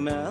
[0.00, 0.30] مع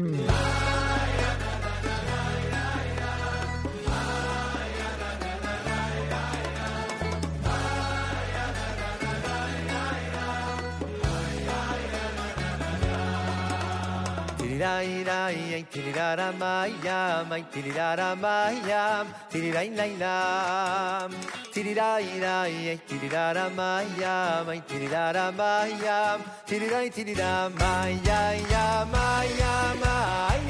[14.61, 21.11] Tirirai rai, tirirara mayam, tirirara mayam, tirirai lai lam.
[21.51, 28.21] Tirirai rai, tirirara mayam, tirirara mayam, tirirai tirira maya,
[28.51, 30.40] ya, maya, maya.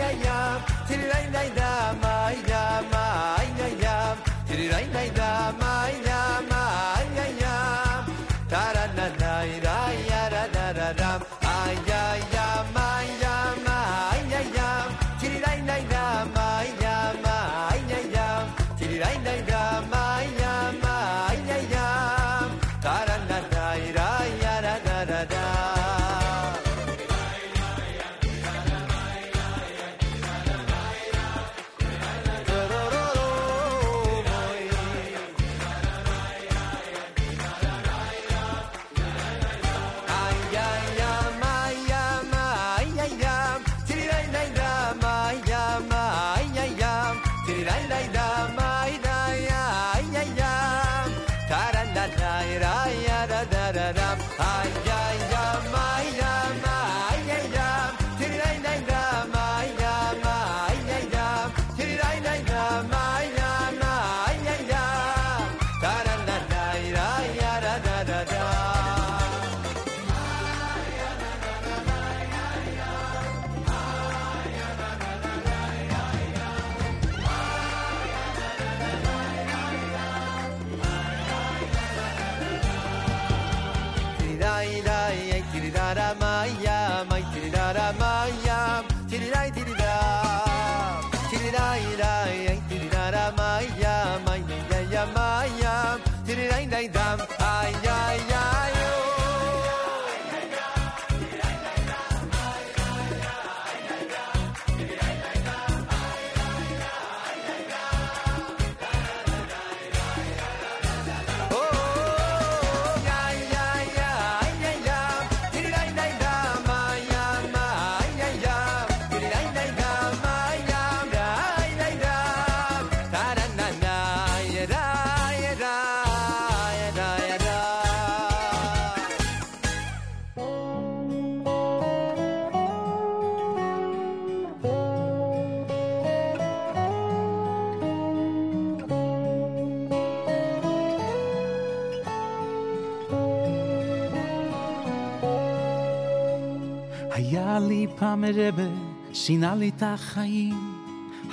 [148.11, 148.67] פעם רבה,
[149.13, 150.73] שינה לי את החיים,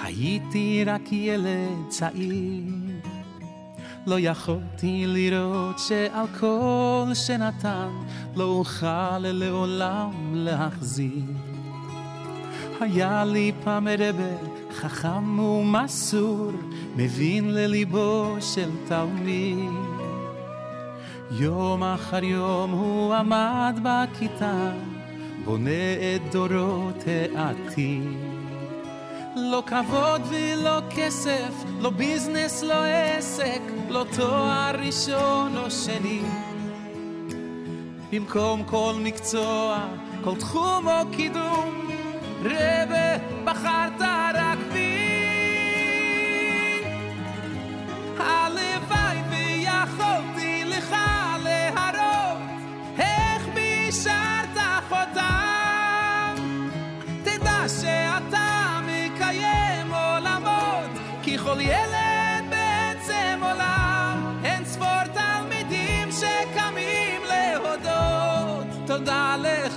[0.02, 2.64] הייתי רק ילד צעיר.
[4.06, 7.88] לא יכולתי לראות שעל כל שנתן,
[8.36, 11.24] לא אוכל לעולם להחזיר.
[12.80, 16.50] היה לי פעם רבה, חכם ומסור,
[16.96, 19.70] מבין לליבו של תלמיד.
[21.30, 24.72] יום אחר יום הוא עמד בכיתה,
[25.48, 28.02] בונה את דורות העתיד.
[29.36, 36.22] לא כבוד ולא כסף, לא ביזנס, לא עסק, לא תואר ראשון או שני.
[38.12, 39.88] במקום כל מקצוע,
[40.24, 41.90] כל תחום או קידום,
[42.44, 44.00] רבה בחרת
[44.34, 44.98] רק בי.
[48.18, 48.77] הלוואי
[61.58, 64.40] כל ילד בעצם עולם.
[64.44, 68.66] אין ספור תלמידים שקמים להודות.
[68.86, 69.67] תודה לך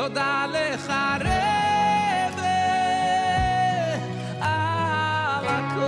[0.00, 2.40] תודה לך רבה
[4.40, 5.80] על הכל.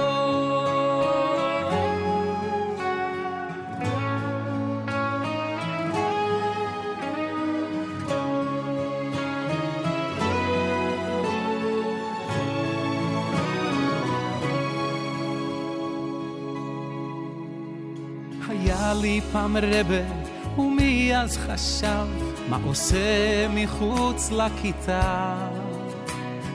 [18.49, 20.03] היה לי פעם רבה,
[20.59, 25.37] ומי אז חשב מה עושה מחוץ לכיתה?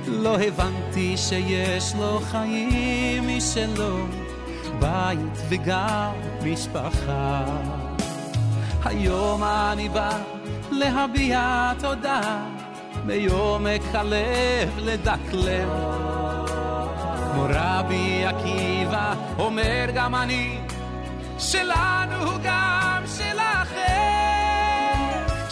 [0.08, 4.06] לא הבנתי שיש לו חיים משלו,
[4.80, 6.12] בית וגם
[6.44, 7.44] משפחה.
[8.86, 10.18] היום אני בא
[10.72, 12.46] להביע תודה,
[13.06, 15.70] מעומק הלב לדקלם.
[17.34, 20.60] כמו רבי עקיבא אומר גם אני,
[21.40, 24.27] שלנו הוא גם שלכם.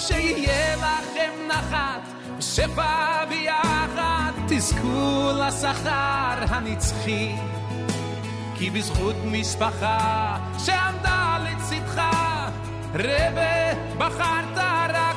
[0.07, 2.01] שיהיה לכם נחת,
[2.39, 7.35] שפע ביחד, תזכו לשכר הנצחי.
[8.55, 12.01] כי בזכות משפחה שעמדה לצדך,
[12.93, 14.57] רבה בחרת
[14.89, 15.14] רק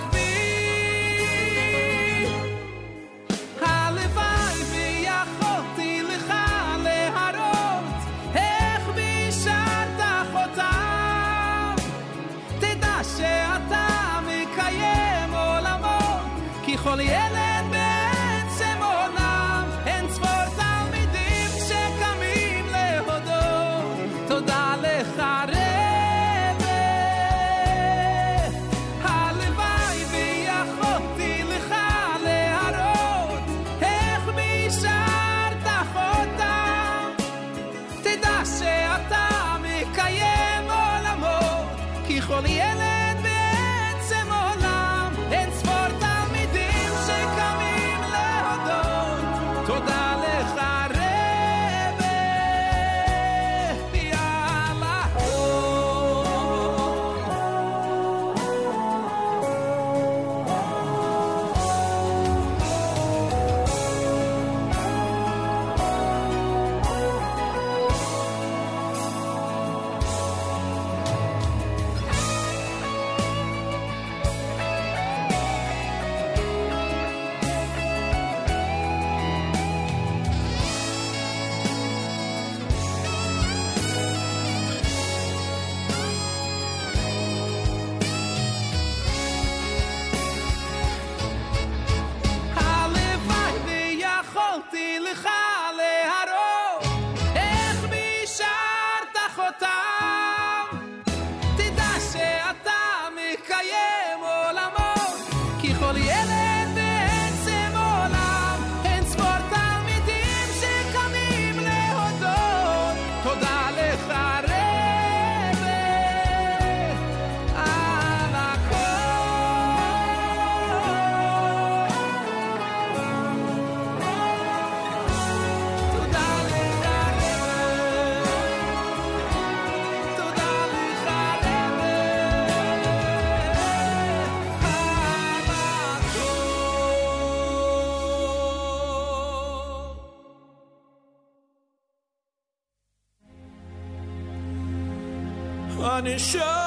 [146.17, 146.58] Show.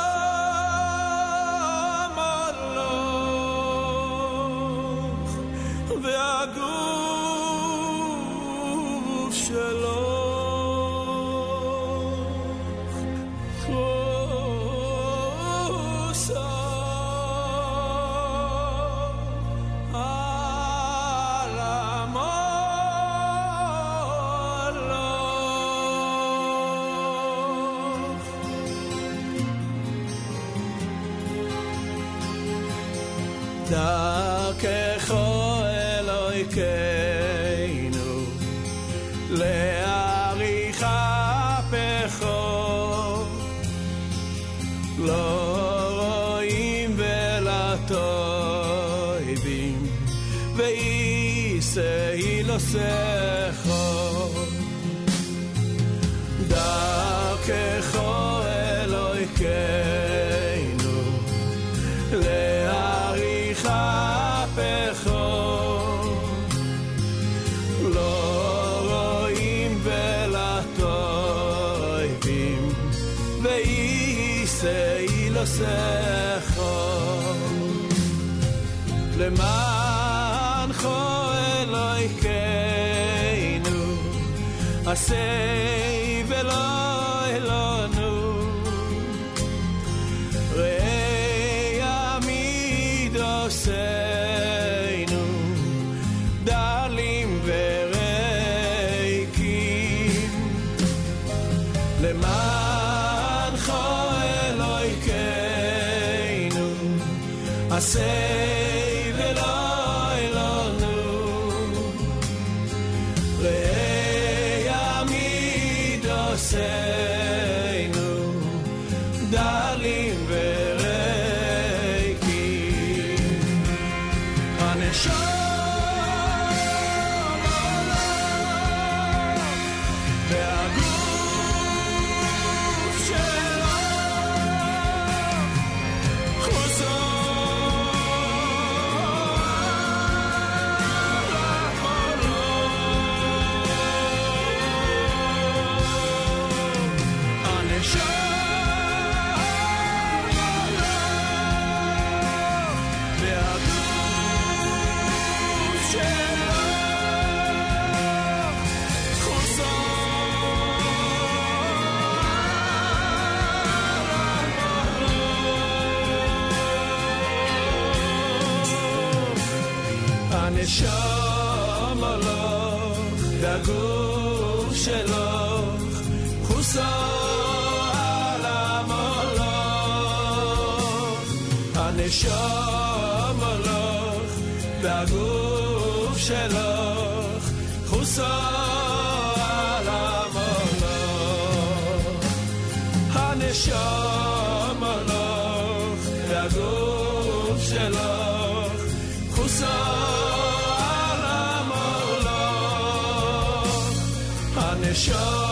[205.02, 205.51] show.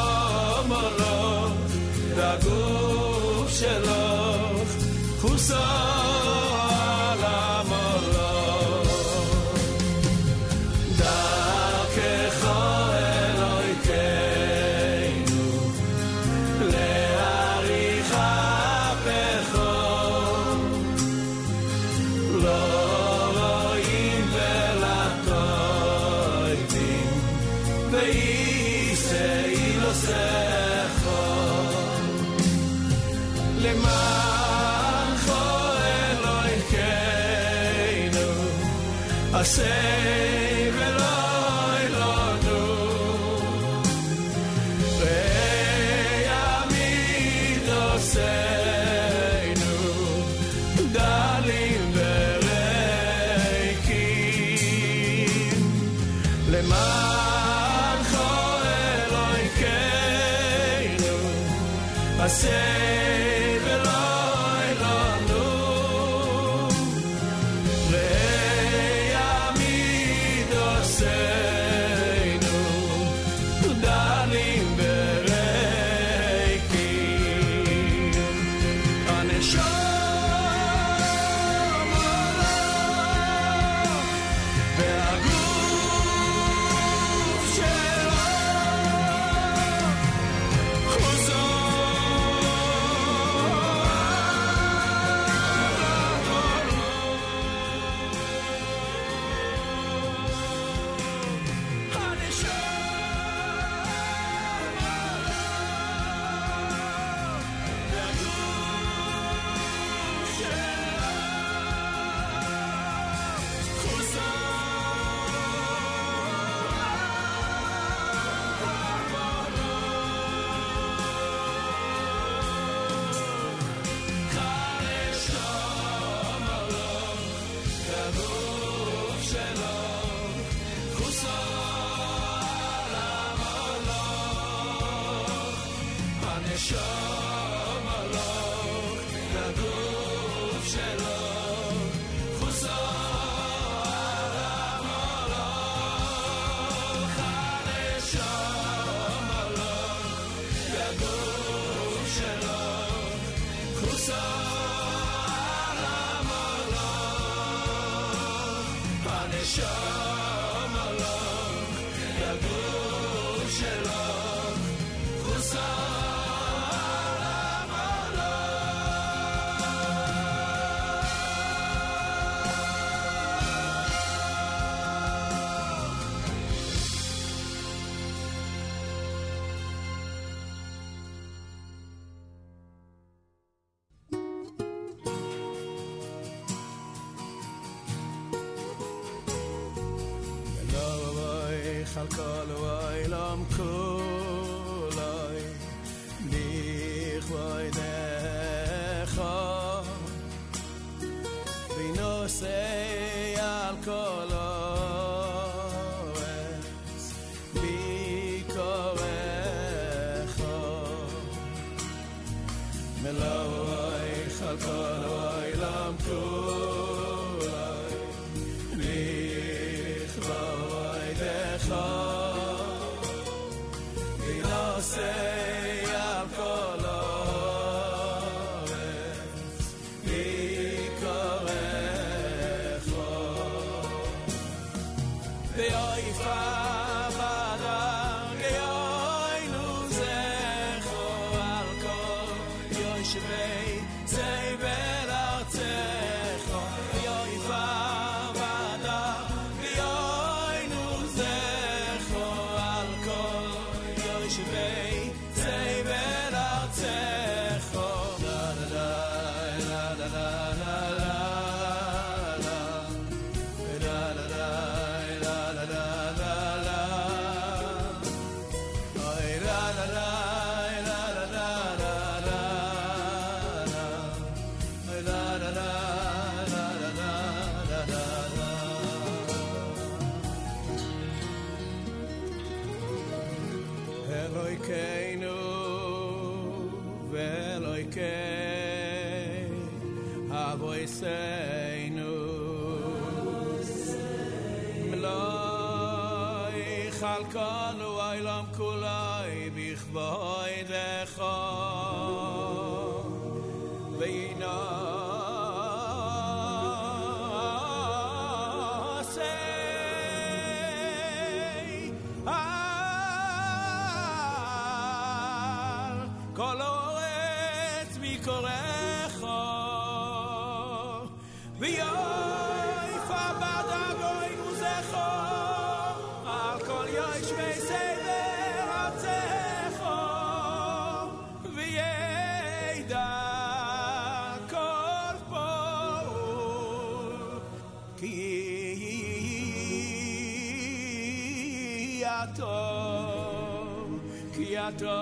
[344.70, 344.98] ato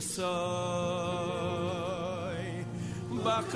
[0.00, 0.24] זוי
[3.24, 3.54] באק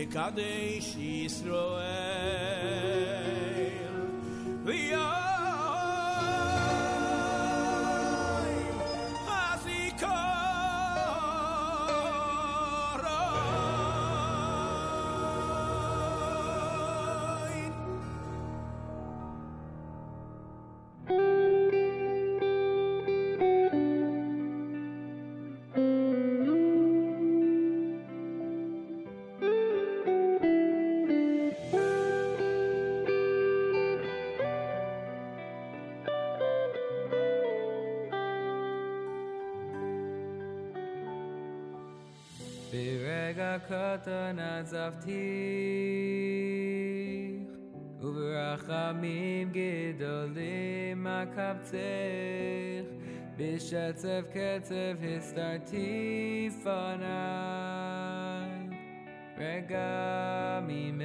[0.06, 3.05] מקדש ישראל.
[44.05, 45.11] ברגע קטן עזבתיך,
[47.99, 51.75] וברחמים גדולים עקבתך,
[53.37, 57.09] בשצף קצף הסתרתי פניי,
[59.37, 61.01] רגע ממך.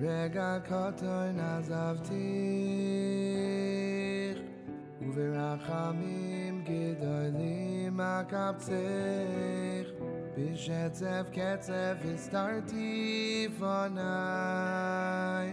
[0.00, 2.12] ברגע קטן עזבתיך,
[5.00, 6.25] וברחמים
[8.16, 9.90] גדולים עקבתך,
[10.38, 15.52] בשצף קצף הסתרתי פניי,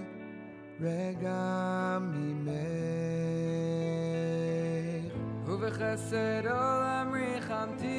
[0.81, 2.49] רגע ממך.
[5.45, 7.89] ובחסד עולם ריחמתיך,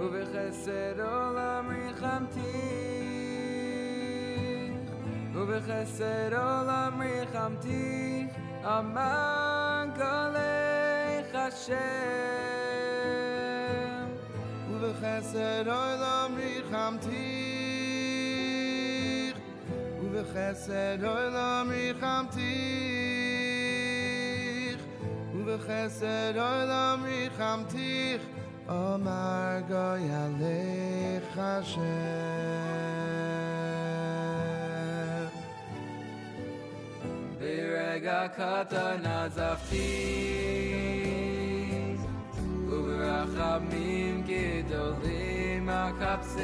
[0.00, 2.42] ובחסד עולם ריחמתיך,
[5.34, 10.55] ובחסד עולם ריחמתיך, אמן גולך
[11.66, 11.92] השם.
[14.70, 17.12] ובחסד עולם ריחמתיך,
[20.02, 22.42] ובחסד עולם ריחמתיך,
[25.34, 28.22] ובחסד עולם ריחמתיך,
[28.68, 31.82] אמר גוי עליך השם.
[37.38, 40.12] ברגע קטן עזבתי,
[43.36, 46.40] וברחמים גדולים עקבצך,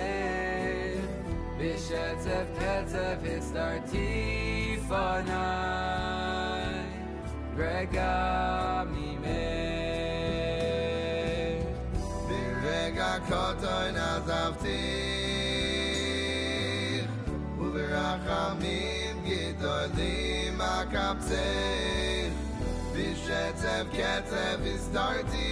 [1.59, 5.35] בשצף קצף הסתרתי פניי,
[7.57, 9.29] רגע ממך.
[12.29, 14.69] ברגע קטן עזבתיך,
[17.59, 21.33] וברחמים גדולים עקבתך,
[22.95, 25.52] בשצף קצף הסתרתי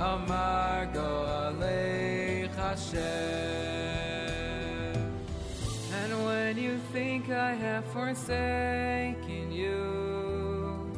[0.00, 2.98] אמר גואלך השם.
[6.00, 10.92] And when you think I have forsaken you,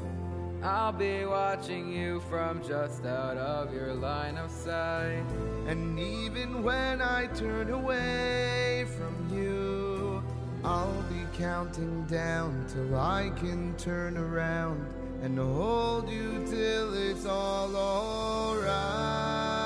[0.62, 5.26] I'll be watching you from just out of your line of sight.
[5.66, 10.22] And even when I turn away from you,
[10.64, 14.86] I'll be counting down till I can turn around
[15.21, 19.58] and hold you till it's all alright.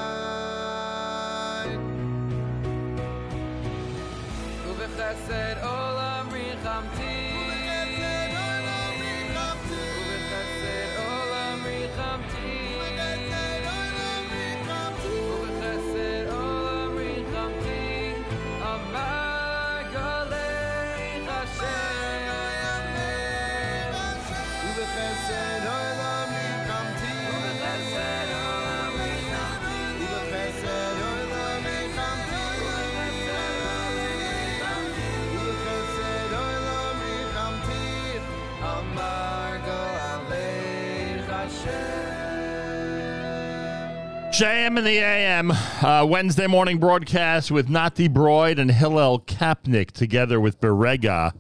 [44.34, 50.40] JM in the AM, uh, Wednesday morning broadcast with Nati Broid and Hillel Kapnick together
[50.40, 51.34] with Berega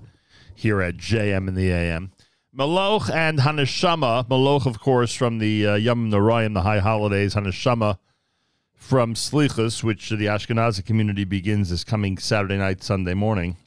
[0.53, 2.11] here at JM in the AM.
[2.55, 4.27] Maloch and Haneshama.
[4.27, 7.33] Maloch, of course, from the uh, Yom Narayim, the high holidays.
[7.33, 7.97] Haneshama
[8.75, 13.57] from Slichus, which the Ashkenazi community begins this coming Saturday night, Sunday morning.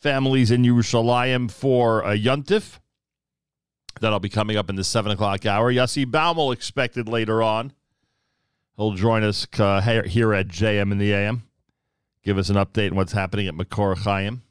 [0.00, 2.80] families in Yerushalayim for a Yuntif.
[4.00, 5.72] That'll be coming up in the 7 o'clock hour.
[5.72, 7.72] Yossi Baumol expected later on.
[8.76, 11.44] He'll join us uh, here at JM in the AM.
[12.22, 14.42] Give us an update on what's happening at Makor Chaim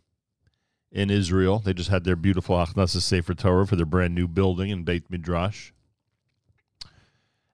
[0.92, 1.60] in Israel.
[1.60, 5.10] They just had their beautiful Achnasa Sefer Torah for their brand new building in Beit
[5.10, 5.72] Midrash.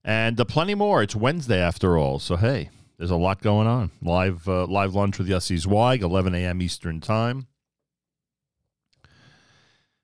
[0.04, 1.04] And uh, plenty more.
[1.04, 2.18] It's Wednesday after all.
[2.20, 3.92] So, hey, there's a lot going on.
[4.02, 6.62] Live uh, live lunch with Yossi Zweig, 11 a.m.
[6.62, 7.48] Eastern Time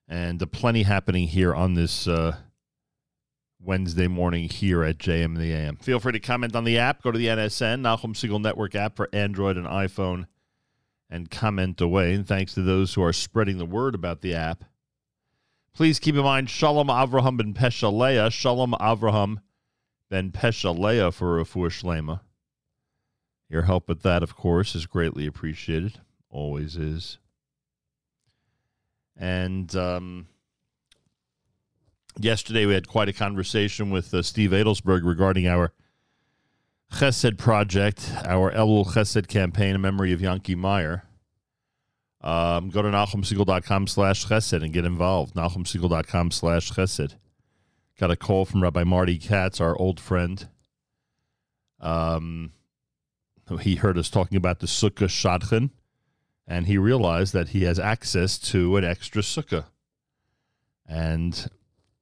[0.07, 2.35] and uh, plenty happening here on this uh,
[3.63, 5.77] Wednesday morning here at JM and the AM.
[5.77, 7.01] Feel free to comment on the app.
[7.01, 10.27] Go to the NSN, Nachum Segal Network app for Android and iPhone,
[11.09, 12.13] and comment away.
[12.13, 14.65] And thanks to those who are spreading the word about the app.
[15.73, 19.37] Please keep in mind Shalom Avraham ben Pesha Leah, Shalom Avraham
[20.09, 22.19] ben Pesha Leah for Rafur Shlema.
[23.49, 25.99] Your help with that, of course, is greatly appreciated.
[26.29, 27.17] Always is.
[29.15, 30.27] And um,
[32.19, 35.73] yesterday we had quite a conversation with uh, Steve Adelsberg regarding our
[36.91, 41.03] Chesed project, our Elul Chesed campaign in memory of Yanki Meyer.
[42.21, 45.35] Um, go to NachumSegal.com slash chesed and get involved.
[45.35, 47.15] NachumSegal.com slash chesed.
[47.99, 50.47] Got a call from Rabbi Marty Katz, our old friend.
[51.79, 52.53] Um,
[53.61, 55.71] he heard us talking about the Sukkah Shadchan
[56.47, 59.65] and he realized that he has access to an extra sukkah.
[60.87, 61.49] And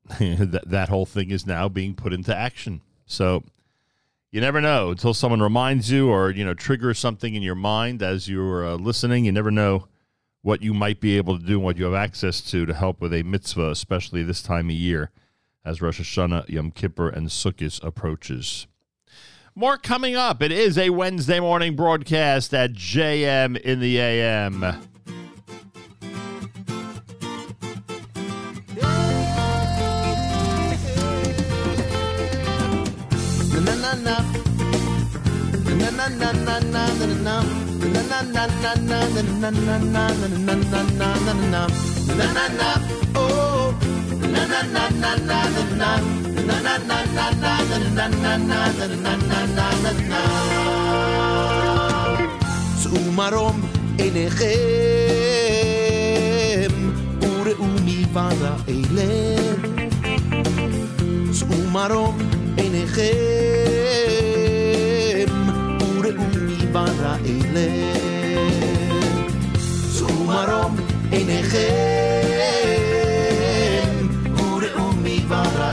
[0.19, 2.81] that, that whole thing is now being put into action.
[3.05, 3.43] So
[4.31, 8.01] you never know until someone reminds you or, you know, triggers something in your mind
[8.01, 9.25] as you're uh, listening.
[9.25, 9.87] You never know
[10.41, 13.01] what you might be able to do and what you have access to to help
[13.01, 15.11] with a mitzvah, especially this time of year
[15.63, 18.67] as Rosh Hashanah, Yom Kippur, and Sukkot approaches.
[19.53, 20.41] More coming up.
[20.41, 24.87] It is a Wednesday morning broadcast at JM in the AM.
[52.82, 53.60] צאו מרום
[53.98, 54.46] עיניכם
[57.20, 59.62] וראו מלבד האלם
[61.32, 63.02] צאו מרום עיניכם
[65.80, 67.56] וראו מלבד האלם
[69.98, 70.76] צאו מרום
[71.10, 71.96] עיניכם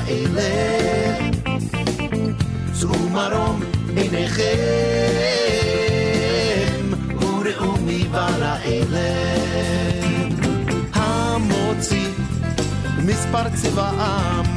[0.08, 0.50] האלה
[2.74, 3.62] צאו מרום
[3.96, 4.44] עיניכם
[7.22, 9.10] וראו מבר האלה
[10.94, 12.08] המוציא
[13.06, 14.57] מספר צבעם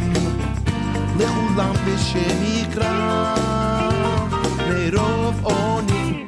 [1.20, 3.34] לכולם בשם יקרא
[4.68, 6.24] מרוב עוני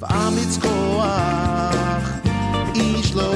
[0.00, 2.10] ואמיץ כוח
[2.74, 3.34] איש לא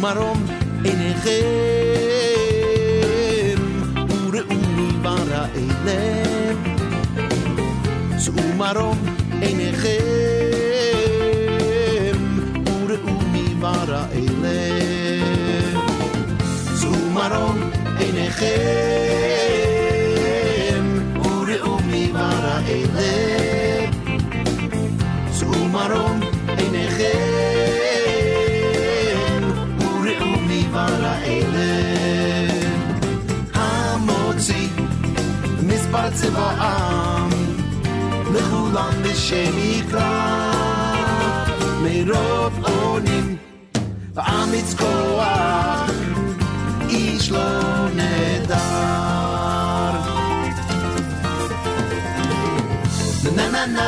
[0.00, 0.46] מרום
[0.84, 1.30] עיניכם
[4.08, 6.58] וראו מבר האלם
[8.18, 8.98] צאו מרום
[9.40, 10.26] עיניכם
[13.66, 14.60] bara ele
[16.80, 17.58] zu marom
[17.98, 18.44] einechem
[19.42, 19.49] ure
[25.81, 26.17] marom
[26.61, 27.73] einechem
[29.89, 31.71] ureum nivala ele
[33.57, 34.63] hamotzi
[35.69, 37.31] mispar tzevaam
[38.33, 40.11] lechulam b'shem ikra
[41.83, 43.27] meirov onim
[44.15, 45.99] v'am itzkoach
[47.01, 47.49] ish lo
[47.99, 49.93] nedar
[53.37, 53.87] na na na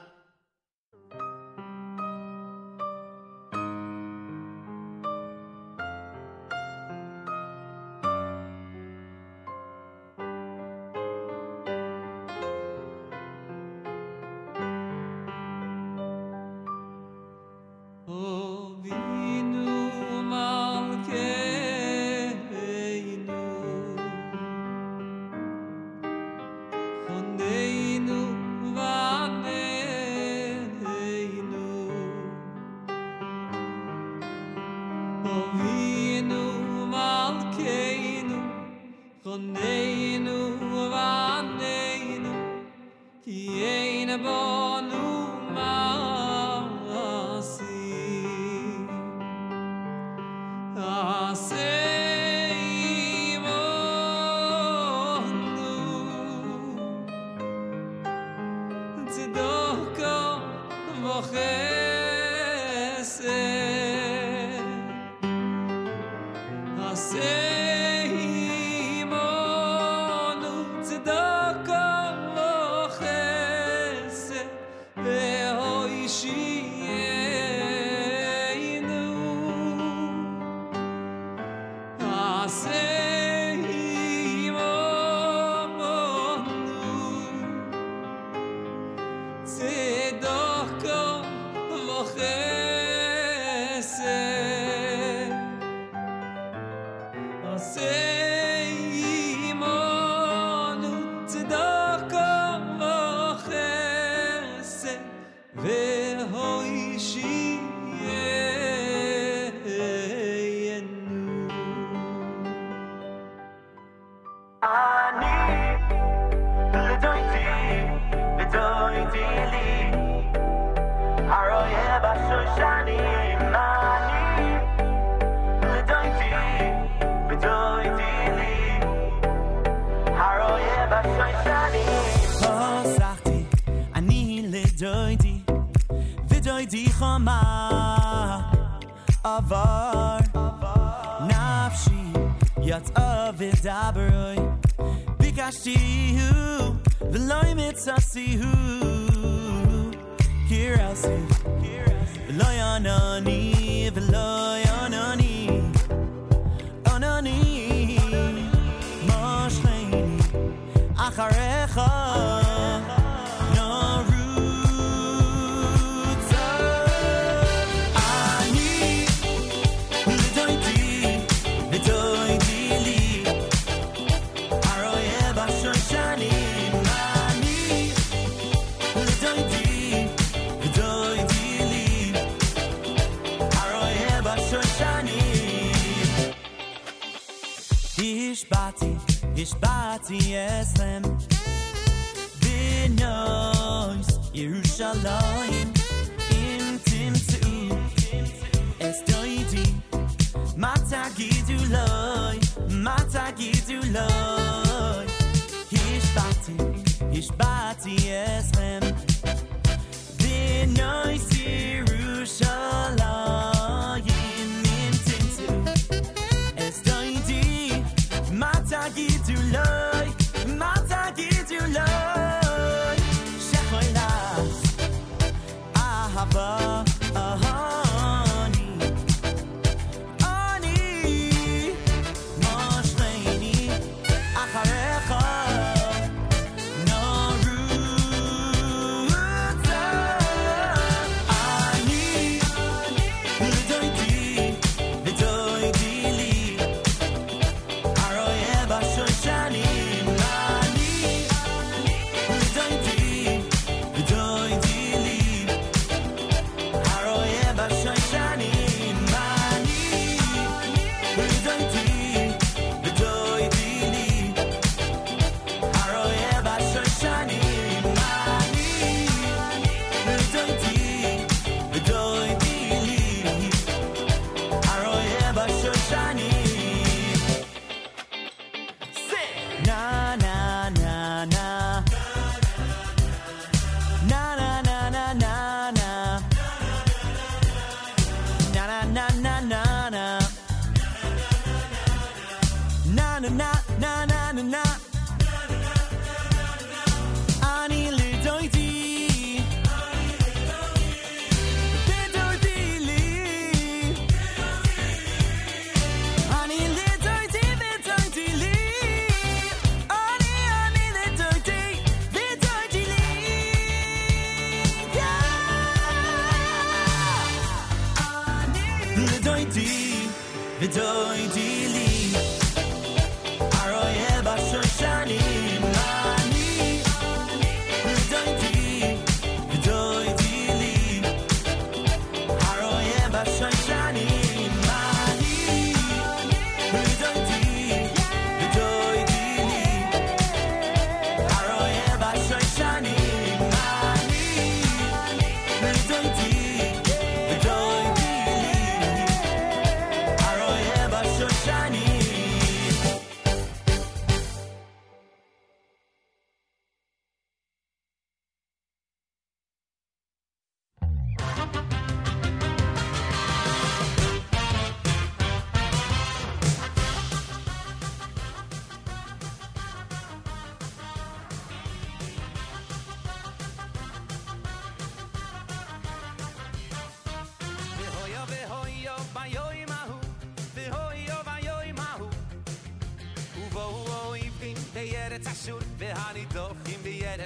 [67.11, 67.50] say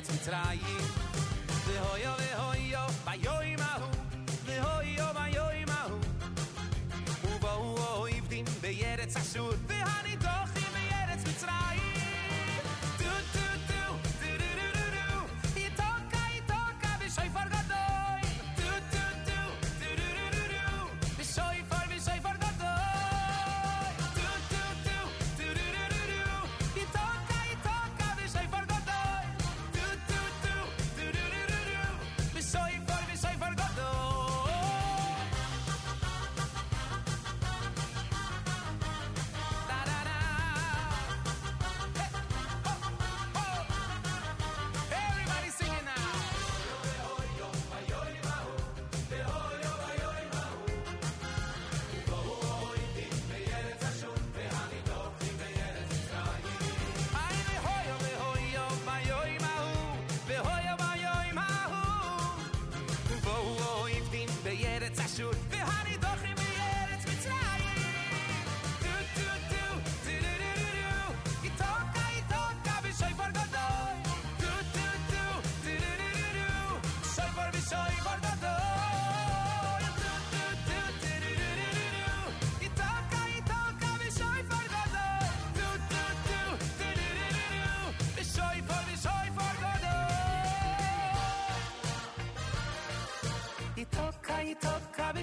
[0.07, 0.84] getting tired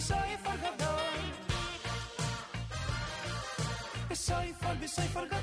[0.02, 1.00] soy forgador.
[4.08, 5.41] Que soy, forbi, soy forgador.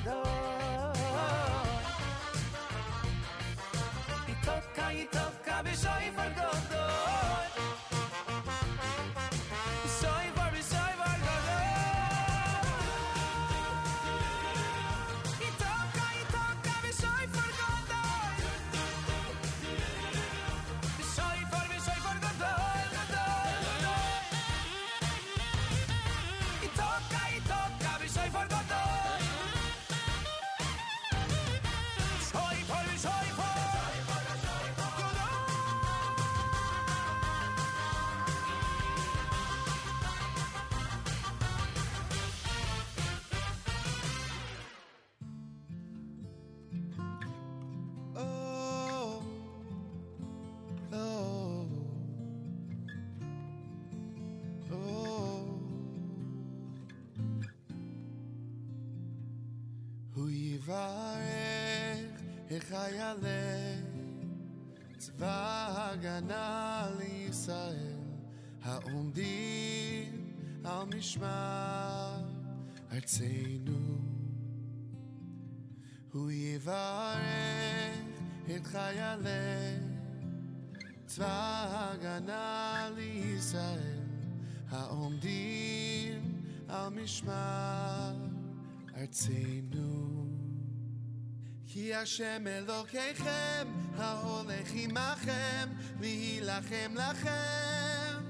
[62.59, 63.43] yivarech echayale
[64.99, 65.37] tzva
[65.77, 66.45] hagana
[66.99, 68.03] liYisrael
[68.67, 70.13] ha'omdim
[70.65, 72.23] al mishmar
[72.97, 73.81] artzeinu
[76.13, 78.15] hu yivarech
[78.51, 79.79] את חיילי
[81.07, 84.01] צבא הגנה לישראל
[84.71, 88.15] העומדים על משמר
[88.97, 89.25] ארצנו
[89.68, 89.68] כי
[91.99, 95.69] השם אלוקיכם ההולך עמכם
[96.01, 98.23] להילחם לכם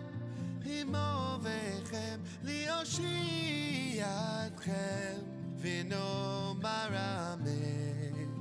[0.64, 4.06] עם אוהביכם להושיע
[4.46, 5.18] אתכם
[5.60, 8.34] ונאמר אמן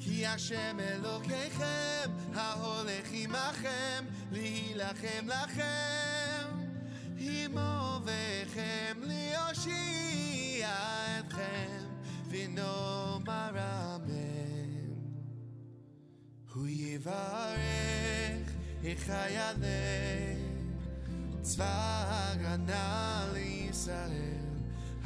[0.00, 6.46] כי השם אלוקיכם ההולך עמכם להילחם לכם
[7.18, 10.68] עם אוהביכם להושיע
[11.18, 11.82] אתכם
[12.28, 13.85] ונאמר אמן
[16.57, 18.49] hu yivarech
[18.91, 20.41] ichayadeh
[21.45, 22.85] tzvarana
[23.33, 24.47] liyisrael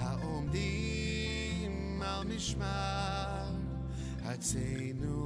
[0.01, 1.75] haomdim
[2.11, 3.51] al mishmar
[4.27, 5.19] hatzenu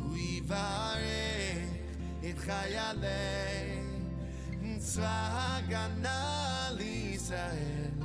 [0.00, 1.68] hu yivarech
[2.30, 3.84] ichayadeh
[4.86, 6.18] tzvarana
[6.78, 7.98] liyisrael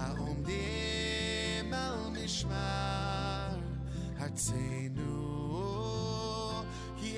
[0.00, 3.56] haomdim al mishmar
[4.20, 5.17] hatzenu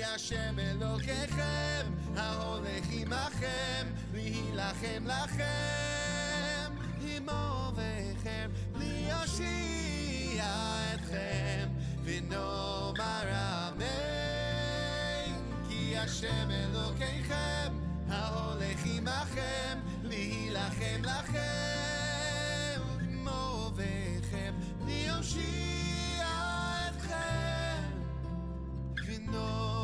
[0.00, 10.44] כי השם אלוקיכם ההולך עמכם להילחם לכם עם אוהביכם להושיע
[10.94, 11.68] אתכם
[12.04, 13.28] ונאמר
[13.68, 13.86] אמן
[15.68, 17.72] כי השם אלוקיכם
[18.08, 24.54] ההולך עמכם להילחם לכם עם אוהביכם
[24.86, 26.26] להושיע
[26.88, 27.82] אתכם
[29.06, 29.79] ונאמר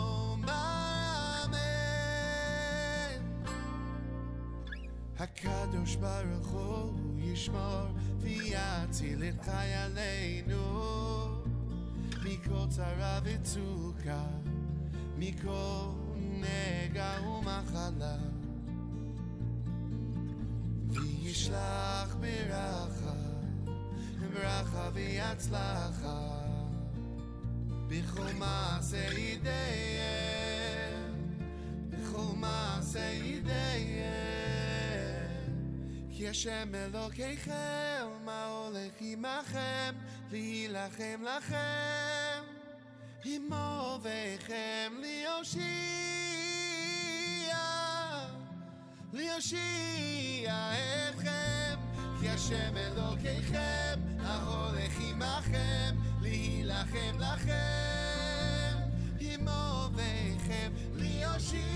[5.18, 7.86] הקדוש ברוך הוא ישמור
[8.18, 10.62] ויציל את חיילינו
[12.24, 14.24] מכל צרה וצוקה,
[15.18, 15.88] מכל
[16.18, 18.16] נגע ומחלה.
[20.88, 23.14] וישלח ברכה,
[24.32, 26.42] ברכה ויצלחה,
[27.88, 29.52] בכל מעשה ידיהם,
[31.90, 34.45] בכל מעשה ידיהם.
[36.17, 39.95] כי השם אלוקיכם, מה הולך עמכם,
[40.31, 42.43] להילחם לכם,
[43.25, 45.67] עם אוהביכם להושיע,
[49.13, 50.71] להושיע
[51.09, 51.75] אתכם,
[52.19, 58.77] כי השם אלוקיכם, ההולך עמכם, להילחם לכם,
[59.19, 61.67] עם אוהביכם להושיע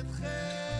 [0.00, 0.79] אתכם,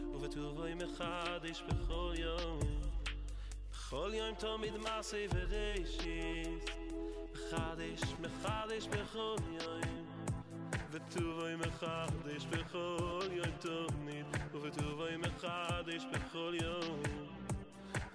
[0.21, 2.59] וטובוי מחדש בכל יום.
[3.71, 6.65] בכל יום תמיד מעשי וראשיס
[7.33, 10.05] מחדש מחדש בכל יום.
[10.91, 17.01] וטובוי מחדש בכל יום תמיד וטובוי מחדש בכל יום.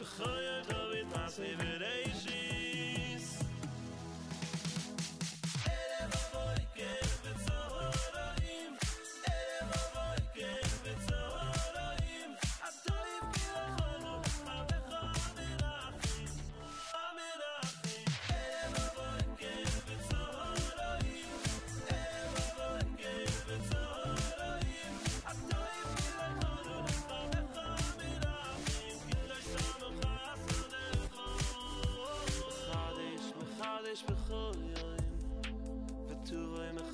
[0.00, 2.15] בכל יום תמיד מעשי וראשיס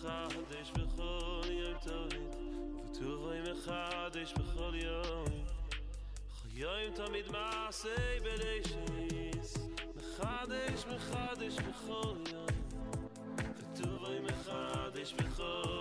[0.02, 2.34] מחדש בכל יום תמיד
[2.84, 5.44] ותובו מחדש בכל יום.
[6.42, 9.58] חיים תמיד מעשי בלשיס
[9.96, 12.46] מחדש מחדש בכל יום.
[13.58, 15.71] ותובו מחדש בכל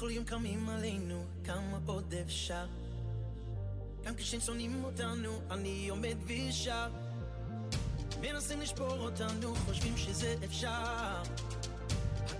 [0.00, 2.66] החולים קמים עלינו, כמה עוד אפשר?
[4.04, 6.88] גם כשהם שונאים אותנו, אני עומד וישר.
[8.20, 11.22] מנסים לשבור אותנו, חושבים שזה אפשר.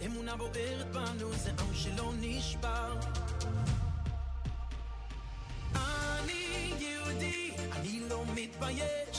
[0.01, 3.01] האמונה בוערת בנו, זה עם שלא נשבר.
[5.75, 9.10] אני יהודי, אני לא מתבייש.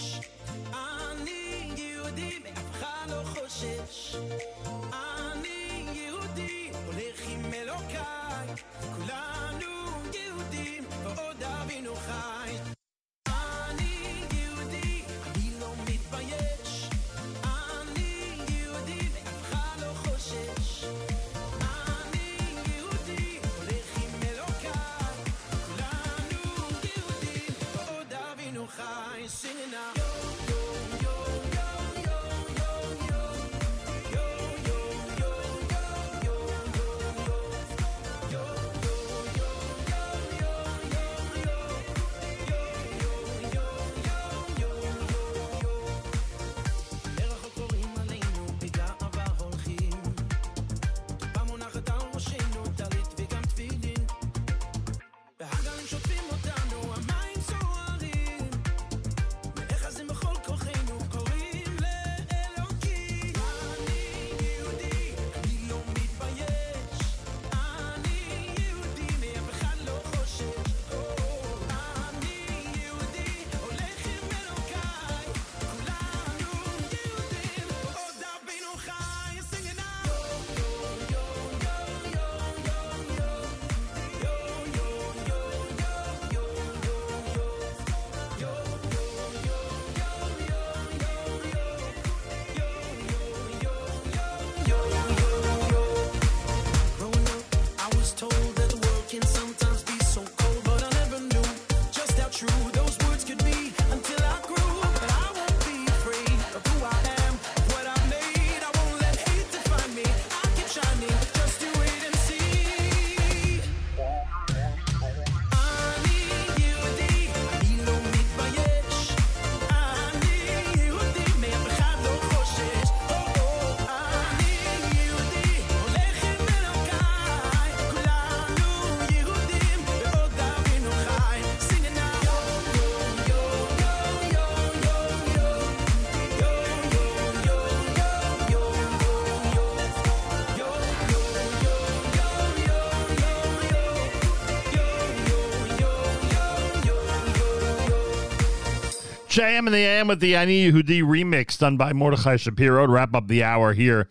[149.31, 153.15] JM and the AM with the Ani Yehudi remix done by Mordechai Shapiro to wrap
[153.15, 154.09] up the hour here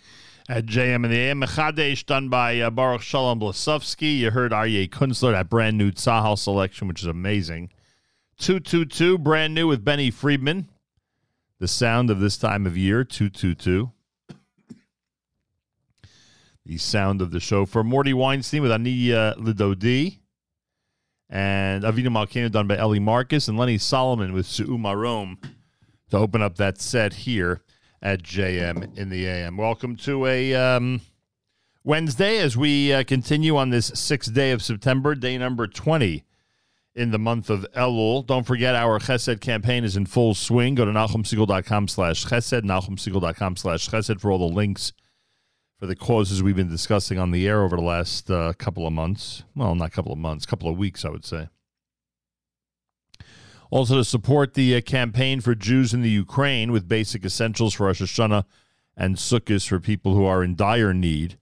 [0.48, 1.42] at JM and the AM.
[1.42, 4.16] Mechadesh done by uh, Baruch Shalom Blasovsky.
[4.16, 7.68] You heard Aryeh Kunstler, that brand new Tzahal selection, which is amazing.
[8.38, 10.70] 222, brand new with Benny Friedman.
[11.58, 13.90] The sound of this time of year, 222.
[16.64, 20.19] The sound of the show for Morty Weinstein with Ani uh, Lidodi
[21.30, 25.38] and Avinu Malkenu done by Ellie Marcus and Lenny Solomon with Su'u Marom
[26.10, 27.62] to open up that set here
[28.02, 29.56] at JM in the AM.
[29.56, 31.00] Welcome to a um,
[31.84, 36.24] Wednesday as we uh, continue on this sixth day of September, day number 20
[36.96, 38.26] in the month of Elul.
[38.26, 40.74] Don't forget our Chesed campaign is in full swing.
[40.74, 44.92] Go to NachumSegal.com slash Chesed, NachumSegal.com slash Chesed for all the links
[45.80, 48.92] for the causes we've been discussing on the air over the last uh, couple of
[48.92, 49.44] months.
[49.56, 51.48] Well, not couple of months, couple of weeks, I would say.
[53.70, 57.86] Also, to support the uh, campaign for Jews in the Ukraine with basic essentials for
[57.86, 58.44] Rosh Hashanah
[58.94, 61.38] and Sukkot for people who are in dire need.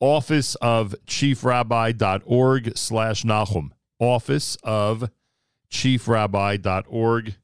[0.00, 3.72] Office of chiefrabbi.org slash Nahum.
[4.00, 5.08] Office of
[5.70, 7.36] chief chiefrabbi.org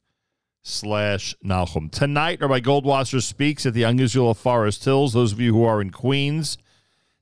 [0.64, 1.90] slash Nahum.
[1.90, 5.12] Tonight, Rabbi Goldwasser speaks at the of Forest Hills.
[5.12, 6.56] Those of you who are in Queens,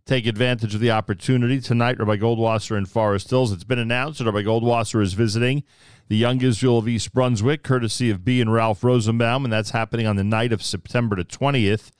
[0.07, 1.61] take advantage of the opportunity.
[1.61, 3.51] Tonight, Rabbi Goldwasser in Forest Hills.
[3.51, 5.65] It's been announced that Rabbi Goldwasser is visiting
[6.09, 10.07] the Young Israel of East Brunswick, courtesy of B and Ralph Rosenbaum, and that's happening
[10.07, 11.91] on the night of September the 20th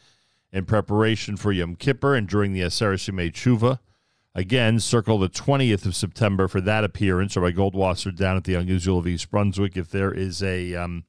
[0.53, 3.81] in preparation for Yom Kippur and during the Aseret Tshuva.
[4.35, 8.69] Again, circle the 20th of September for that appearance, Rabbi Goldwasser down at the Young
[8.69, 9.77] Israel of East Brunswick.
[9.77, 10.77] If there is a...
[10.77, 11.05] Um,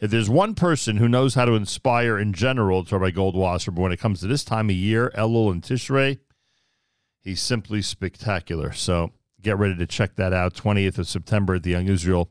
[0.00, 3.82] if there's one person who knows how to inspire in general, it's Rabbi Goldwasser, but
[3.82, 6.18] when it comes to this time of year, Elul and Tishrei,
[7.20, 8.72] he's simply spectacular.
[8.72, 10.54] So get ready to check that out.
[10.54, 12.30] 20th of September at the Young Israel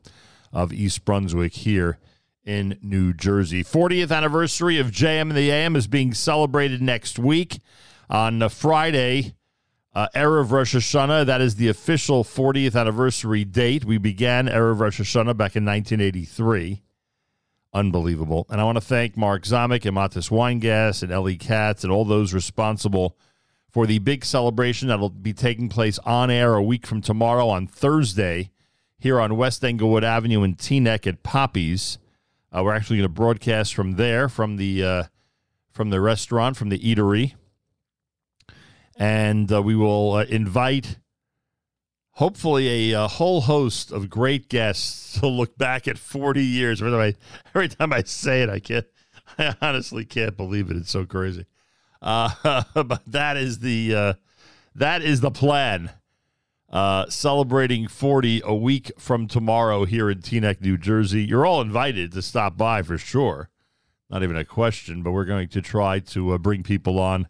[0.52, 1.98] of East Brunswick here
[2.44, 3.62] in New Jersey.
[3.62, 7.60] 40th anniversary of JM and the AM is being celebrated next week
[8.08, 9.36] on Friday,
[9.94, 11.24] uh, Erev Rosh Hashanah.
[11.26, 13.84] That is the official 40th anniversary date.
[13.84, 16.82] We began Erev Rosh Hashanah back in 1983
[17.72, 18.46] unbelievable.
[18.48, 22.04] And I want to thank Mark Zamek and Matis Weingas and Ellie Katz and all
[22.04, 23.16] those responsible
[23.70, 27.66] for the big celebration that'll be taking place on air a week from tomorrow on
[27.66, 28.50] Thursday
[28.98, 31.98] here on West Englewood Avenue in Teaneck at Poppy's.
[32.52, 35.02] Uh, we're actually going to broadcast from there, from the uh,
[35.72, 37.34] from the restaurant, from the eatery,
[38.96, 40.98] and uh, we will uh, invite
[42.20, 46.80] hopefully a, uh whole host of great guests to look back at 40 years.
[46.80, 47.16] By the way,
[47.54, 48.86] every time I say it, I can't,
[49.38, 50.76] I honestly can't believe it.
[50.76, 51.46] It's so crazy.
[52.02, 54.12] Uh, but that is the, uh,
[54.74, 55.90] that is the plan.
[56.68, 61.24] Uh, celebrating 40 a week from tomorrow here in Teaneck, New Jersey.
[61.24, 63.48] You're all invited to stop by for sure.
[64.08, 67.26] Not even a question, but we're going to try to uh, bring people on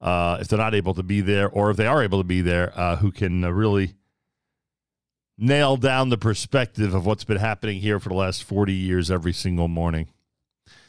[0.00, 2.40] uh, if they're not able to be there, or if they are able to be
[2.40, 2.68] there,
[3.00, 3.94] who can really
[5.42, 9.32] nail down the perspective of what's been happening here for the last 40 years every
[9.32, 10.08] single morning.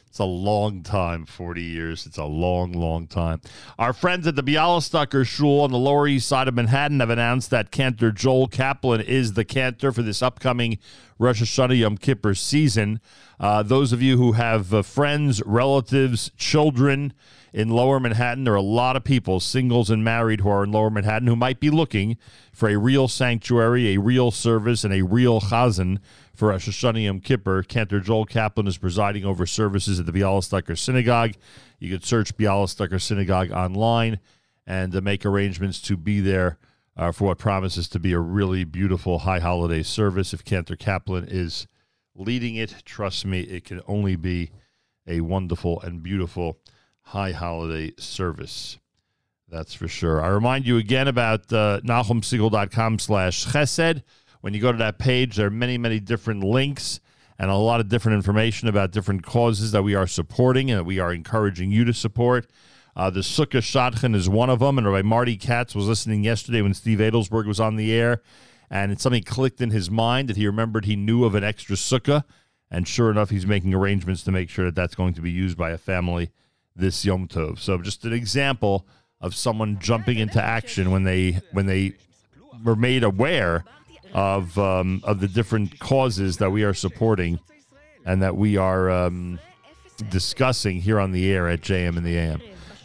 [0.06, 2.06] It's a long time, 40 years.
[2.06, 3.40] It's a long, long time.
[3.80, 7.50] Our friends at the Bialystoker Shul on the Lower East Side of Manhattan have announced
[7.50, 10.78] that Cantor Joel Kaplan is the cantor for this upcoming
[11.18, 13.00] Rosh Hashanah Yom Kippur season.
[13.40, 17.12] Uh, those of you who have uh, friends, relatives, children
[17.54, 20.72] in Lower Manhattan, there are a lot of people, singles and married, who are in
[20.72, 22.16] Lower Manhattan who might be looking
[22.52, 26.00] for a real sanctuary, a real service, and a real chazan
[26.34, 27.62] for Hashanah Yom Kippur.
[27.62, 31.34] Cantor Joel Kaplan is presiding over services at the Bialystoker Synagogue.
[31.78, 34.18] You could search Bialystoker Synagogue online
[34.66, 36.58] and uh, make arrangements to be there
[36.96, 40.34] uh, for what promises to be a really beautiful high holiday service.
[40.34, 41.68] If Cantor Kaplan is
[42.16, 44.50] leading it, trust me, it can only be
[45.06, 46.58] a wonderful and beautiful
[47.04, 48.78] high holiday service.
[49.48, 50.22] That's for sure.
[50.22, 54.02] I remind you again about uh, NachumSegal.com slash chesed.
[54.40, 57.00] When you go to that page, there are many, many different links
[57.38, 60.84] and a lot of different information about different causes that we are supporting and that
[60.84, 62.50] we are encouraging you to support.
[62.96, 64.78] Uh, the Sukkah Shadchan is one of them.
[64.78, 68.22] And Rabbi Marty Katz was listening yesterday when Steve Adelsberg was on the air,
[68.70, 72.24] and something clicked in his mind that he remembered he knew of an extra Sukkah.
[72.70, 75.56] And sure enough, he's making arrangements to make sure that that's going to be used
[75.56, 76.30] by a family
[76.76, 77.58] this Yom Tov.
[77.58, 78.86] So just an example
[79.20, 81.94] of someone jumping into action when they when they
[82.64, 83.64] were made aware
[84.12, 87.38] of um, of the different causes that we are supporting
[88.04, 89.38] and that we are um,
[90.10, 92.40] discussing here on the air at JM and the AM.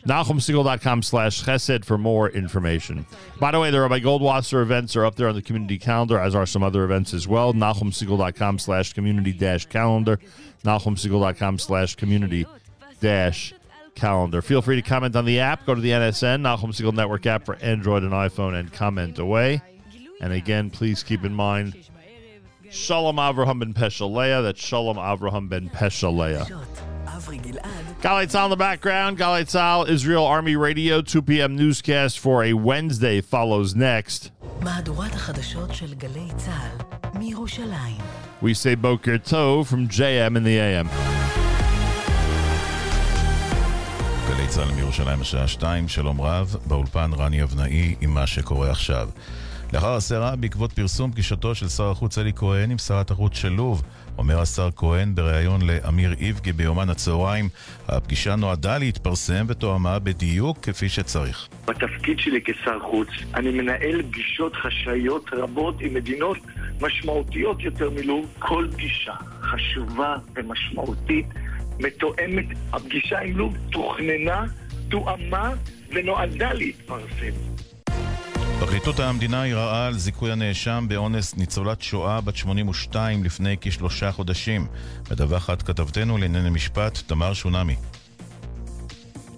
[0.08, 3.06] NachumSegal.com slash chesed for more information.
[3.38, 6.36] By the way, the Rabbi Goldwasser events are up there on the community calendar, as
[6.36, 7.54] are some other events as well.
[7.54, 10.20] NachumSegal.com slash community dash calendar.
[10.64, 12.46] NachumSegal.com slash community
[13.02, 13.54] dash
[14.00, 14.42] calendar.
[14.42, 15.66] Feel free to comment on the app.
[15.66, 19.62] Go to the NSN, Nachum Segal Network app for Android and iPhone, and comment away.
[20.22, 21.76] And again, please keep in mind
[22.72, 24.44] Shalom Avraham ben Peshalea.
[24.44, 26.46] That's Shalom Avraham ben Peshalea.
[28.02, 29.18] Galei Tzahal in the background.
[29.18, 31.56] Galei Tzahal, Israel Army Radio, 2 p.m.
[31.56, 34.32] newscast for a Wednesday follows next.
[38.42, 41.19] We say Boker Tov from JM in the AM.
[44.40, 49.10] גלי צה"ל מירושלים השעה 2, שלום רב, באולפן רני אבנאי עם מה שקורה עכשיו.
[49.74, 53.82] לאחר הסערה בעקבות פרסום פגישתו של שר החוץ אלי כהן עם שרת החוץ של לוב,
[54.18, 57.50] אומר השר כהן בריאיון לאמיר איבגי ביומן הצהריים,
[57.88, 61.48] הפגישה נועדה להתפרסם ותואמה בדיוק כפי שצריך.
[61.66, 66.38] בתפקיד שלי כשר חוץ, אני מנהל פגישות חשאיות רבות עם מדינות
[66.82, 68.26] משמעותיות יותר מלוב.
[68.40, 71.26] כל פגישה חשובה ומשמעותית,
[71.80, 72.46] מתואמת.
[72.74, 74.46] הפגישה עם לוב תוכננה,
[74.90, 75.54] תואמה
[75.92, 77.34] ונועדה להתפרסם.
[78.60, 84.68] פרקליטות המדינה ערערה על זיכוי הנאשם באונס ניצולת שואה בת 82 לפני כשלושה חודשים.
[85.12, 87.76] מדווחת כתבתנו לענייני משפט, תמר שונמי.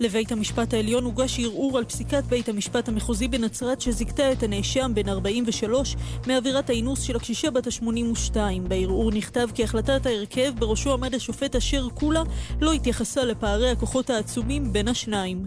[0.02, 5.10] לבית המשפט העליון הוגש ערעור על פסיקת בית המשפט המחוזי בנצרת שזיכתה את הנאשם בן
[5.10, 5.95] 43
[6.28, 8.36] מעבירת האינוס של הקשישה בת ה-82.
[8.68, 12.24] בערעור נכתב כי החלטת ההרכב, בראשו עמד השופט אשר קולה,
[12.62, 15.45] לא התייחסה לפערי הכוחות העצומים בין השניים.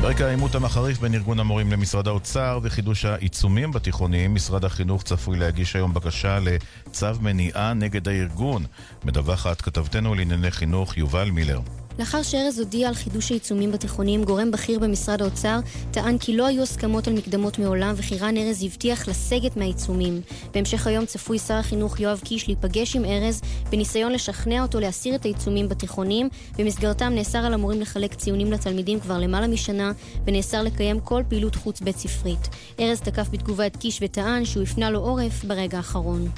[0.00, 5.76] ברקע העימות המחריף בין ארגון המורים למשרד האוצר וחידוש העיצומים בתיכונים, משרד החינוך צפוי להגיש
[5.76, 8.64] היום בקשה לצו מניעה נגד הארגון.
[9.04, 11.60] מדווחת כתבתנו לענייני חינוך יובל מילר.
[11.98, 15.58] לאחר שארז הודיע על חידוש העיצומים בתיכונים, גורם בכיר במשרד האוצר
[15.90, 20.20] טען כי לא היו הסכמות על מקדמות מעולם וכי רן ארז הבטיח לסגת מהעיצומים.
[20.54, 23.40] בהמשך היום צפוי שר החינוך יואב קיש להיפגש עם ארז
[23.70, 26.28] בניסיון לשכנע אותו להסיר את העיצומים בתיכונים.
[26.58, 29.92] במסגרתם נאסר על המורים לחלק ציונים לתלמידים כבר למעלה משנה
[30.26, 32.48] ונאסר לקיים כל פעילות חוץ בית ספרית.
[32.80, 36.28] ארז תקף בתגובה את קיש וטען שהוא הפנה לו עורף ברגע האחרון.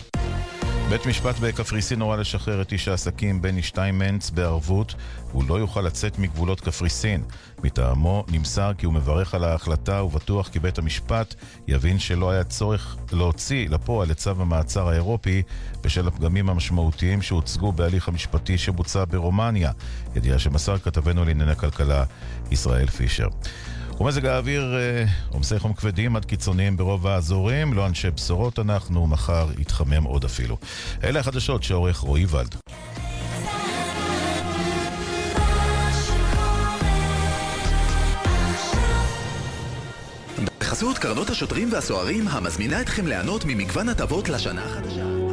[0.91, 4.95] בית משפט בקפריסין הורה לשחרר את איש העסקים בני שטיימנץ בערבות,
[5.32, 7.22] הוא לא יוכל לצאת מגבולות קפריסין.
[7.64, 11.34] מטעמו נמסר כי הוא מברך על ההחלטה ובטוח כי בית המשפט
[11.68, 15.43] יבין שלא היה צורך להוציא לפועל את צו המעצר האירופי
[15.82, 19.72] בשל הפגמים המשמעותיים שהוצגו בהליך המשפטי שבוצע ברומניה.
[20.16, 22.05] ידיעה שמסר כתבנו לענייני כלכלה
[22.51, 23.28] ישראל פישר.
[24.01, 29.49] ומזג האוויר, אה, עומסי חום כבדים עד קיצוניים ברוב האזורים, לא אנשי בשורות אנחנו, מחר
[29.59, 30.57] יתחמם עוד אפילו.
[31.05, 32.55] אלה החדשות שעורך רועי ולד.
[40.61, 45.28] בחסות קרנות השוטרים והסוהרים המזמינה אתכם ליהנות ממגוון הטבות לשנה החדשה.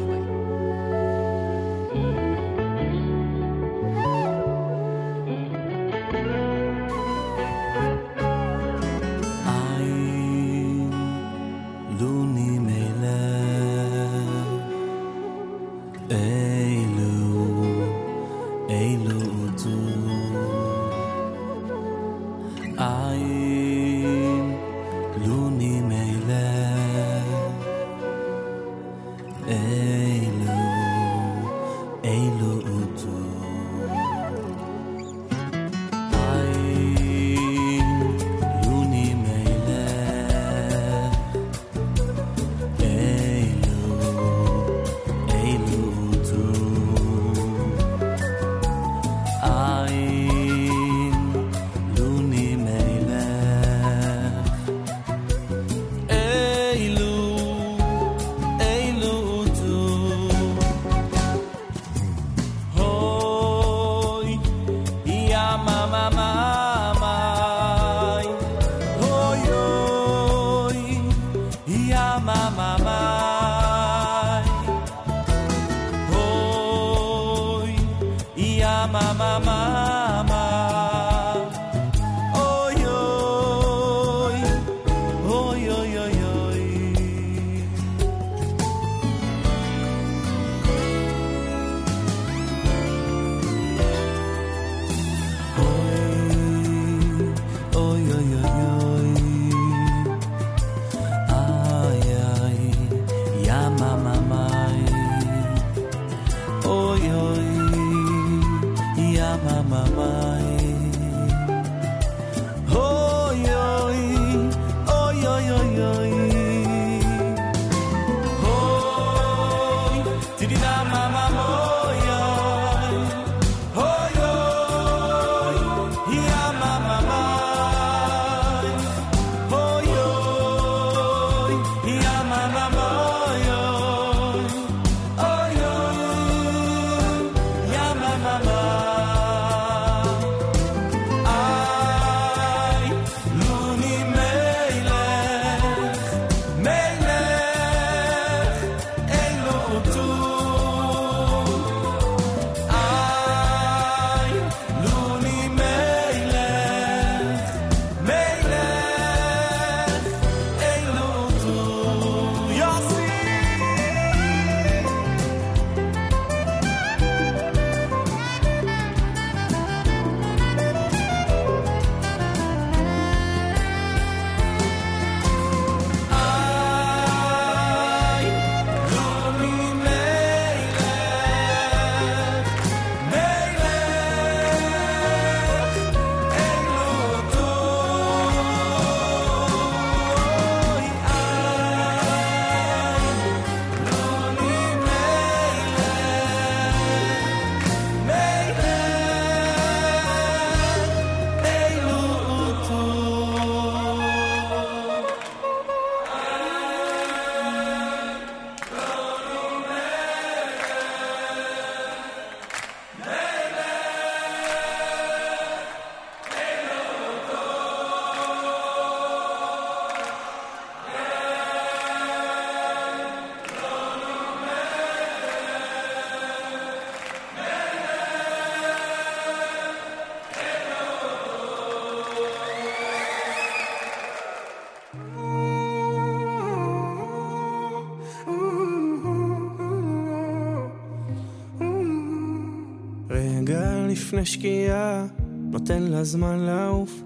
[244.05, 245.05] לפני שקיעה,
[245.51, 247.03] נותן לה זמן לעוף,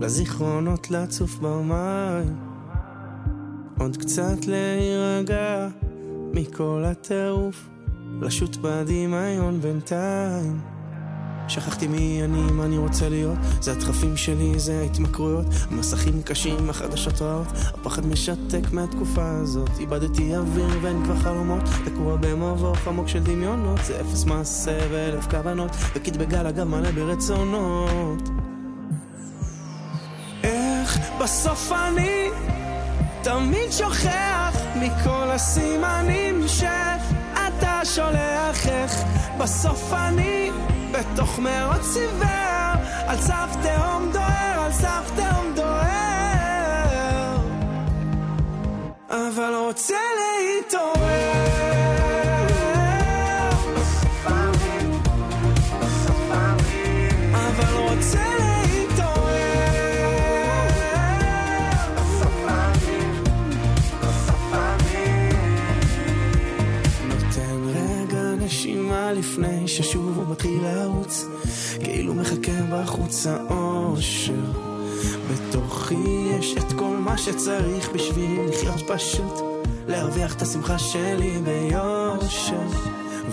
[0.00, 2.36] לזיכרונות לצוף במים.
[3.78, 5.68] עוד קצת להירגע
[6.32, 7.68] מכל הטירוף,
[8.20, 10.60] לשוט בדמיון בינתיים.
[11.48, 13.38] שכחתי מי אני, מה אני רוצה להיות.
[13.60, 15.46] זה הדחפים שלי, זה ההתמכרויות.
[15.70, 17.46] המסכים קשים, החדשות רעות.
[17.74, 19.70] הפחד משתק מהתקופה הזאת.
[19.78, 21.62] איבדתי אוויר ואין כבר חלומות.
[21.84, 23.84] תקוע במבוך עמוק של דמיונות.
[23.84, 25.70] זה אפס מעשה ואלף כוונות.
[25.94, 28.28] וקיד בגל אגב מלא ברצונות.
[30.42, 32.28] איך בסוף אני
[33.22, 38.66] תמיד שוכח מכל הסימנים שאתה שולח.
[38.66, 39.02] איך
[39.38, 40.50] בסוף אני
[40.98, 47.36] בתוך מרוץ עיוור על סף תהום דוהר, על סף תהום דוהר.
[49.10, 51.17] אבל רוצה להתעורר
[70.38, 71.24] מתחיל לרוץ
[71.84, 74.32] כאילו מחכה בחוץ האושר.
[75.30, 79.40] בתוכי יש את כל מה שצריך בשביל לחיות פשוט
[79.88, 82.66] להרוויח את השמחה שלי ביושר.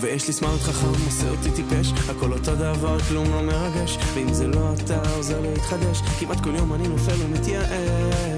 [0.00, 3.98] ויש לי סמארט חכם, עושה אותי טיפש הכל אותו דבר, כלום לא מרגש.
[4.14, 8.35] ואם זה לא אתה, עוזר להתחדש כמעט כל יום אני נופל ומתייאש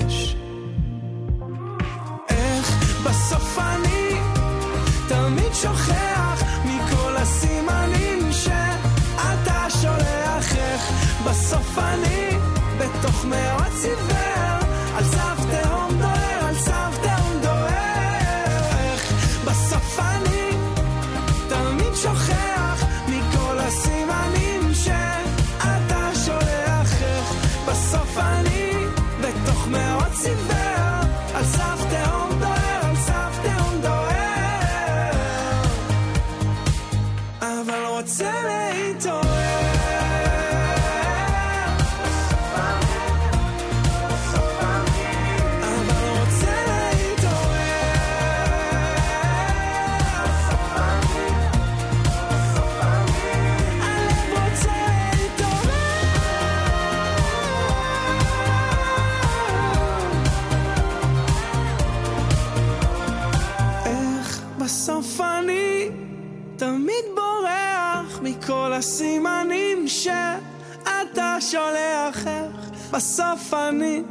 [72.99, 74.03] בסוף אני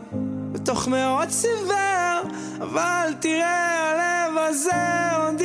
[0.52, 2.32] בתוך מרוץ עיוור
[2.62, 5.42] אבל תראה הלב הזה עוד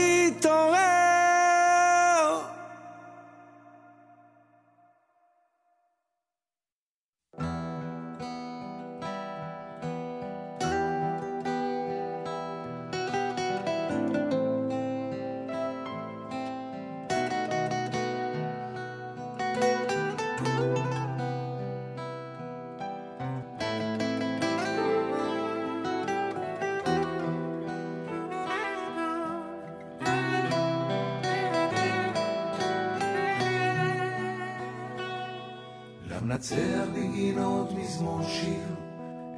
[37.12, 38.64] למנצח בגינות מזמור שיר,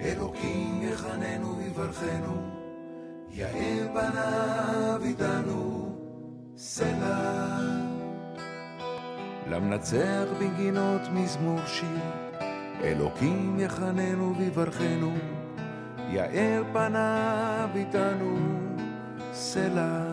[0.01, 2.37] אלוקים יחננו ויברכנו,
[3.31, 5.89] יאר פניו איתנו,
[6.57, 7.59] סלע.
[9.51, 12.01] למנצח בגינות מזמור שיר,
[12.83, 15.13] אלוקים יחננו ויברכנו,
[16.11, 18.37] יאר פניו איתנו,
[19.33, 20.05] סלע.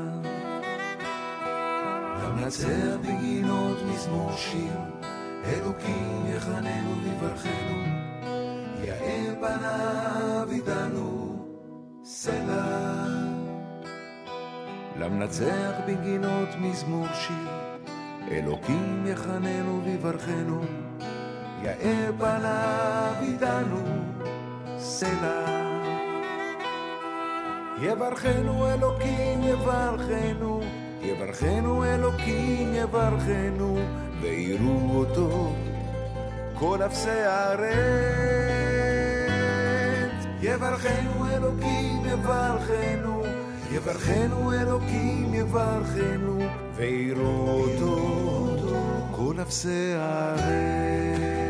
[2.24, 5.01] למנצח בגינות מזמור שיר,
[5.46, 7.78] אלוקים יחננו ויברכנו,
[8.84, 11.36] יאר פניו איתנו,
[12.04, 13.06] סלע.
[15.00, 17.88] למנצח בגינות מזמור שיר,
[18.32, 20.62] אלוקים יחננו ויברכנו,
[21.64, 23.84] יאר פניו איתנו,
[24.78, 25.62] סלע.
[27.82, 30.62] יברכנו אלוקים יברכנו,
[31.04, 33.78] יברכנו אלוקים יברכנו,
[34.22, 35.54] ויראו אותו
[36.54, 37.72] כל אפסי הארץ.
[40.42, 43.24] יברכנו אלוקים יברכנו,
[43.72, 46.40] יברכנו אלוקים יברכנו,
[46.76, 48.22] ויראו אותו
[49.12, 51.41] כל אפסי הארץ.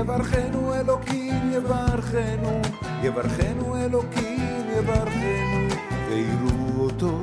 [0.00, 2.60] יברכנו אלוקים יברכנו,
[3.02, 5.68] יברכנו אלוקים יברכנו,
[6.08, 7.22] ויראו אותו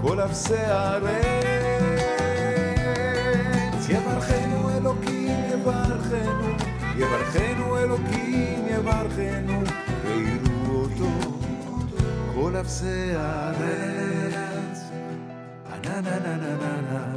[0.00, 1.16] כל אפסי הארץ.
[3.88, 6.48] יברכנו אלוקים יברכנו,
[6.96, 9.60] יברכנו אלוקים יברכנו,
[10.04, 11.10] ויראו אותו
[12.34, 14.56] כל אפסי הארץ.
[15.86, 17.15] na na na na na na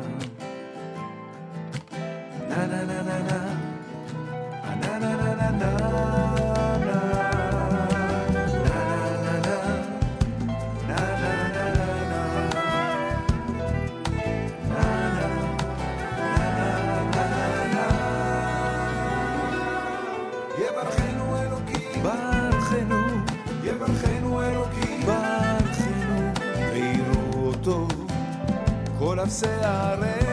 [29.29, 30.25] כל אפסי הארץ.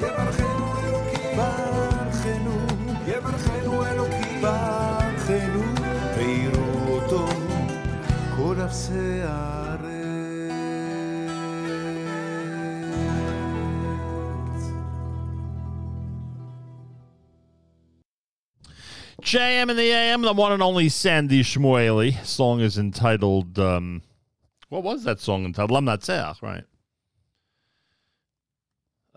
[0.00, 2.66] יברכנו אלוקים, ברכנו,
[3.06, 5.62] יברכנו אלוקים, ברכנו,
[6.18, 7.26] ויראו אותו
[8.36, 9.74] כל אפסי הארץ.
[19.22, 22.24] JM in the AM, the one and only Sandy Shmueli.
[22.24, 24.02] Song is entitled, um,
[24.69, 25.71] what was that song entitled?
[25.71, 26.63] Lam Natseach, right?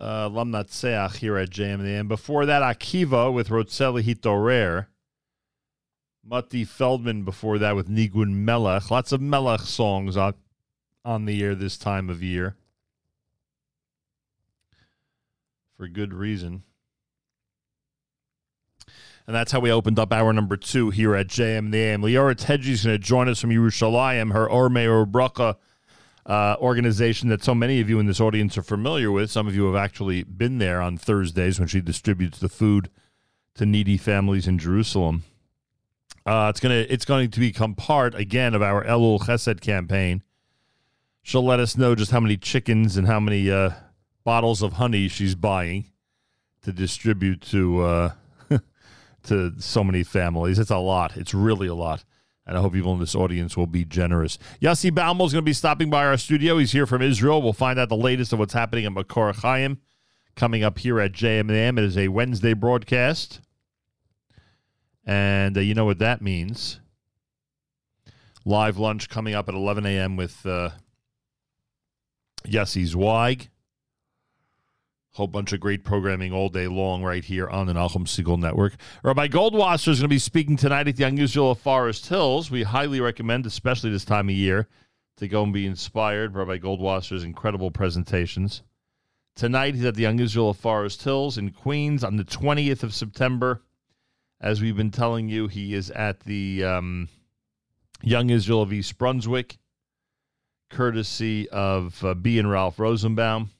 [0.00, 2.08] Uh, Lam Natseach here at JM in the AM.
[2.08, 4.86] Before that, Akiva with Rotzeli Hitorer.
[6.24, 8.90] Matti Feldman before that with Nigun Melech.
[8.90, 10.34] Lots of Melech songs on,
[11.04, 12.56] on the air this time of year.
[15.76, 16.62] For good reason.
[19.26, 22.02] And that's how we opened up hour number two here at JM the AM.
[22.02, 25.56] Liora is going to join us from Yerushalayim, her Ohr Meir U'Bracha
[26.26, 29.30] uh, organization that so many of you in this audience are familiar with.
[29.30, 32.90] Some of you have actually been there on Thursdays when she distributes the food
[33.54, 35.24] to needy families in Jerusalem.
[36.24, 40.22] Uh, it's gonna it's going to become part again of our Elul Chesed campaign.
[41.22, 43.70] She'll let us know just how many chickens and how many uh,
[44.24, 45.86] bottles of honey she's buying
[46.62, 48.12] to distribute to uh,
[49.24, 50.58] to so many families.
[50.58, 51.16] It's a lot.
[51.16, 52.04] It's really a lot.
[52.46, 54.36] And I hope people in this audience will be generous.
[54.60, 56.58] Yossi Baumol is going to be stopping by our studio.
[56.58, 57.40] He's here from Israel.
[57.40, 59.78] We'll find out the latest of what's happening at Makor Chaim
[60.34, 61.78] coming up here at JMM.
[61.78, 63.40] It is a Wednesday broadcast.
[65.04, 66.80] And uh, you know what that means.
[68.44, 70.16] Live lunch coming up at 11 a.m.
[70.16, 70.70] with uh,
[72.44, 73.50] Yossi Zweig.
[75.14, 78.76] Whole bunch of great programming all day long right here on the Nachum Segal Network.
[79.02, 81.04] Rabbi Goldwasser is going to be speaking tonight at the
[81.50, 82.50] of Forest Hills.
[82.50, 84.68] We highly recommend, especially this time of year,
[85.18, 88.62] to go and be inspired by Rabbi Goldwasser's incredible presentations.
[89.36, 93.60] Tonight, he's at the of Forest Hills in Queens on the 20th of September.
[94.40, 97.10] As we've been telling you, he is at the um,
[98.02, 99.58] Young Israel of East Brunswick,
[100.70, 103.50] courtesy of uh, B and Ralph Rosenbaum.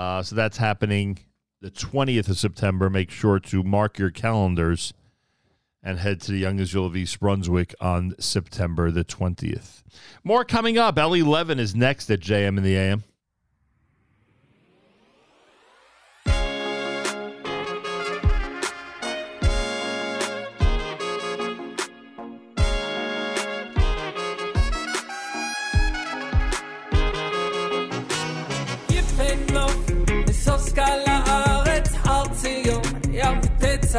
[0.00, 1.18] Uh, so that's happening
[1.60, 2.88] the 20th of September.
[2.88, 4.94] Make sure to mark your calendars
[5.82, 9.82] and head to the Young Israel of East Brunswick on September the 20th.
[10.24, 10.98] More coming up.
[10.98, 13.04] Ellie Levin is next at JM in the AM.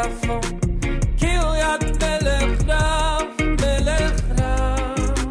[0.02, 0.40] צפון
[1.18, 5.26] כי הוא יד מלך רב, מלך רב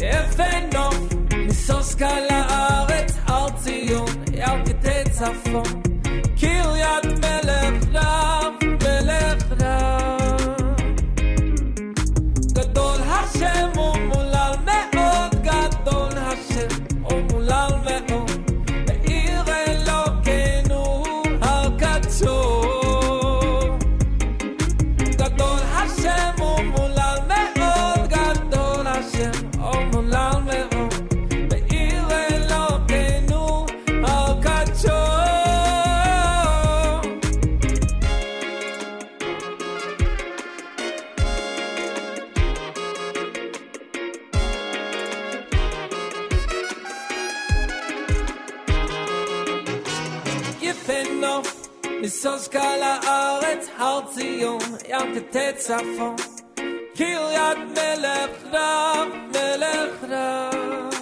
[0.00, 0.98] יפה נוף,
[1.46, 5.89] ניסוס קל לארץ, הר ציון, יר קטעי צפון
[54.40, 56.16] היום ים ותצפון
[56.96, 60.94] קריית מלך רב, מלך רב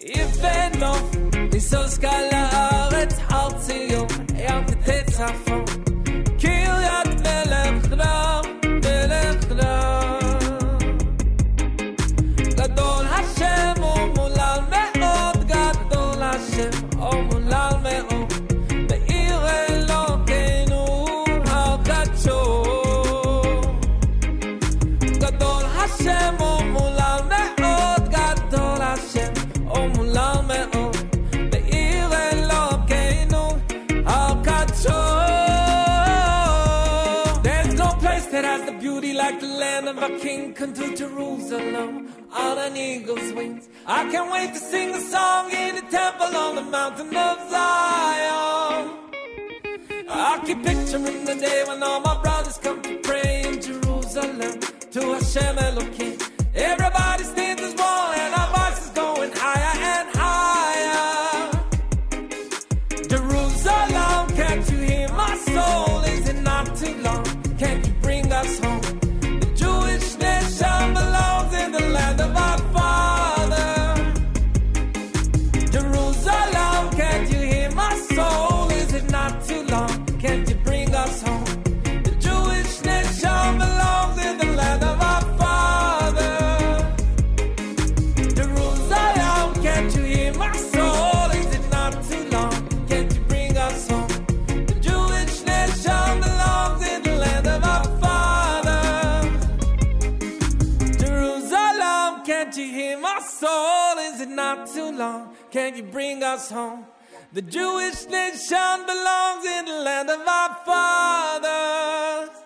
[0.00, 1.10] יבנוב
[1.52, 5.55] ניסוס קל לארץ הר ציון ים ותצפון
[41.46, 43.68] wings alone on an eagle's wings.
[43.86, 48.90] I can't wait to sing a song in the temple on the mountain of Zion.
[50.08, 54.60] I keep picturing the day when all my brothers come to pray in Jerusalem
[54.92, 56.18] to Hashem Elohim.
[56.54, 57.15] Everybody.
[105.56, 106.84] can you bring us home?
[107.32, 112.45] The Jewish nation belongs in the land of our fathers.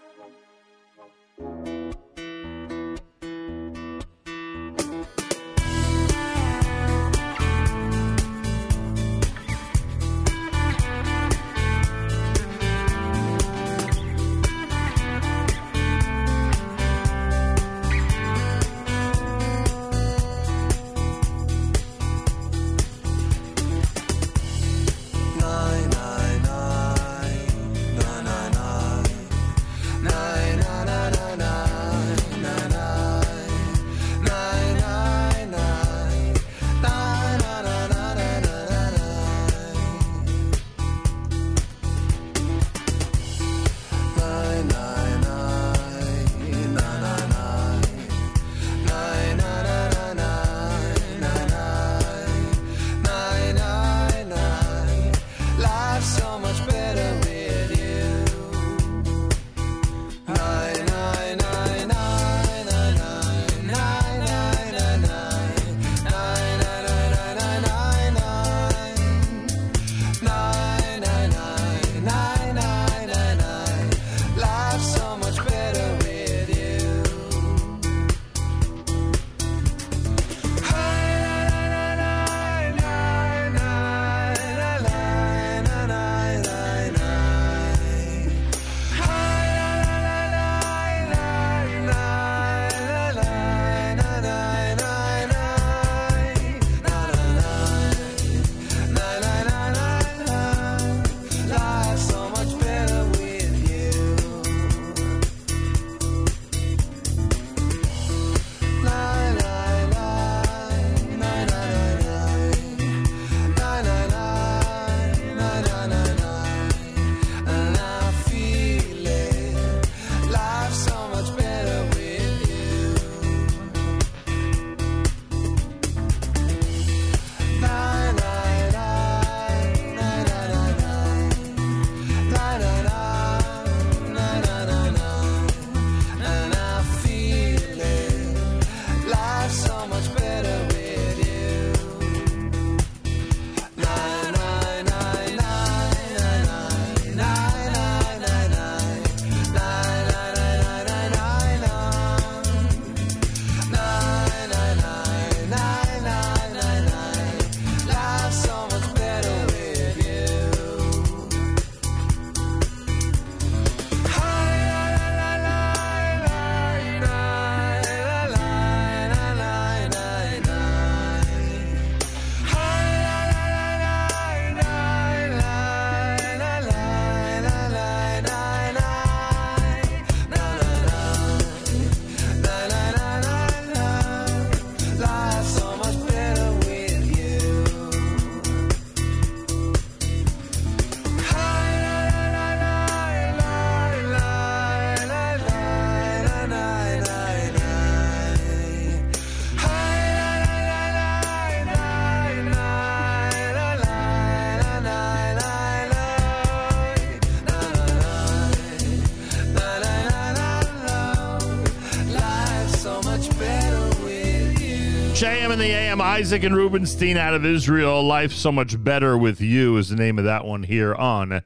[215.61, 218.03] The AM, Isaac and Rubenstein out of Israel.
[218.03, 221.43] Life so much better with you is the name of that one here on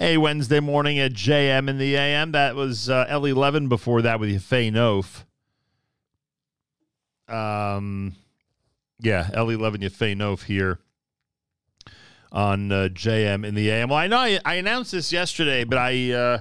[0.00, 2.32] a Wednesday morning at JM in the AM.
[2.32, 5.26] That was uh, Ellie Levin before that with Yefei Nof.
[7.30, 8.14] Um,
[9.00, 10.78] yeah, Ellie Levin Yefei Nof here
[12.32, 13.90] on uh, JM in the AM.
[13.90, 16.38] Well, I know I, I announced this yesterday, but I, uh,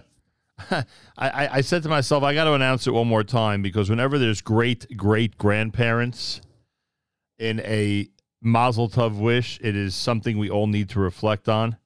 [1.18, 4.18] I I said to myself, I got to announce it one more time because whenever
[4.18, 6.40] there's great great grandparents
[7.40, 8.10] in a
[8.42, 11.78] Mazel Tov wish, it is something we all need to reflect on.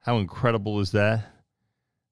[0.00, 1.26] How incredible is that?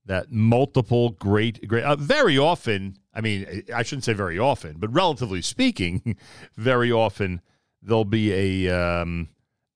[0.06, 2.96] That multiple great great uh, very often.
[3.14, 6.16] I mean, I shouldn't say very often, but relatively speaking,
[6.56, 7.42] very often
[7.82, 9.28] there'll be a um,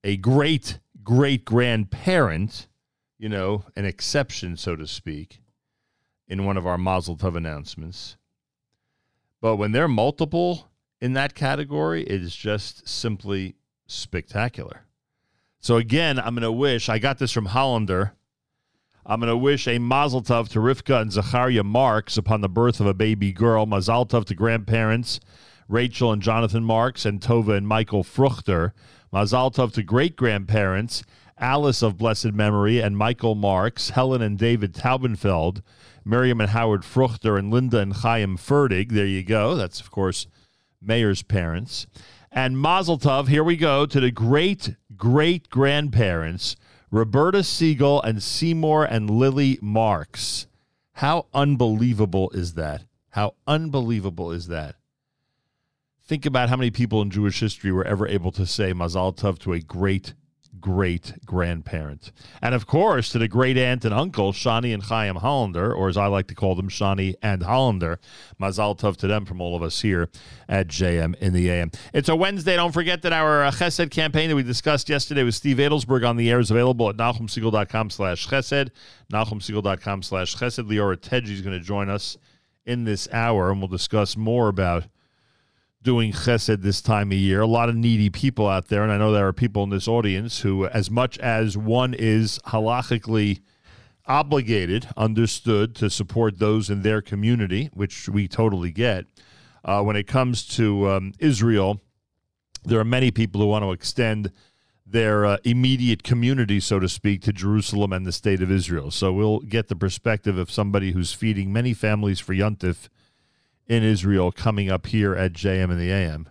[0.03, 2.69] a great great grandparent,
[3.19, 5.43] you know, an exception, so to speak,
[6.29, 8.17] in one of our Mazel Tov announcements.
[9.41, 10.69] But when they're multiple
[11.03, 13.57] in that category, it is just simply
[13.89, 14.83] spectacular.
[15.59, 18.13] So again, I'm going to wish, I got this from Hollander.
[19.05, 22.79] I'm going to wish a Mazel Tov to Rivka and Zachariah Marks upon the birth
[22.79, 23.67] of a baby girl.
[23.67, 25.19] Mazel Tov to grandparents
[25.67, 28.71] Rachel and Jonathan Marks and Tova and Michael Fruchter.
[29.11, 31.03] Mazel Tov to great grandparents
[31.37, 35.63] Alice of blessed memory and Michael Marks, Helen and David Taubenfeld,
[36.05, 38.93] Miriam and Howard Fruchter, and Linda and Chaim Ferdig.
[38.93, 39.57] There you go.
[39.57, 40.29] That's, of course,
[40.83, 41.87] Mayor's parents.
[42.31, 46.57] And Mazel Tov, here we go, to the great great grandparents,
[46.91, 50.47] Roberta Siegel and Seymour and Lily Marks.
[50.93, 52.85] How unbelievable is that?
[53.11, 54.77] How unbelievable is that?
[56.05, 59.39] Think about how many people in Jewish history were ever able to say Mazal Tov
[59.41, 60.15] to a great,
[60.63, 62.13] great grandparent.
[62.41, 65.99] And of course, to the great aunt and uncle, Shani and Chaim Hollander, or as
[65.99, 67.99] I like to call them, Shani and Hollander.
[68.41, 70.09] Mazal Tov to them from all of us here
[70.49, 71.71] at JM in the AM.
[71.93, 72.57] It's a Wednesday.
[72.57, 76.17] Don't forget that our uh, Chesed campaign that we discussed yesterday with Steve Adelsberg on
[76.17, 78.71] the air is available at NachumSegal.com slash Chesed,
[79.13, 80.67] NachumSegal.com slash Chesed.
[80.67, 82.17] Liora Tedgi is going to join us
[82.65, 84.85] in this hour, and we'll discuss more about
[85.83, 87.41] doing chesed this time of year.
[87.41, 89.89] A lot of needy people out there, and I know there are people in this
[89.89, 93.41] audience who, as much as one is halachically
[94.07, 99.07] obligated, understood to support those in their community, which we totally get,
[99.65, 101.81] uh, when it comes to um, Israel,
[102.65, 104.31] there are many people who want to extend
[104.87, 108.91] their uh, immediate community, so to speak, to Jerusalem and the state of Israel.
[108.91, 112.89] So we'll get the perspective of somebody who's feeding many families for Yontif
[113.73, 116.29] in Israel coming up here at JM and the AM,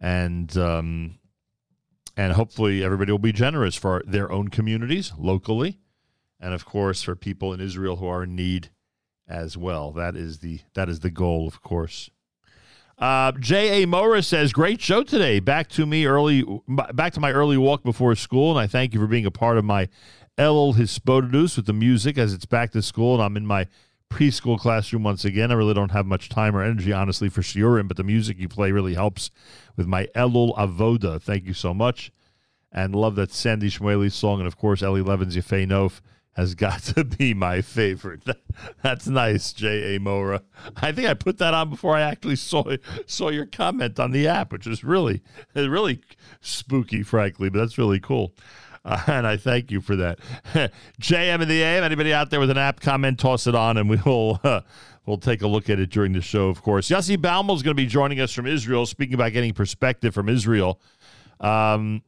[0.00, 1.18] and um,
[2.16, 5.78] and hopefully everybody will be generous for their own communities locally,
[6.40, 8.70] and of course for people in Israel who are in need
[9.28, 9.92] as well.
[9.92, 12.08] That is the that is the goal, of course.
[12.96, 13.82] Uh, J.
[13.82, 13.86] A.
[13.86, 15.40] Mora says, "Great show today.
[15.40, 16.46] Back to me early.
[16.66, 19.58] Back to my early walk before school, and I thank you for being a part
[19.58, 19.90] of my
[20.38, 23.66] El Hispodadus with the music as it's back to school, and I'm in my."
[24.10, 25.50] Preschool classroom once again.
[25.50, 28.48] I really don't have much time or energy, honestly, for shiurim, but the music you
[28.48, 29.30] play really helps
[29.76, 31.20] with my Elul Avoda.
[31.20, 32.10] Thank you so much.
[32.70, 34.40] And love that Sandy Shmueli's song.
[34.40, 36.00] And of course, Ellie Levin's Yefei Nof
[36.38, 38.22] has got to be my favorite.
[38.82, 39.98] That's nice, J.A.
[39.98, 40.42] Mora.
[40.76, 42.64] I think I put that on before I actually saw
[43.06, 45.22] saw your comment on the app, which is really,
[45.54, 46.00] really
[46.40, 48.34] spooky, frankly, but that's really cool.
[48.84, 50.18] Uh, and I thank you for that.
[51.00, 51.84] JM in the AM.
[51.84, 54.60] Anybody out there with an app comment, toss it on, and we will uh,
[55.06, 56.48] we'll take a look at it during the show.
[56.48, 58.86] Of course, Yossi Baumol is going to be joining us from Israel.
[58.86, 60.80] Speaking about getting perspective from Israel,
[61.40, 62.02] um,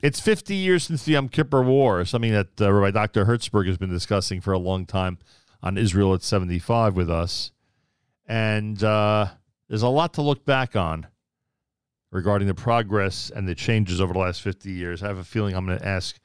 [0.00, 3.24] it's 50 years since the Yom Kippur War, something that uh, Rabbi Dr.
[3.24, 5.18] Hertzberg has been discussing for a long time
[5.62, 7.52] on Israel at 75 with us,
[8.26, 9.26] and uh,
[9.68, 11.06] there's a lot to look back on
[12.12, 15.02] regarding the progress and the changes over the last 50 years.
[15.02, 16.20] I have a feeling I'm going to ask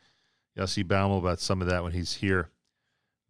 [0.55, 2.49] Yossi Baumol about some of that when he's here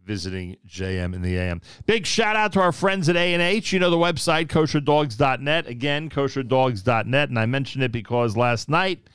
[0.04, 1.62] visiting JM in the AM.
[1.86, 3.72] Big shout out to our friends at A&H.
[3.72, 5.68] You know the website, kosherdogs.net.
[5.68, 7.30] Again, kosherdogs.net.
[7.30, 9.08] And I mentioned it because last night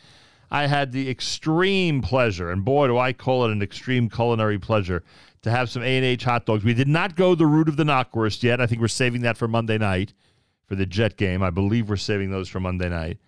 [0.51, 5.03] I had the extreme pleasure, and boy, do I call it an extreme culinary pleasure,
[5.41, 6.63] to have some A&H hot dogs.
[6.63, 8.61] We did not go the route of the knockwurst yet.
[8.61, 10.13] I think we're saving that for Monday night
[10.67, 11.43] for the Jet game.
[11.43, 13.19] I believe we're saving those for Monday night.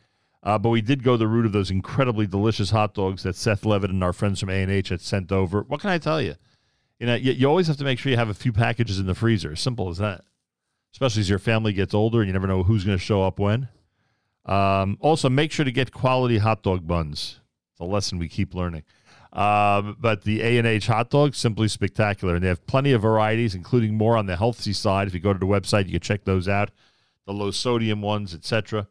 [0.45, 3.65] Uh, but we did go the route of those incredibly delicious hot dogs that Seth
[3.65, 5.63] Levitt and our friends from A&H had sent over.
[5.63, 6.35] What can I tell you?
[6.99, 9.07] You know, you, you always have to make sure you have a few packages in
[9.07, 9.57] the freezer.
[9.57, 10.23] Simple as that.
[10.93, 13.39] Especially as your family gets older and you never know who's going to show up
[13.39, 13.69] when.
[14.45, 17.41] Um, also, make sure to get quality hot dog buns.
[17.73, 18.83] It's a lesson we keep learning.
[19.33, 22.35] Um, but the A&H hot dogs, simply spectacular.
[22.35, 25.09] And they have plenty of varieties, including more on the healthy side.
[25.09, 26.71] If you go to the website, you can check those out
[27.27, 28.87] the low sodium ones, etc.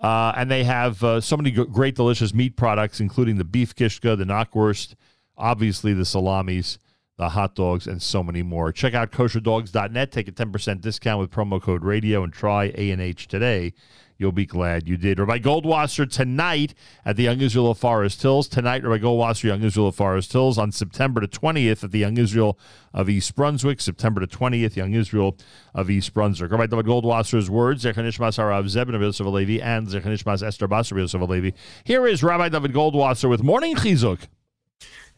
[0.00, 4.16] Uh, and they have uh, so many great, delicious meat products, including the beef kishka,
[4.16, 4.94] the knockwurst,
[5.36, 6.78] obviously the salamis,
[7.16, 8.70] the hot dogs, and so many more.
[8.70, 10.12] Check out kosherdogs.net.
[10.12, 13.72] Take a 10% discount with promo code radio and try A&H today.
[14.20, 15.20] You'll be glad you did.
[15.20, 16.74] Rabbi Goldwasser tonight
[17.04, 18.48] at the Young Israel of Forest Hills.
[18.48, 20.58] Tonight, Rabbi Goldwasser, Young Israel of Forest Hills.
[20.58, 22.58] On September the 20th at the Young Israel
[22.92, 23.80] of East Brunswick.
[23.80, 25.36] September the 20th, Young Israel
[25.72, 26.50] of East Brunswick.
[26.50, 31.20] Rabbi David Goldwasser's words, Zechanishmas Harav Zebin of Yosef Alevi and Zechanishmas Esther Basar Yosef
[31.20, 31.54] Alevi.
[31.84, 34.26] Here is Rabbi David Goldwasser with Morning Chizuk.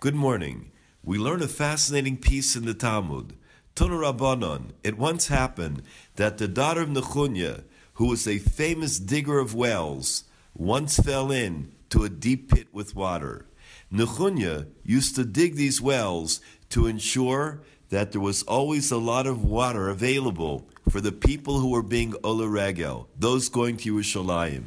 [0.01, 0.73] Good morning.
[1.03, 3.33] We learn a fascinating piece in the Talmud.
[3.75, 4.73] Tunu Rabbanon.
[4.85, 5.85] It once happened
[6.17, 7.63] that the daughter of Nechunya,
[8.01, 10.25] who was a famous digger of wells,
[10.55, 13.45] once fell in to a deep pit with water.
[13.93, 16.41] Nechunya used to dig these wells
[16.71, 17.61] to ensure
[17.91, 22.15] that there was always a lot of water available for the people who were being
[22.25, 22.49] Ola
[23.19, 24.63] those going to Yerushalayim.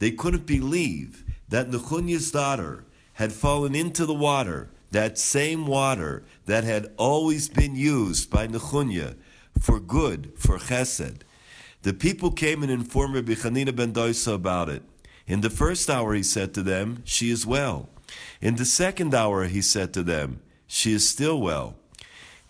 [0.00, 6.64] They couldn't believe that Nechunya's daughter had fallen into the water, that same water that
[6.64, 9.14] had always been used by Nechunya
[9.60, 11.20] for good, for chesed.
[11.82, 14.82] The people came and informed Rabbi Chanina ben Doisa about it.
[15.26, 17.88] In the first hour, he said to them, She is well.
[18.40, 21.76] In the second hour, he said to them, She is still well.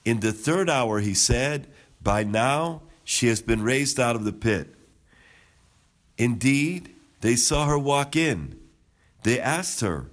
[0.05, 1.67] In the third hour, he said,
[2.03, 4.75] By now, she has been raised out of the pit.
[6.19, 8.59] Indeed, they saw her walk in.
[9.23, 10.11] They asked her,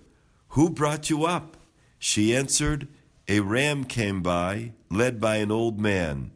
[0.50, 1.58] Who brought you up?
[2.00, 2.88] She answered,
[3.28, 6.32] A ram came by, led by an old man.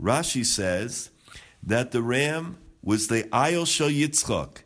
[0.00, 1.10] Rashi says
[1.66, 4.58] that the ram was the Ayel Shel Yitzchak.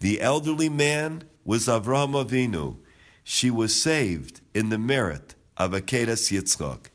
[0.00, 2.78] The elderly man was Avraham Avinu.
[3.22, 6.86] She was saved in the merit of Akedas Yitzchak.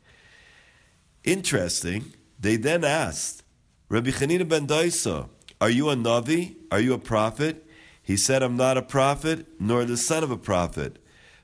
[1.23, 3.43] Interesting, they then asked,
[3.89, 5.29] Rabbi Chanina ben Daisa,
[5.59, 6.55] are you a Navi?
[6.71, 7.67] Are you a prophet?
[8.01, 10.97] He said, I'm not a prophet, nor the son of a prophet.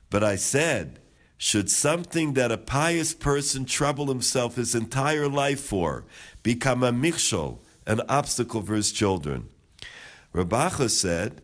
[0.10, 1.00] But I said,
[1.38, 6.06] should something that a pious person trouble himself his entire life for
[6.42, 9.50] become a mikshol, an obstacle for his children?
[10.34, 11.42] Rabacha said,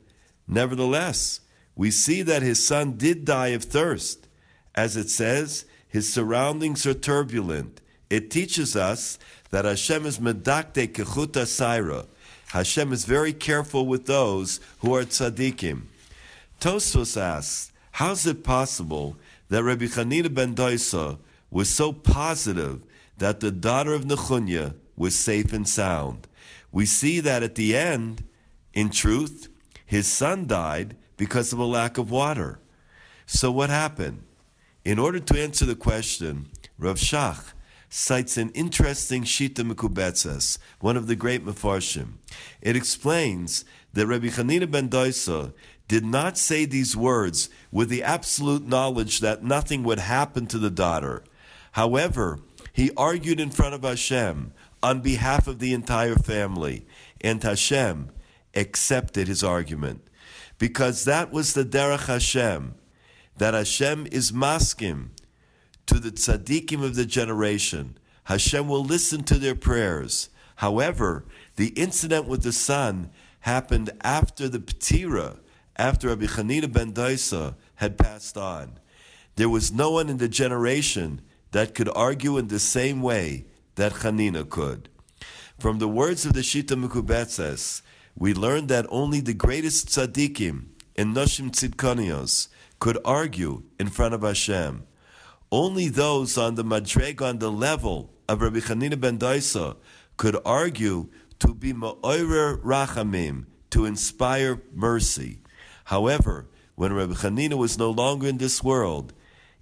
[0.48, 1.40] Nevertheless,
[1.76, 4.28] we see that his son did die of thirst.
[4.76, 7.82] As it says, his surroundings are turbulent.
[8.10, 9.18] It teaches us
[9.50, 12.06] that Hashem is medakte kechuta saira.
[12.50, 15.84] Hashem is very careful with those who are tzaddikim.
[16.60, 19.18] Tosfos asks, how is it possible
[19.50, 21.20] that Rabbi Chanina ben Doisa
[21.52, 22.84] was so positive
[23.20, 26.28] that the daughter of Nechunya was safe and sound?
[26.74, 28.26] We see that at the end,
[28.74, 29.48] in truth,
[29.86, 32.60] his son died because of a lack of water.
[33.28, 34.24] So what happened?
[34.84, 37.54] In order to answer the question, Rav Shach
[37.90, 42.14] cites an interesting Shita Mekubetzes, one of the great Mefarshim.
[42.60, 45.54] It explains that Rabbi Chanina ben Doisa
[45.88, 50.72] did not say these words with the absolute knowledge that nothing would happen to the
[50.72, 51.24] daughter.
[51.74, 52.40] However,
[52.72, 54.54] he argued in front of Hashem
[54.84, 56.86] on behalf of the entire family,
[57.22, 58.12] and Hashem
[58.54, 60.06] accepted his argument.
[60.60, 62.76] Because that was the Derech Hashem,
[63.38, 65.10] that Hashem is maskim
[65.86, 67.98] to the tzaddikim of the generation.
[68.26, 70.30] Hashem will listen to their prayers.
[70.58, 73.10] However, the incident with the son
[73.42, 75.40] happened after the Ptira,
[75.76, 78.80] after Rabbi Chanina ben Daisa had passed on.
[79.36, 83.94] There was no one in the generation that could argue in the same way that
[83.94, 84.90] Chanina could.
[85.60, 87.82] From the words of the Shita Mekubetzes,
[88.16, 94.22] we learn that only the greatest tzaddikim and Noshim Tzidkonios could argue in front of
[94.22, 94.84] Hashem.
[95.52, 99.78] Only those on the madreg on the level of Rabbi Chanina ben Daisa
[100.18, 101.10] could argue
[101.40, 105.40] to be ma'orer rachamim, to inspire mercy.
[105.86, 109.14] However, when Rabbi Chanina was no longer in this world,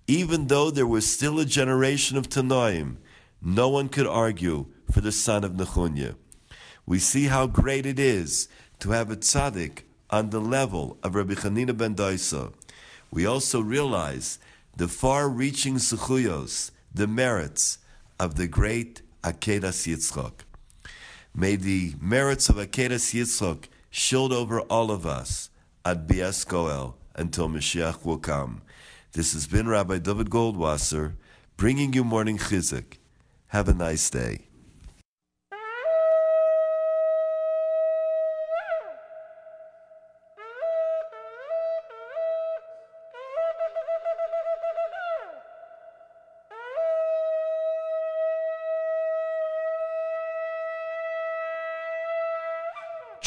[0.07, 2.97] even though there was still a generation of Tanoim,
[3.41, 6.15] no one could argue for the son of Nechunya.
[6.85, 8.47] We see how great it is
[8.79, 12.53] to have a tzaddik on the level of Rabbi Chanina ben Daisa.
[13.11, 14.39] We also realize
[14.75, 17.77] the far-reaching zechuyos, the merits
[18.19, 20.33] of the great Akedas Yitzchak.
[21.33, 25.49] May the merits of Akedas Yitzchak shield over all of us
[25.85, 28.61] at Bias Goel until Mashiach will come.
[29.13, 31.13] This has been Rabbi David Goldwasser
[31.57, 32.97] bringing you morning chizuk.
[33.51, 34.50] Have a nice day.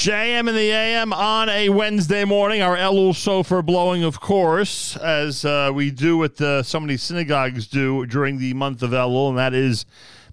[0.05, 2.61] JM and the AM on a Wednesday morning.
[2.61, 7.67] Our Elul shofar blowing, of course, as uh, we do what uh, so many synagogues
[7.67, 9.87] do during the month of Elul, and that is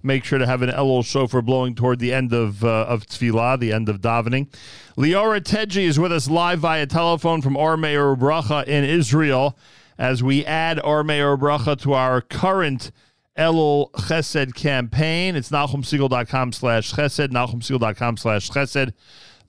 [0.03, 3.57] make sure to have an Elul shofar blowing toward the end of uh, of tefillah,
[3.61, 4.49] the end of davening.
[4.97, 9.57] Liora Tedgi is with us live via telephone from Ohr Meir Bracha in Israel
[9.97, 12.91] as we add Ohr Meir Bracha to our current
[13.37, 15.37] Elul Chesed campaign.
[15.37, 18.91] It's NachumSegal.com slash Chesed, NachumSegal.com slash Chesed.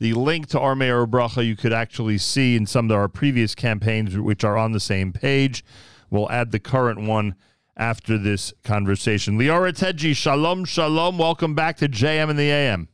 [0.02, 3.54] The link to Ohr Meir Bracha you could actually see in some of our previous
[3.54, 5.64] campaigns, which are on the same page.
[6.10, 7.36] We'll add the current one
[7.76, 9.38] after this conversation.
[9.38, 11.18] Liora Tedgi, shalom, shalom.
[11.18, 12.88] Welcome back to JM and the AM.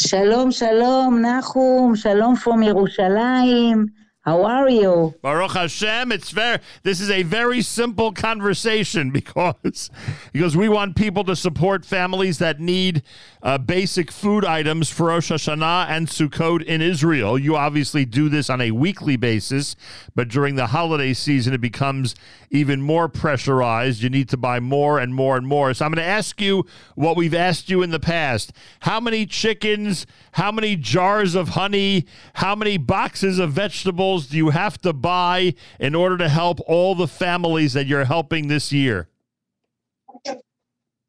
[0.00, 2.00] Shalom, shalom, Nachum.
[2.00, 3.88] Shalom from Yerushalayim.
[4.24, 5.14] How are you?
[5.20, 6.58] Baruch Hashem, it's very.
[6.82, 9.90] This is a very simple conversation because
[10.32, 13.02] because we want people to support families that need
[13.42, 17.38] uh, basic food items for Rosh Hashanah and Sukkot in Israel.
[17.38, 19.76] You obviously do this on a weekly basis,
[20.14, 22.14] but during the holiday season, it becomes
[22.50, 24.02] even more pressurized.
[24.02, 25.74] You need to buy more and more and more.
[25.74, 26.64] So I'm going to ask you
[26.94, 30.06] what we've asked you in the past: How many chickens?
[30.32, 32.06] How many jars of honey?
[32.34, 34.13] How many boxes of vegetables?
[34.22, 38.48] Do you have to buy in order to help all the families that you're helping
[38.48, 39.08] this year?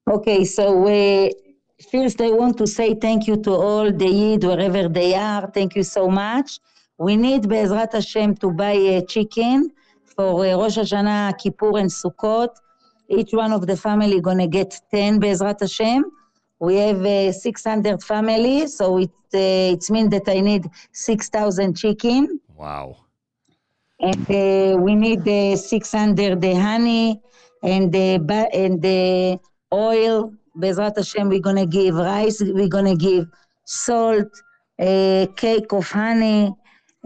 [0.07, 1.29] Okay, so uh,
[1.91, 5.49] first I want to say thank you to all the Yid wherever they are.
[5.57, 6.59] Thank you so much.
[6.97, 9.71] We need Be'ezrat Hashem to buy a chicken
[10.15, 12.53] for uh, Rosh Hashanah, Kippur, and Sukkot.
[13.09, 16.05] Each one of the family gonna get 10 Be'ezrat Hashem.
[16.59, 22.39] We have uh, 600 families, so it uh, it means that I need 6,000 chicken.
[22.57, 22.97] Wow.
[23.99, 27.21] And uh, we need the 600 the honey
[27.63, 29.39] and the and the
[29.73, 30.33] oil.
[30.57, 32.41] Bezrat Hashem, we're gonna give rice.
[32.41, 33.27] We're gonna give
[33.65, 34.31] salt,
[34.79, 36.53] a cake of honey,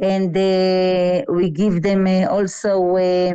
[0.02, 3.34] and uh, we give them uh, also uh,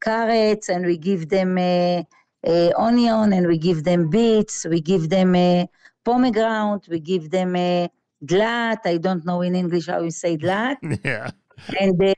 [0.00, 2.02] carrots, and we give them uh,
[2.46, 4.66] uh, onion, and we give them beets.
[4.66, 5.66] We give them uh,
[6.04, 6.88] pomegranate.
[6.88, 7.88] We give them uh,
[8.24, 8.80] dlat.
[8.84, 10.76] I don't know in English how you say dlat.
[11.04, 11.30] Yeah
[11.79, 12.13] and uh,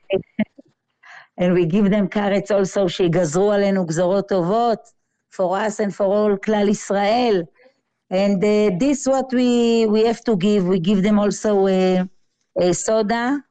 [1.38, 4.80] and we give them carrots also שיגזרו עלינו גזרות טובות
[5.36, 7.44] for us and for all כלל ישראל.
[8.12, 10.66] And uh, this what we we have to give.
[10.74, 12.04] We give them also uh,
[12.60, 13.42] a soda.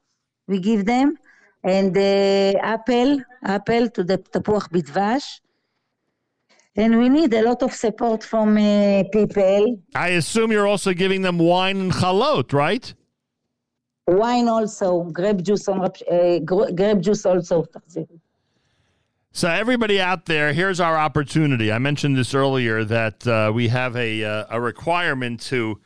[0.48, 1.16] We give them
[1.64, 5.40] and uh, apple apple to the תפוח בדבש.
[6.76, 9.82] And we need a lot of support from uh, people.
[9.94, 12.94] I assume you're also giving them wine and chalot, right?
[14.07, 17.65] wine also, grape juice, on, uh, grape juice also.
[19.31, 21.71] So everybody out there, here's our opportunity.
[21.71, 25.79] I mentioned this earlier that uh, we have a uh, a requirement to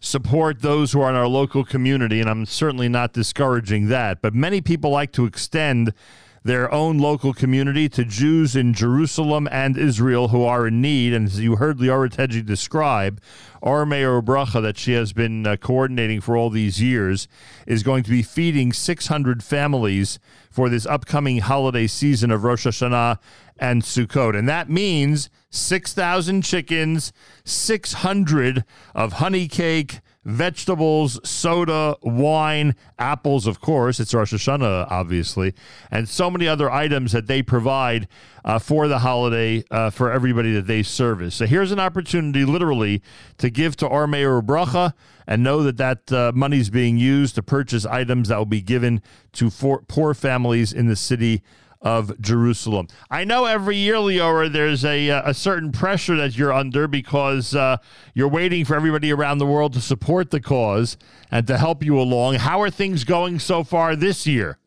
[0.00, 4.20] support those who are in our local community, and I'm certainly not discouraging that.
[4.20, 5.94] But many people like to extend
[6.42, 11.12] their own local community to Jews in Jerusalem and Israel who are in need.
[11.12, 13.20] And as you heard Liora Tedgi describe,
[13.62, 17.28] Ohr Meir Bracha, that she has been uh, coordinating for all these years,
[17.66, 20.18] is going to be feeding 600 families
[20.50, 23.18] for this upcoming holiday season of Rosh Hashanah
[23.58, 24.36] and Sukkot.
[24.36, 27.12] And that means 6,000 chickens,
[27.44, 28.64] 600
[28.94, 34.00] of honey cake, vegetables, soda, wine, apples, of course.
[34.00, 35.54] It's Rosh Hashanah, obviously,
[35.90, 38.06] and so many other items that they provide
[38.44, 41.34] uh, for the holiday uh, for everybody that they service.
[41.34, 43.02] So here's an opportunity, literally,
[43.38, 44.92] to give to Ohr Meir Bracha
[45.26, 48.62] and know that that uh, money is being used to purchase items that will be
[48.62, 49.02] given
[49.32, 51.42] to for- poor families in the city
[51.82, 52.88] of Jerusalem.
[53.10, 57.54] I know every year, Liora, there's a, uh, a certain pressure that you're under because
[57.54, 57.78] uh,
[58.14, 60.98] you're waiting for everybody around the world to support the cause
[61.30, 62.34] and to help you along.
[62.34, 64.58] How are things going so far this year?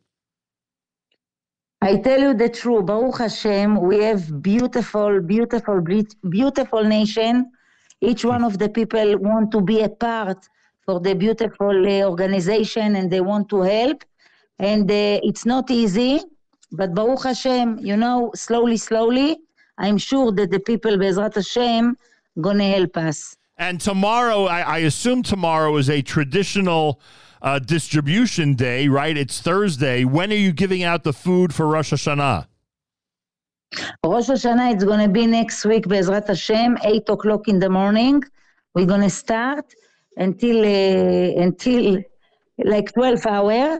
[1.81, 5.81] I tell you the truth, Baruch Hashem, we have beautiful, beautiful,
[6.29, 7.51] beautiful nation.
[7.99, 10.47] Each one of the people want to be a part
[10.85, 14.03] for the beautiful uh, organization and they want to help.
[14.59, 16.21] And uh, it's not easy,
[16.73, 19.37] but Baruch Hashem, you know, slowly, slowly,
[19.77, 21.95] I'm sure that the people, Bezrat Hashem,
[22.41, 23.37] gonna help us.
[23.57, 26.99] And tomorrow, I, I assume tomorrow is a traditional
[27.43, 29.15] uh, distribution day, right?
[29.15, 30.03] It's Thursday.
[30.03, 32.47] When are you giving out the food for Rosh Hashanah?
[34.03, 38.23] Rosh Hashanah, it's gonna be next week, Bezrat Hashem, 8 o'clock in the morning.
[38.73, 39.73] We're gonna start
[40.17, 42.03] until, uh, until
[42.57, 43.79] like 12 hour,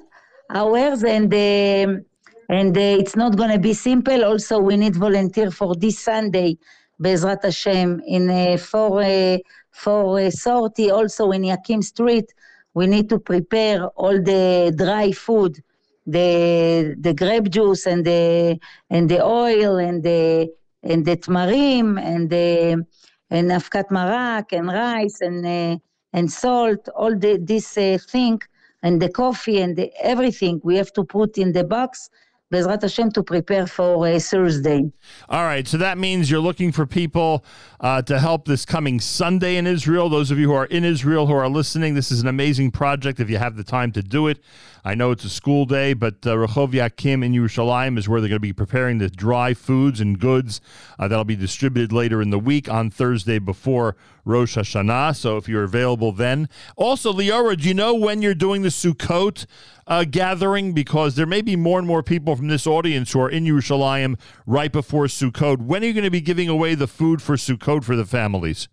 [0.52, 2.06] hours, and um
[2.50, 4.24] and uh, it's not gonna be simple.
[4.26, 6.58] Also, we need volunteer for this Sunday,
[7.02, 9.38] Bezrat Hashem, in uh, for uh,
[9.72, 12.32] for uh, sortie, also in Yakim Street.
[12.74, 15.64] we need to prepare all the dry food,
[16.06, 18.60] the the grape juice and the
[18.90, 20.50] and the oil and the
[20.84, 22.84] and the tmarim and the
[23.30, 25.78] and afkat marak and rice and uh,
[26.14, 28.40] and salt, all the this uh, thing
[28.82, 32.10] and the coffee and the, everything we have to put in the box.
[32.54, 34.92] Bezrat Hashem to prepare for uh, Thursday.
[35.28, 37.44] All right, so that means you're looking for people
[37.84, 40.08] uh, to help this coming Sunday in Israel.
[40.08, 43.20] Those of you who are in Israel who are listening, this is an amazing project
[43.20, 44.40] if you have the time to do it.
[44.86, 48.30] I know it's a school day, but uh, Rehov Yakim in Yerushalayim is where they're
[48.30, 50.60] going to be preparing the dry foods and goods
[50.98, 53.96] uh, that'll be distributed later in the week on Thursday before
[54.26, 55.16] Rosh Hashanah.
[55.16, 56.50] So if you're available then.
[56.76, 59.46] Also, Liora, do you know when you're doing the Sukkot
[59.88, 60.74] uh, gathering?
[60.74, 64.20] Because there may be more and more people from this audience who are in Yerushalayim
[64.46, 65.60] right before Sukkot.
[65.60, 68.68] When are you going to be giving away the food for Sukkot for the families?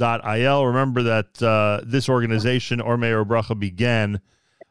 [0.00, 4.20] il remember that uh, this organization Ohr Meir Bracha began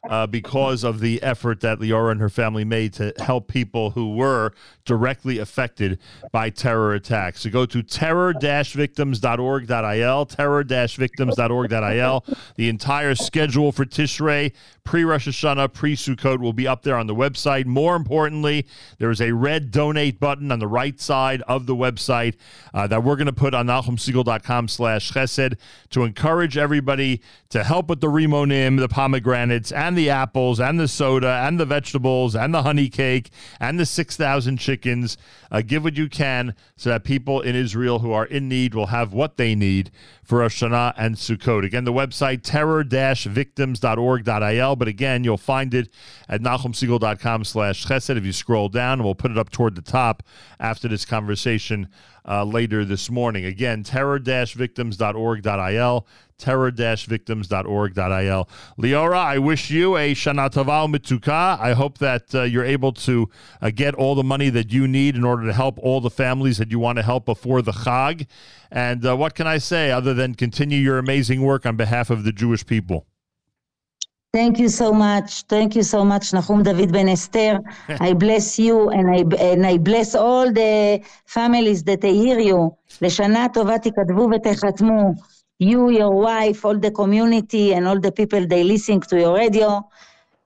[0.09, 4.15] uh, because of the effort that Liora and her family made to help people who
[4.15, 4.53] were
[4.85, 5.99] directly affected
[6.31, 7.41] by terror attacks.
[7.41, 12.25] So go to terror-victims.org.il, terror-victims.org.il.
[12.55, 14.53] The entire schedule for Tishrei,
[14.83, 17.65] pre-Rosh Hashanah, pre-Sukkot will be up there on the website.
[17.65, 18.65] More importantly,
[18.99, 22.35] there is a red donate button on the right side of the website
[22.73, 25.57] uh, that we're going to put on NachumSegal.com slash chesed
[25.89, 30.87] to encourage everybody to help with the rimonim, the pomegranates, and the apples, and the
[30.87, 33.29] soda, and the vegetables, and the honey cake,
[33.59, 35.17] and the 6,000 chickens.
[35.51, 38.87] Uh, give what you can so that people in Israel who are in need will
[38.87, 39.91] have what they need
[40.27, 41.65] for Rosh Hashanah and Sukkot.
[41.65, 45.87] Again, the website terror-victims.org.il, but again, you'll find it
[46.27, 50.23] at NachumSegal.com slash chesed if you scroll down, we'll put it up toward the top
[50.59, 51.87] after this conversation
[52.27, 53.45] uh, later this morning.
[53.45, 58.49] Again, terror-victims.org.il, terror-victims.org.il.
[58.77, 61.57] Liora, I wish you a Shana Tova Mituka.
[61.59, 63.29] I hope that uh, you're able to
[63.61, 66.57] uh, get all the money that you need in order to help all the families
[66.57, 68.27] that you want to help before the Chag.
[68.69, 72.24] And uh, what can I say other than continue your amazing work on behalf of
[72.24, 73.06] the Jewish people?
[74.32, 75.42] Thank you so much.
[75.42, 77.60] Thank you so much, Nahum David Ben Esther.
[78.00, 82.70] I bless you and I, and I bless all the families that I hear you.
[83.02, 85.14] לשנה טובה תכתבו ותחתמו.
[85.62, 89.82] You, your wife, all the community and all the people they listen to your radio.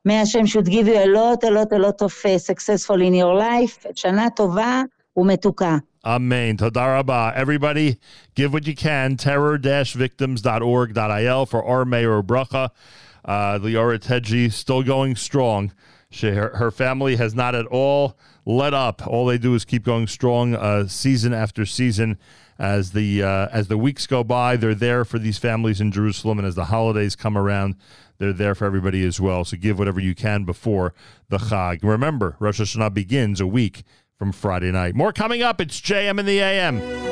[0.04, 3.14] May Hashem should give you a lot, a lot, a lot of uh, successful in
[3.14, 3.86] your life.
[3.94, 4.82] שנה טובה
[5.16, 5.76] ומתוקה.
[6.03, 6.57] Amen.
[6.57, 7.31] Tadaraba.
[7.35, 7.99] Everybody,
[8.33, 9.17] give what you can.
[9.17, 12.71] Terror-victims.org.il for Ohr Meir Bracha.
[13.23, 15.71] Uh, Liora Tedgi still going strong.
[16.09, 19.05] She, her, her family has not at all let up.
[19.05, 22.17] All they do is keep going strong, uh, season after season.
[22.57, 26.37] As the uh, as the weeks go by, they're there for these families in Jerusalem,
[26.37, 27.73] and as the holidays come around,
[28.19, 29.43] they're there for everybody as well.
[29.43, 30.93] So give whatever you can before
[31.29, 31.79] the Chag.
[31.81, 33.81] Remember, Rosh Hashanah begins a week
[34.21, 34.93] from Friday night.
[34.93, 35.59] More coming up.
[35.59, 37.10] It's JM in the AM.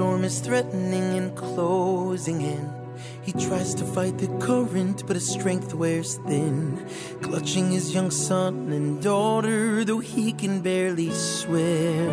[0.00, 2.72] Storm is threatening and closing in.
[3.20, 6.88] He tries to fight the current, but his strength wears thin.
[7.20, 12.08] Clutching his young son and daughter, though he can barely swim.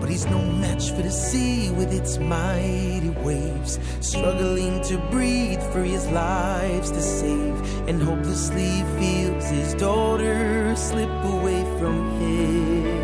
[0.00, 5.84] But he's no match for the sea with its mighty waves, struggling to breathe for
[5.84, 7.54] his lives to save.
[7.86, 12.99] And hopelessly feels his daughter slip away from him.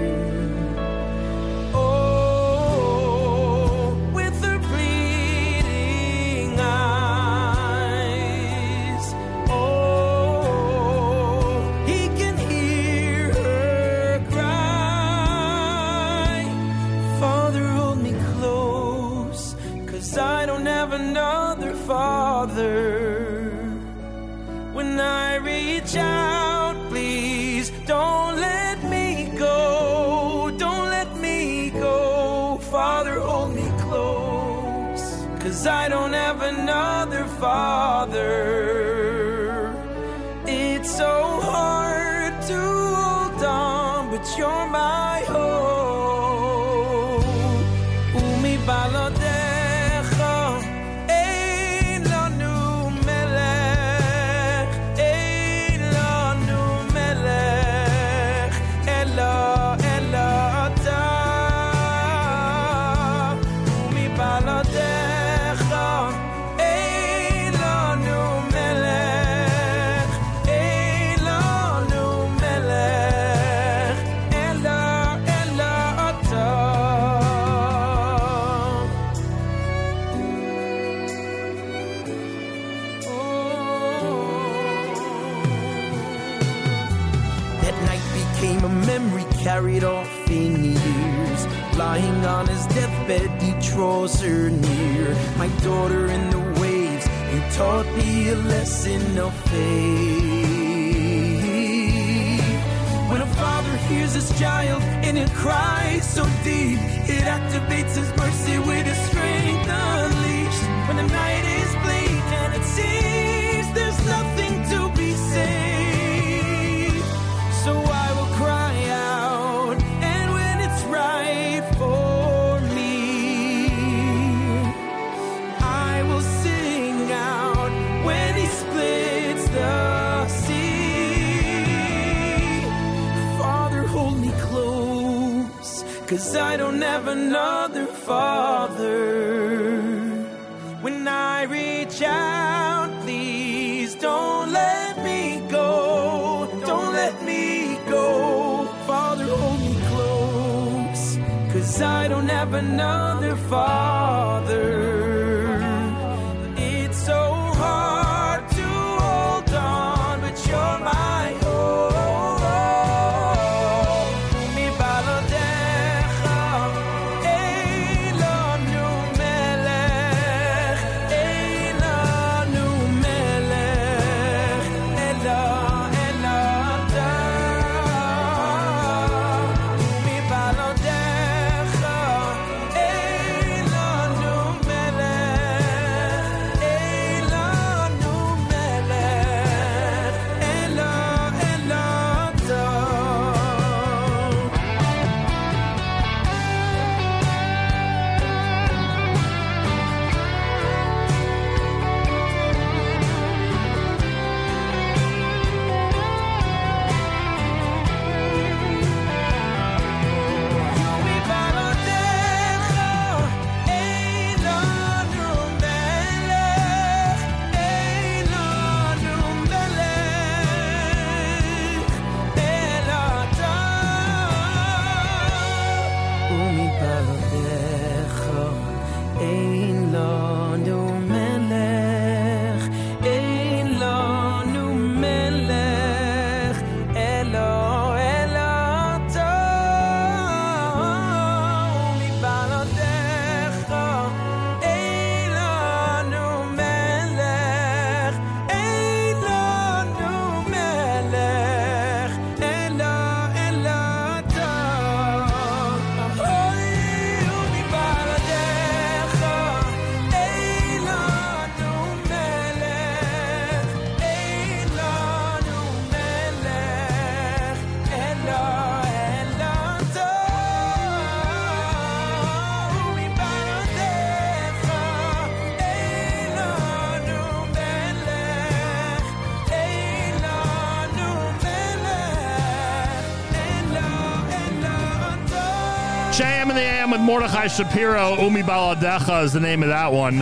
[286.49, 288.23] In the AM with Mordechai Shapiro.
[288.23, 290.21] Umi Baladecha" is the name of that one.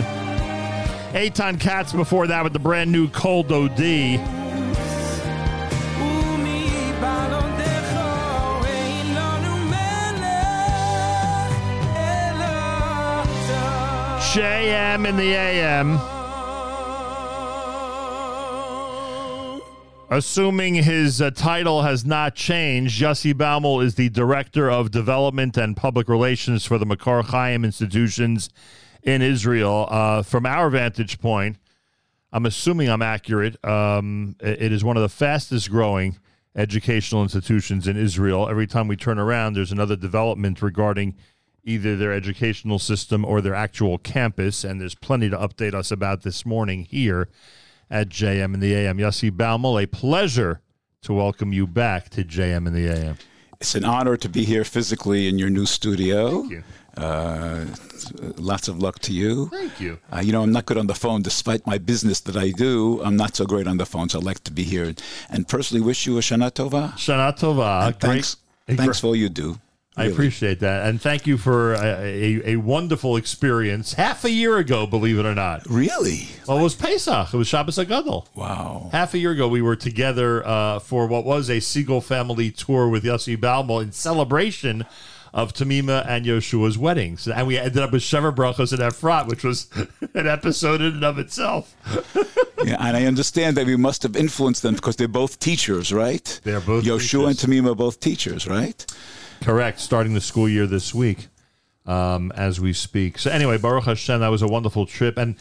[1.13, 3.77] Eitan Katz before that with the brand new Cold OD.
[14.33, 16.14] JM in the AM.
[20.15, 25.75] Assuming his uh, title has not changed, Yossi Baumol is the Director of Development and
[25.75, 28.49] Public Relations for the Makor Chaim institutions
[29.03, 29.85] in Israel.
[29.91, 31.57] Uh, from our vantage point,
[32.31, 33.57] I'm assuming I'm accurate.
[33.65, 36.15] Um, it- it is one of the fastest growing
[36.55, 38.47] educational institutions in Israel.
[38.47, 41.15] Every time we turn around, there's another development regarding
[41.65, 44.63] either their educational system or their actual campus.
[44.63, 47.27] And there's plenty to update us about this morning here
[47.89, 48.97] at JM in the AM.
[48.97, 50.61] Yossi Baumol, a pleasure
[51.03, 53.17] to welcome you back to JM in the AM.
[53.61, 56.41] It's an honor to be here physically in your new studio.
[56.41, 56.63] Thank you.
[56.97, 57.65] Uh,
[58.37, 59.47] lots of luck to you.
[59.49, 59.99] Thank you.
[60.13, 63.01] Uh, you know, I'm not good on the phone, despite my business that I do.
[63.03, 64.93] I'm not so great on the phone, so I'd like to be here
[65.29, 66.93] and personally wish you a Shana Tova.
[66.93, 67.87] Shana Tova.
[67.87, 69.59] And thanks, Great- thanks for all you do.
[69.97, 70.87] I appreciate that.
[70.87, 75.25] And thank you for a, a, a wonderful experience half a year ago, believe it
[75.25, 75.65] or not.
[75.69, 76.27] Really?
[76.47, 77.33] Well, it was Pesach.
[77.33, 78.25] It was Shabbos Hagadol.
[78.35, 78.89] Wow.
[78.91, 82.89] Half a year ago, we were together uh, for what was a Segal family tour
[82.89, 84.85] with Yossi Baumol in celebration
[85.35, 87.27] of Tamima and Yoshua's weddings.
[87.27, 89.69] And we ended up with Sheva Brachos and Efrat, which was
[90.13, 91.75] an episode in and of itself.
[92.63, 96.39] yeah, and I understand that we must have influenced them because they're both teachers, right?
[96.43, 98.85] They're both Yoshua and Tamima are both teachers, right?
[99.41, 99.79] Correct.
[99.79, 101.27] Starting the school year this week
[101.85, 103.19] um, as we speak.
[103.19, 105.17] So, anyway, Baruch Hashem, that was a wonderful trip.
[105.17, 105.35] And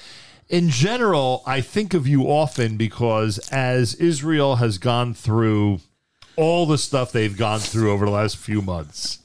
[0.49, 5.81] in general, I think of you often because as Israel has gone through
[6.37, 9.21] all the stuff they've gone through over the last few months.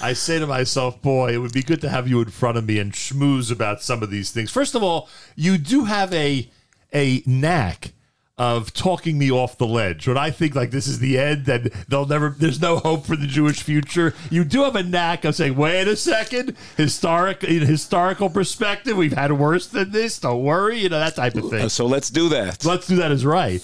[0.00, 2.66] I say to myself, boy, it would be good to have you in front of
[2.66, 4.50] me and schmooze about some of these things.
[4.50, 6.48] First of all, you do have a
[6.92, 7.92] a knack
[8.38, 10.06] of talking me off the ledge.
[10.06, 13.16] When I think like this is the end and they'll never there's no hope for
[13.16, 17.66] the Jewish future, you do have a knack of saying, wait a second, historic in
[17.66, 20.20] historical perspective, we've had worse than this.
[20.20, 21.68] Don't worry, you know, that type of thing.
[21.68, 22.64] So let's do that.
[22.64, 23.62] Let's do that is right.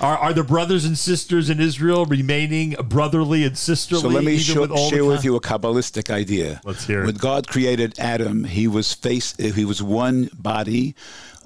[0.00, 4.00] Are, are the brothers and sisters in Israel remaining brotherly and sisterly?
[4.00, 6.62] So let me with share with you a kabbalistic idea.
[6.64, 7.06] Let's hear it.
[7.06, 10.94] When God created Adam, he was face he was one body.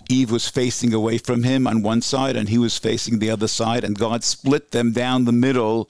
[0.09, 3.49] Eve was facing away from him on one side, and he was facing the other
[3.49, 5.89] side, and God split them down the middle.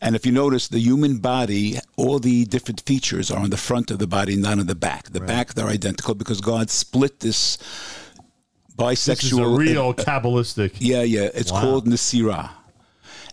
[0.00, 3.90] And if you notice, the human body, all the different features are on the front
[3.90, 5.10] of the body, not on the back.
[5.10, 7.56] The back, they're identical because God split this
[8.76, 9.06] bisexual.
[9.06, 10.72] This is a real uh, Kabbalistic.
[10.78, 11.28] yeah, yeah.
[11.34, 11.60] It's Wow.
[11.60, 12.50] called Nasira.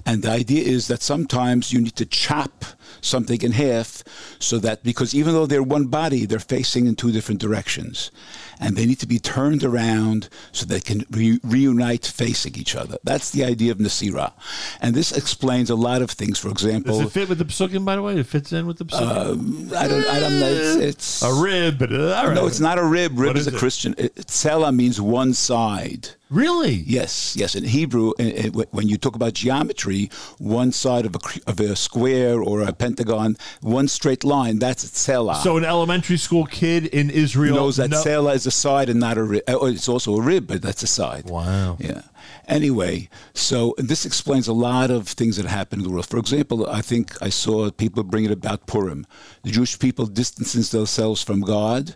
[0.06, 2.66] And the idea is that sometimes you need to chop
[3.02, 4.04] something in half
[4.40, 8.12] so that because even though they're one body, they're facing in two different directions.
[8.60, 12.98] And they need to be turned around so they can re- reunite facing each other.
[13.04, 14.34] That's the idea of Nasira.
[14.82, 16.40] And this explains a lot of things.
[16.40, 18.18] For example, Does it fit with the psukim, by the way?
[18.18, 19.32] It fits in with the psukim.
[19.32, 20.06] um, I don't.
[20.08, 20.50] I don't know.
[20.50, 22.34] It's, it's a rib, but uh, right.
[22.36, 23.18] no, it's not a rib.
[23.18, 23.60] Rib What is, is a it?
[23.60, 23.96] Christian.
[23.98, 26.10] It, Tsela means one side.
[26.30, 26.74] Really?
[26.86, 27.56] Yes, yes.
[27.56, 31.20] In Hebrew, uh, uh, wh- when you talk about geometry, one side of a,
[31.50, 35.38] of a square or a pentagon, one straight line, that's Tsela.
[35.38, 39.00] So an elementary school kid in Israel knows that know- Tsela is a side and
[39.00, 39.44] not a rib.
[39.48, 41.30] Oh, it's also a rib, but that's a side.
[41.30, 41.78] Wow.
[41.80, 42.02] Yeah.
[42.48, 46.08] Anyway, so this explains a lot of things that happen in the world.
[46.08, 49.06] For example, I think I saw people bring it about Purim.
[49.44, 51.96] The Jewish people distancing themselves from God,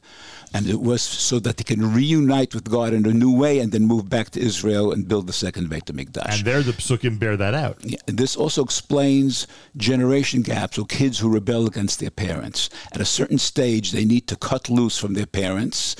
[0.54, 3.72] and it was so that they can reunite with God in a new way and
[3.72, 6.38] then move back to Israel and build the second Beit HaMikdash.
[6.38, 7.78] and there the psukim bear that out.
[7.84, 9.48] Yeah, this also explains
[9.78, 12.70] generation gaps or kids who rebel against their parents.
[12.94, 15.96] At a certain stage, they need to cut loose from their parents,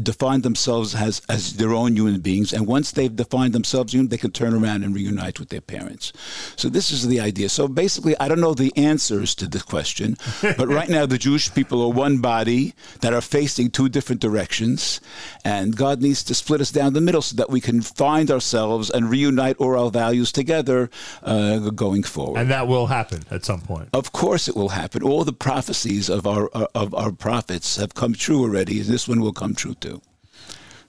[0.00, 4.30] define themselves as, as their own human beings, and once they've defined themselves, they can
[4.30, 6.12] turn around and reunite with their parents.
[6.56, 7.48] So this is the idea.
[7.48, 11.52] So basically, I don't know the answers to this question, but right now the Jewish
[11.52, 15.00] people are one body that are facing two different directions,
[15.44, 18.90] and God needs to split us down the middle so that we can find ourselves
[18.90, 20.90] and reunite all our values together
[21.22, 22.38] uh, going forward.
[22.40, 23.88] And that will happen at some point.
[23.92, 25.02] Of course, it will happen.
[25.02, 29.20] All the prophecies of our of our prophets have come true already, and this one
[29.20, 29.87] will come true too.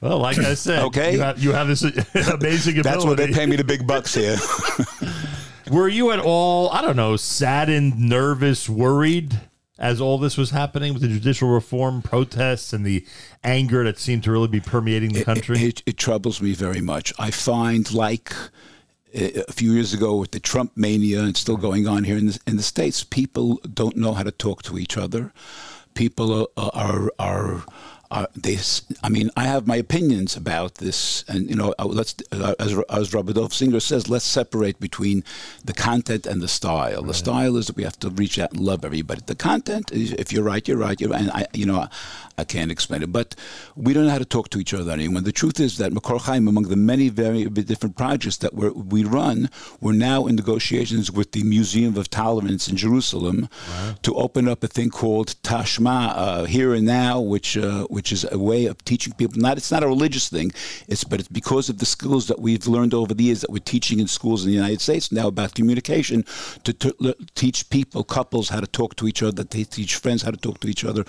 [0.02, 1.14] Well, like I said, Okay.
[1.14, 2.82] you have, you have this amazing ability.
[2.82, 4.38] That's why they pay me the big bucks here.
[5.72, 9.40] Were you at all, I don't know, saddened, nervous, worried
[9.78, 13.06] as all this was happening with the judicial reform protests and the
[13.44, 15.60] anger that seemed to really be permeating the country?
[15.60, 17.14] It, it troubles me very much.
[17.20, 18.34] I find, like
[19.14, 22.28] uh, a few years ago with the Trump mania, and still going on here in
[22.28, 25.34] the, in the states, people don't know how to talk to each other.
[25.94, 27.12] People are are.
[27.20, 27.64] are
[28.12, 28.58] are they,
[29.04, 32.76] I mean, I have my opinions about this, and you know, uh, let's uh, as
[32.90, 35.24] as Robert Dolph Singer says, let's separate between
[35.64, 37.04] the content and the style.
[37.04, 39.22] The style is that we have to reach out and love everybody.
[39.26, 41.00] The content is, if you're right, you're right.
[41.00, 41.90] You're, and I, you know, I,
[42.40, 43.36] I can't explain it, but
[43.76, 45.22] we don't know how to talk to each other anymore.
[45.22, 49.04] The truth is that Makor Chaim, among the many very different projects that we're, we
[49.04, 49.50] run,
[49.82, 53.50] we're now in negotiations with the Museum of Tolerance in Jerusalem
[54.02, 58.26] to open up a thing called Tashma, uh, here and now, which uh, which is
[58.32, 59.38] a way of teaching people.
[59.42, 60.52] Not it's not a religious thing,
[60.88, 63.60] it's but it's because of the skills that we've learned over the years that we're
[63.76, 66.24] teaching in schools in the United States now about communication
[66.64, 69.34] to, to le- teach people, couples, how to talk to each other.
[69.34, 71.04] That they teach friends how to talk to each other.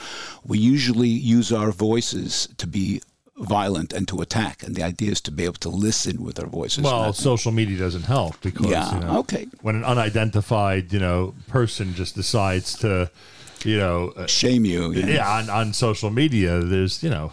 [0.44, 3.00] We usually use our voices to be
[3.36, 6.46] violent and to attack, and the idea is to be able to listen with our
[6.60, 6.82] voices.
[6.82, 9.46] well, not- social media doesn't help because Yeah, you know, okay.
[9.62, 12.90] when an unidentified you know person just decides to
[13.64, 17.32] you know uh, shame you, yeah, on, on social media, there's you know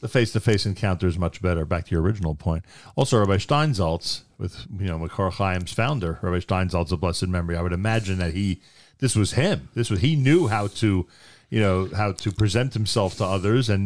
[0.00, 1.64] the face to face encounter is much better.
[1.64, 2.64] Back to your original point.
[2.96, 7.56] Also, Rabbi Steinsaltz, with you know Makor Chaim's founder, Rabbi Steinsaltz of blessed memory.
[7.56, 8.60] I would imagine that he
[8.98, 9.68] this was him.
[9.74, 11.06] This was he knew how to
[11.52, 13.84] you know how to present himself to others and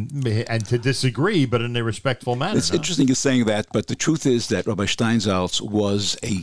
[0.53, 2.57] and to disagree, but in a respectful manner.
[2.57, 6.35] It's interesting you're saying that, but the truth is that Rabbi Steinsaltz was a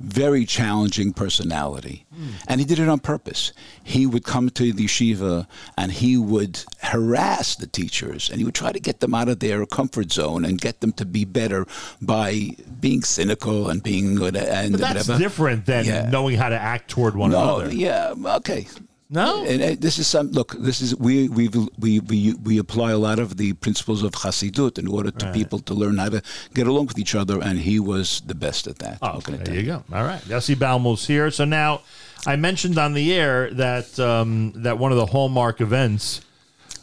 [0.00, 2.04] very challenging personality.
[2.12, 2.30] Hmm.
[2.48, 3.52] And he did it on purpose.
[3.84, 5.46] He would come to the yeshiva
[5.78, 9.38] and he would harass the teachers and he would try to get them out of
[9.38, 11.64] their comfort zone and get them to be better
[12.00, 12.50] by
[12.80, 15.18] being cynical and being good and But that's whatever.
[15.22, 16.10] different than Yeah.
[16.10, 17.72] knowing how to act toward one no, another.
[17.72, 18.66] yeah, okay.
[19.12, 20.56] No, and, uh, this is some look.
[20.58, 21.48] This is we we
[21.78, 25.34] we we we apply a lot of the principles of Hasidut in order to Right.
[25.34, 26.22] people to learn how to
[26.54, 28.98] get along with each other, and he was the best at that.
[29.02, 29.84] Oh, okay, there you go.
[29.92, 31.30] All right, Yossi Baumol's here.
[31.30, 31.82] So now,
[32.26, 36.22] I mentioned on the air that um, that one of the hallmark events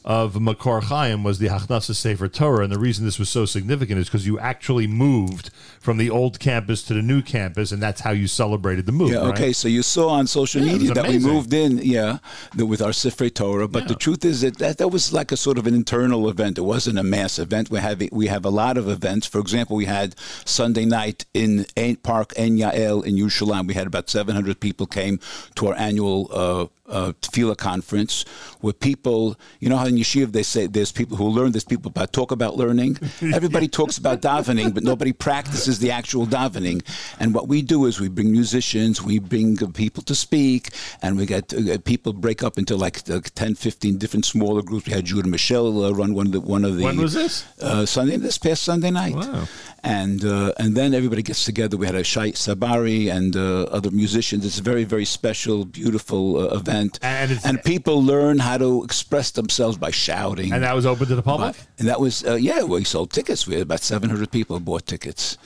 [0.05, 3.99] of Makor Chaim was the Hachnasa Sefer Torah, and the reason this was so significant
[3.99, 8.01] is because you actually moved from the old campus to the new campus, and that's
[8.01, 9.11] how you celebrated the move.
[9.11, 9.33] Yeah, right?
[9.33, 9.53] okay.
[9.53, 12.19] So you saw on social Yeah, media that we moved in, yeah,
[12.55, 13.67] the, with our Sefer Torah.
[13.67, 16.57] But the truth is that, that that was like a sort of an internal event.
[16.57, 17.69] It wasn't a mass event.
[17.69, 19.27] We have we have a lot of events.
[19.27, 20.15] For example, we had
[20.45, 21.65] Sunday night in
[22.03, 23.67] Park En Yael in Yerushalayim.
[23.67, 25.19] We had about 700 people came
[25.55, 26.29] to our annual.
[26.31, 28.25] Uh, uh, tefillah conference
[28.61, 31.91] where people, you know how in yeshiva they say there's people who learn, there's people
[31.91, 32.97] that talk about learning.
[33.21, 36.83] Everybody talks about davening, but nobody practices the actual davening.
[37.19, 40.69] And what we do is we bring musicians, we bring people to speak,
[41.01, 44.87] and we get uh, people break up into like uh, 10, 15 different smaller groups.
[44.87, 46.83] We had Judah Michelle uh, run one of the one of the.
[46.83, 47.45] When was this?
[47.61, 49.15] Uh, Sunday, this past Sunday night.
[49.15, 49.47] Wow.
[49.83, 51.77] And uh, and then everybody gets together.
[51.77, 54.45] We had a Shai Sabari and uh, other musicians.
[54.45, 56.99] It's a very very special, beautiful uh, event.
[57.01, 60.53] And, people learn how to express themselves by shouting.
[60.53, 61.55] And that was open to the public?
[61.77, 62.63] and that was uh, yeah.
[62.63, 63.47] We sold tickets.
[63.47, 65.37] We had about seven hundred people bought tickets.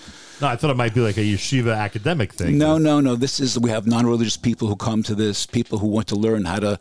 [0.42, 2.58] No, I thought it might be like a yeshiva academic thing.
[2.58, 3.16] No, no, no.
[3.16, 5.46] This is we have non-religious people who come to this.
[5.46, 6.80] People who want to learn how to.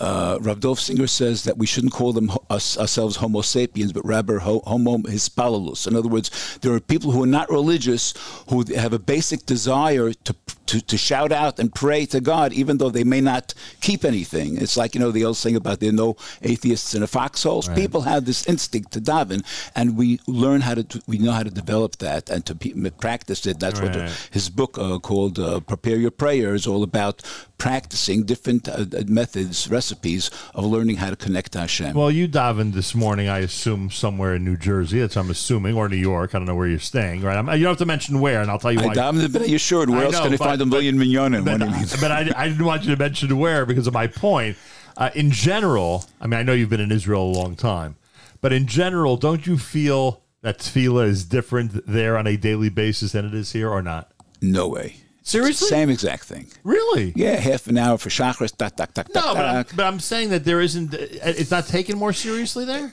[0.00, 4.04] Uh, Rav Dov Singer says that we shouldn't call them us, ourselves Homo sapiens, but
[4.04, 5.86] rather Homo hispalalus.
[5.86, 8.14] In other words, there are people who are not religious
[8.48, 10.34] who have a basic desire to,
[10.66, 14.56] to to shout out and pray to God, even though they may not keep anything.
[14.56, 17.68] It's like you know the old saying about there are no atheists in a foxholes.
[17.68, 17.76] Right.
[17.76, 19.44] People have this instinct to daven,
[19.76, 22.54] and we learn how to we know how to develop that and to
[22.98, 23.60] practice it.
[23.60, 24.10] That's what Right.
[24.30, 27.22] his book uh, called uh, "Prepare Your Prayer" is all about
[27.62, 31.94] practicing different uh, uh, methods, recipes of learning how to connect to Hashem.
[31.94, 34.98] Well, you davened this morning, I assume, somewhere in New Jersey.
[34.98, 36.34] That's I'm assuming, or New York.
[36.34, 37.36] I don't know where you're staying, right?
[37.36, 38.94] I'm, you don't have to mention where, and I'll tell you I why.
[38.94, 39.90] davened in Bnei Yeshurun.
[39.90, 41.44] Where I else know, can I find a million minyanim?
[41.44, 41.86] But, What do you mean?
[42.00, 44.56] but I, I didn't want you to mention where because of my point.
[44.96, 47.94] Uh, in general, I mean, I know you've been in Israel a long time,
[48.40, 53.12] but in general, don't you feel that tefillah is different there on a daily basis
[53.12, 54.10] than it is here, or not?
[54.40, 54.96] No way.
[55.22, 55.68] Seriously?
[55.68, 56.48] Same exact thing.
[56.64, 57.12] Really?
[57.14, 58.56] Yeah, half an hour for Shacharis.
[58.56, 60.94] Tak tak tak No, but I'm, but I'm saying that there isn't.
[60.94, 62.92] It's not taken more seriously there.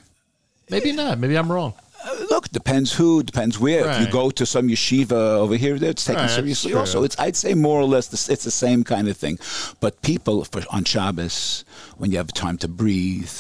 [0.70, 1.18] Maybe not.
[1.18, 1.74] Maybe I'm wrong.
[2.30, 3.90] Look, depends who, depends where.
[3.90, 6.74] If you go to some yeshiva over here, it's taken Right, seriously.
[6.74, 9.38] Also, it's I'd say more or less this, it's the same kind of thing.
[9.82, 11.66] But people for, on Shabbos,
[11.98, 13.34] when you have time to breathe,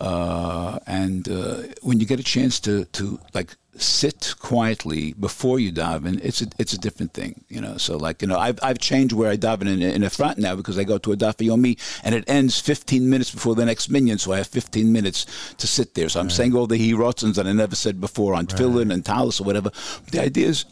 [0.00, 5.72] uh, and uh, when you get a chance to to like sit quietly before you
[5.72, 7.76] daven, it's a, it's a different thing, you know.
[7.76, 10.54] So like you know, I've I've changed where I daven in, in the front now
[10.56, 13.90] because I go to a daf yomi and it ends 15 minutes before the next
[13.90, 16.08] minyan, so I have 15 minutes to sit there.
[16.08, 19.40] So I'm saying all the hirotzins that I never said before on tefillin and talis
[19.40, 19.70] or whatever.
[20.10, 20.64] The idea is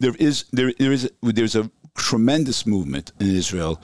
[0.00, 3.80] there is there there is there's a tremendous movement in Israel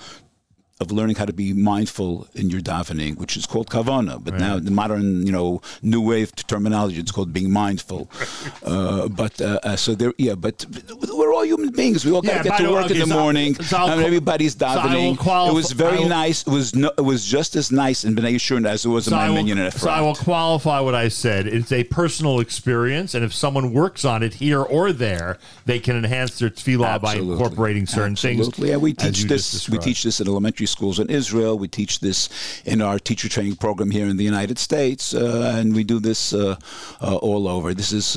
[0.81, 4.23] of learning how to be mindful in your davening, which is called kavana.
[4.23, 8.11] But now the modern, you know, new wave terminology, it's called being mindful.
[8.65, 10.35] uh, but uh, uh, so there, yeah.
[10.35, 10.65] But
[11.12, 12.05] we're all human beings.
[12.05, 13.55] We all got Yeah, to get to work okay, in the so- morning.
[13.57, 15.19] so I'll and qual- everybody's so davening.
[15.19, 16.43] qualify- it was very nice.
[16.47, 19.15] It was no, it was just as nice in Bnei Yeshurun as it was in
[19.15, 21.47] my will, minyan in so I will qualify what I said.
[21.47, 25.97] It's a personal experience, and if someone works on it here or there, they can
[25.97, 28.52] enhance their tefillah by incorporating certain Absolutely.
[28.52, 28.70] things.
[28.70, 29.69] Yeah, we teach this.
[29.69, 31.59] We teach this in elementary schools in Israel.
[31.59, 32.28] We teach this
[32.64, 36.32] in our teacher training program here in the United States, uh, and we do this
[36.32, 36.56] uh,
[37.01, 37.74] uh, all over.
[37.74, 38.16] This is.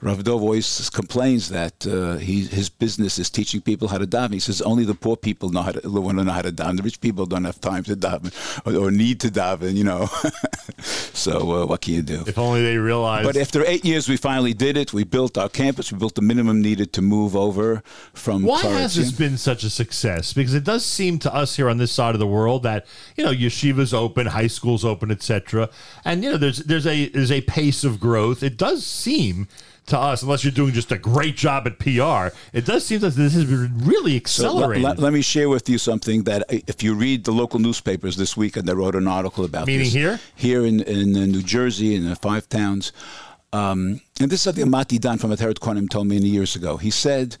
[0.00, 4.32] Rav Dov always complains that uh, he, his business is teaching people how to daven.
[4.32, 6.76] He says only the poor people know how to want to know how to daven.
[6.76, 8.32] The rich people don't have time to daven
[8.64, 9.74] or, or need to daven.
[9.74, 10.06] You know.
[10.78, 12.22] so uh, what can you do?
[12.28, 13.26] If only they realize.
[13.26, 14.92] But after eight years, we finally did it.
[14.92, 15.90] We built our campus.
[15.90, 18.44] We built the minimum needed to move over from.
[18.44, 20.32] Why Kfar has this been such a success?
[20.32, 23.24] Because it does seem to us here on this side of the world that you
[23.24, 25.70] know yeshivas open, high schools open, etc.
[26.04, 28.44] And you know there's there's a there's a pace of growth.
[28.44, 29.48] It does seem
[29.88, 33.14] to us, unless you're doing just a great job at PR, it does seem that
[33.14, 36.58] this has been really So let- let, let me share with you something that uh,
[36.66, 39.92] if you read the local newspapers this weekend, they wrote an article about Meaning this.
[39.92, 40.20] here?
[40.34, 42.92] Here in, in uh, New Jersey, in the five towns.
[43.52, 46.76] Um, and this is something Mati Dan from Ateret Cohanim told me many years ago.
[46.76, 47.36] He said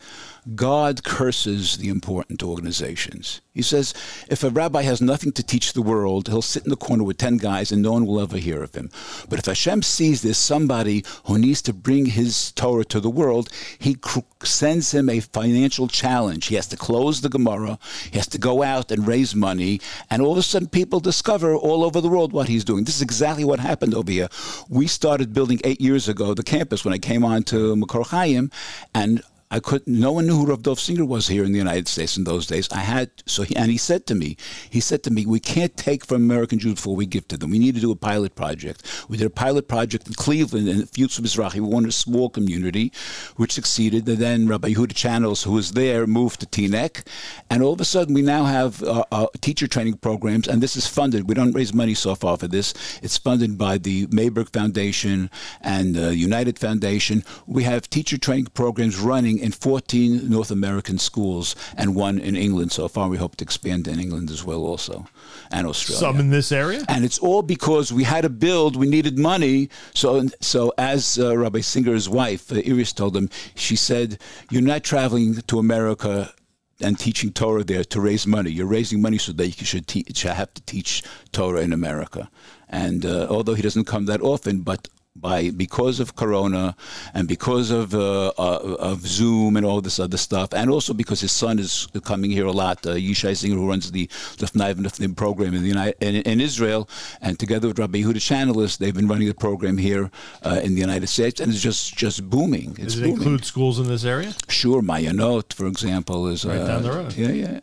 [0.54, 3.40] God curses the important organizations.
[3.52, 3.92] He says,
[4.30, 7.18] if a rabbi has nothing to teach the world, he'll sit in the corner with
[7.18, 8.88] 10 guys and no one will ever hear of him.
[9.28, 13.50] But if Hashem sees there's somebody who needs to bring his Torah to the world,
[13.78, 16.46] he cr- sends him a financial challenge.
[16.46, 17.78] He has to close the Gemara,
[18.10, 21.54] he has to go out and raise money, and all of a sudden people discover
[21.54, 22.84] all over the world what he's doing.
[22.84, 24.28] This is exactly what happened over here.
[24.68, 28.50] We started building eight years ago the campus when I came on to Makor Chaim,
[28.94, 29.86] and I could.
[29.86, 32.46] No one knew who Rav Dov Singer was here in the United States in those
[32.46, 32.68] days.
[32.70, 34.36] I had so, he, and he said to me,
[34.68, 37.50] he said to me, we can't take from American Jews before we give to them.
[37.50, 38.82] We need to do a pilot project.
[39.08, 41.54] We did a pilot project in Cleveland and Fuchs Mizrachi.
[41.54, 42.92] We wanted a small community,
[43.36, 44.06] which succeeded.
[44.06, 47.06] And then Rabbi Yehuda Channels, who was there, moved to Teaneck,
[47.48, 50.76] and all of a sudden we now have uh, uh, teacher training programs, and this
[50.76, 51.26] is funded.
[51.26, 52.74] We don't raise money so far for this.
[53.02, 55.30] It's funded by the Mayberg Foundation
[55.62, 57.24] and uh, United Foundation.
[57.46, 62.72] We have teacher training programs running in 14 North American schools and one in England.
[62.72, 65.06] So far, we hope to expand in England as well, also,
[65.50, 66.00] and Australia.
[66.00, 66.84] Some in this area?
[66.88, 69.70] And it's all because we had to build, we needed money.
[69.94, 74.18] So, so as uh, Rabbi Singer's wife, uh, Iris, told him, she said,
[74.50, 76.32] You're not traveling to America
[76.80, 78.50] and teaching Torah there to raise money.
[78.50, 81.02] You're raising money so that you should, should have to teach
[81.32, 82.30] Torah in America.
[82.68, 84.88] And uh, although he doesn't come that often, but
[85.20, 86.76] by because of Corona
[87.14, 91.20] and because of uh, uh, of Zoom and all this other stuff, and also because
[91.20, 94.06] his son is coming here a lot, uh, Yishai Singer, who runs the
[94.38, 96.88] Lefnai and Lefnim program in the United, in, in Israel,
[97.20, 100.10] and together with Rabbi Yehuda Chanelis, they've been running the program here
[100.42, 102.70] uh, in the United States, and it's just just booming.
[102.78, 103.16] It's Does it booming.
[103.16, 104.34] include schools in this area?
[104.48, 107.16] Sure, Mayanot, for example, is Right uh, down the road.
[107.16, 107.60] Yeah, yeah.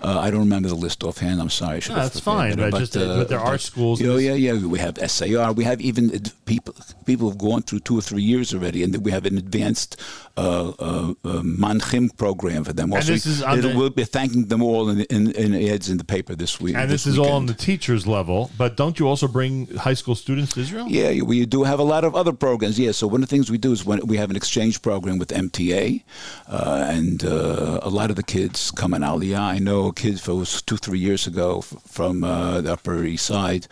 [0.00, 1.40] Uh, I don't remember the list offhand.
[1.40, 1.76] I'm sorry.
[1.76, 4.08] I should No, have that's fine, it, but just, uh, but there are schools in
[4.08, 4.66] Oh this- yeah, yeah.
[4.66, 5.52] We have SAR.
[5.54, 6.74] We have even ad- people
[7.06, 9.96] people who've gone through two or three years already, and then we have an advanced
[10.36, 12.86] uh, uh, uh, manchim program for them.
[12.92, 15.96] And Also, this is the- we'll be thanking them all in, in, in ads in
[15.96, 16.76] the paper this week.
[16.76, 18.50] And this, is all on the teacher's level.
[18.58, 20.86] But don't you also bring high school students to Israel?
[20.88, 22.78] Yeah, we do have a lot of other programs.
[22.78, 25.16] Yeah, so one of the things we do is when we have an exchange program
[25.18, 26.02] with MTA,
[26.48, 29.40] uh, and uh, a lot of the kids come in Aliyah.
[29.40, 33.26] I know a kid who was two, three years ago from uh, the Upper East
[33.26, 33.66] Side,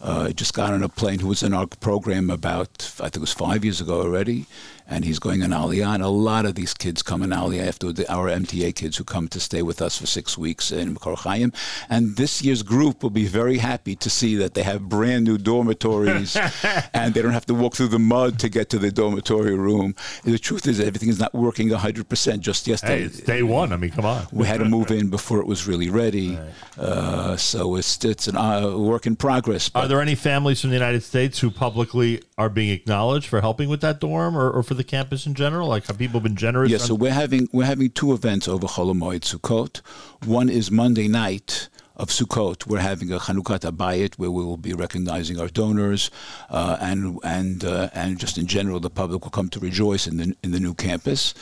[0.00, 3.20] uh, just got on a plane who was in our program about, I think it
[3.20, 4.46] was five years ago already.
[4.90, 7.92] And he's going on Aliyah, and a lot of these kids come in Aliyah after
[7.92, 11.16] the, our MTA kids who come to stay with us for six weeks in Makor
[11.16, 11.52] Chaim.
[11.88, 15.38] And this year's group will be very happy to see that they have brand new
[15.38, 16.36] dormitories
[16.92, 19.94] and they don't have to walk through the mud to get to the dormitory room.
[20.24, 22.98] The truth is, everything is not working 100% just yesterday.
[22.98, 23.72] Hey, it's day one.
[23.72, 24.26] I mean, come on.
[24.32, 26.38] We had to move in before it was really ready.
[26.78, 29.70] Uh, so it's, it's a uh, work in progress.
[29.74, 33.68] Are there any families from the United States who publicly are being acknowledged for helping
[33.68, 35.68] with that dorm or, or for the campus in general?
[35.68, 36.70] Like, have people been generous?
[36.70, 39.78] Yes, so we're having we're having two events over Cholomoid Sukkot.
[40.26, 42.66] One is Monday night of Sukkot.
[42.66, 46.10] We're having a Chanukah Abayit where we will be recognizing our donors,
[46.48, 50.16] uh, and and uh, and just in general, the public will come to rejoice in
[50.16, 51.34] the in the new campus.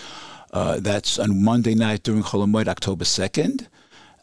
[0.53, 3.69] Uh, that's on Monday night during Cholomoid, October second.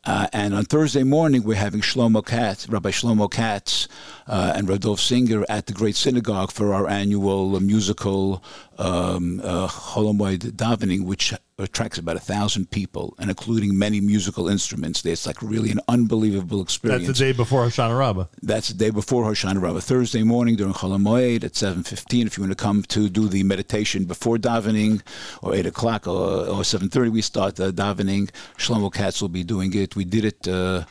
[0.06, 3.88] Uh, and on Thursday morning, we're having Shlomo Katz, Rabbi Shlomo Katz,
[4.28, 8.44] uh, and Rav Dov Singer at the Great Synagogue for our annual musical
[8.78, 15.06] um, uh, Holomoid davening, which attracts about a thousand people, and including many musical instruments.
[15.06, 17.08] It's like really an unbelievable experience.
[17.08, 18.26] That's the day before Hoshana Rabbah.
[18.42, 19.80] That's the day before Hoshana Rabbah.
[19.80, 22.28] Thursday morning during Chol Hamoed at 7.15.
[22.28, 25.02] If you want to come to do the meditation before davening,
[25.42, 28.30] or 8 o'clock, or, or 7.30 we start the davening.
[28.58, 29.96] Shlomo Katz will be doing it.
[29.96, 30.48] We did it...
[30.48, 30.84] Uh,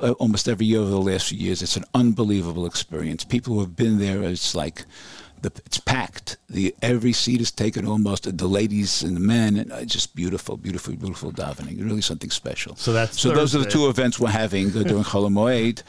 [0.00, 1.60] uh, almost every year over the last few years.
[1.60, 3.24] It's an unbelievable experience.
[3.24, 4.86] People who have been there, it's like
[5.42, 6.36] the, it's packed.
[6.48, 8.36] The every seat is taken almost.
[8.36, 11.84] The ladies and the men, and uh, just beautiful, beautiful, beautiful davening.
[11.84, 12.76] Really something special.
[12.76, 13.32] So that's so.
[13.32, 15.82] Those are the two events we're having uh, during Chol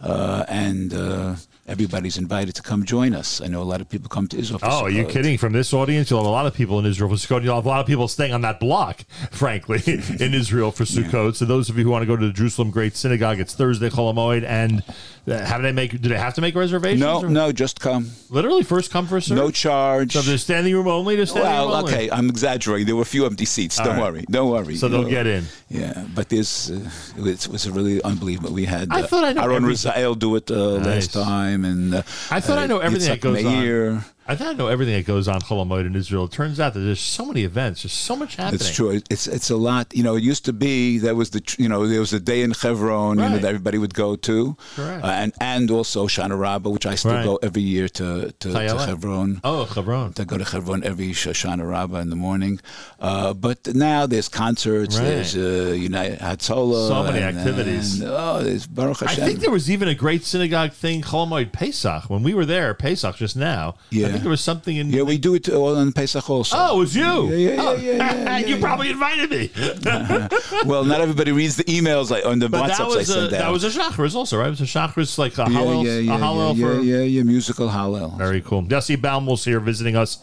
[0.00, 0.94] uh, and.
[0.94, 1.34] Uh,
[1.70, 3.40] Everybody's invited to come join us.
[3.40, 4.58] I know a lot of people come to Israel.
[4.58, 5.38] For Oh, are you kidding?
[5.38, 7.44] From this audience, you'll have a lot of people in Israel for Sukkot.
[7.44, 11.36] You'll have a lot of people staying on that block, frankly, in Israel for Sukkot.
[11.36, 13.88] So those of you who want to go to the Jerusalem Great Synagogue, it's Thursday,
[13.88, 14.82] Chol Hamoed, and
[15.28, 15.92] uh, how do they make?
[16.00, 17.00] Do they have to make reservations?
[17.00, 18.10] No, or- no, just come.
[18.30, 19.36] Literally, first come first serve.
[19.36, 20.14] No charge.
[20.14, 21.92] So there's standing room only, there's standing room Well, only.
[21.94, 22.86] okay, I'm exaggerating.
[22.86, 23.78] There were a few empty seats.
[23.78, 24.12] All don't right.
[24.12, 24.24] worry.
[24.28, 24.74] Don't worry.
[24.76, 25.44] So they'll get in.
[25.68, 28.52] Yeah, but this uh, it was a really unbelievable.
[28.52, 29.62] We had I uh, thought I know Aaron.
[29.62, 30.86] Razel do it uh, Nice.
[30.86, 34.04] last time, and uh, I thought I know uh, everything that goes on.
[34.30, 36.26] I thought I know everything that goes on Cholamoid in Israel.
[36.26, 37.82] It turns out that there's so many events.
[37.82, 38.60] There's so much happening.
[38.60, 39.00] It's true.
[39.10, 39.92] It's it's a lot.
[39.92, 42.42] You know, it used to be there was the you know there was a day
[42.42, 43.42] in Hebron you know, Right.
[43.42, 45.02] that everybody would go to, Correct.
[45.04, 47.24] Uh, and and also Shana Rabbah, which I still Right.
[47.24, 49.40] go every year to to, to Hebron.
[49.42, 50.12] Oh, Hebron.
[50.12, 52.60] To go to Hebron every Hoshana Rabbah in the morning.
[53.00, 54.96] Uh, but now there's concerts.
[54.96, 55.04] Right.
[55.06, 56.88] There's uh, United Hatzalah.
[56.88, 58.00] So many and- activities.
[58.00, 59.24] and, oh, there's Baruch Hashem.
[59.24, 62.08] I think there was even a great synagogue thing, Cholamoid Pesach.
[62.08, 63.74] When we were there, Pesach just now.
[63.90, 64.19] Yeah.
[64.20, 64.90] Think there was something in.
[64.90, 66.56] yeah, we do it all on Pesach also.
[66.58, 67.30] Oh, it was you.
[67.30, 69.50] Yeah, yeah, yeah, Oh, yeah, yeah, you yeah, probably invited me.
[70.66, 73.12] well, not everybody reads the emails like, on the But that WhatsApps I was a,
[73.12, 74.48] send that was a Shacharis also, right?
[74.48, 76.96] It was a Shacharis like a yeah, hallel, yeah, yeah, a hallel yeah, for yeah,
[76.98, 78.18] yeah, yeah, musical hallel.
[78.18, 78.62] Very cool.
[78.64, 80.18] Yossi was here visiting us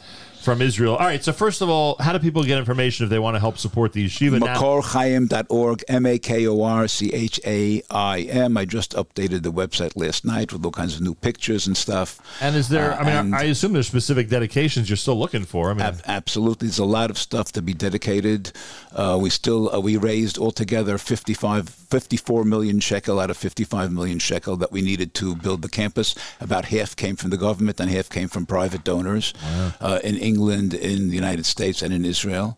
[0.47, 0.95] from Israel.
[0.95, 3.39] All right, so first of all, how do people get information if they want to
[3.41, 4.39] help support the yeshiva?
[4.39, 8.55] MakorChaim.org, M A K O R C H A I M.
[8.55, 12.21] I just updated the website last night with all kinds of new pictures and stuff.
[12.39, 12.93] And is there?
[12.93, 15.69] Uh, I mean, I assume there's specific dedications you're still looking for.
[15.69, 18.53] I mean, Ab- absolutely, there's a lot of stuff to be dedicated.
[18.93, 24.17] Uh, we still uh, we raised altogether 55, 54 million shekel out of 55 million
[24.17, 26.15] shekel that we needed to build the campus.
[26.39, 29.33] About half came from the government and half came from private donors
[29.81, 30.36] uh, in England,
[30.73, 32.57] in the United States, and in Israel.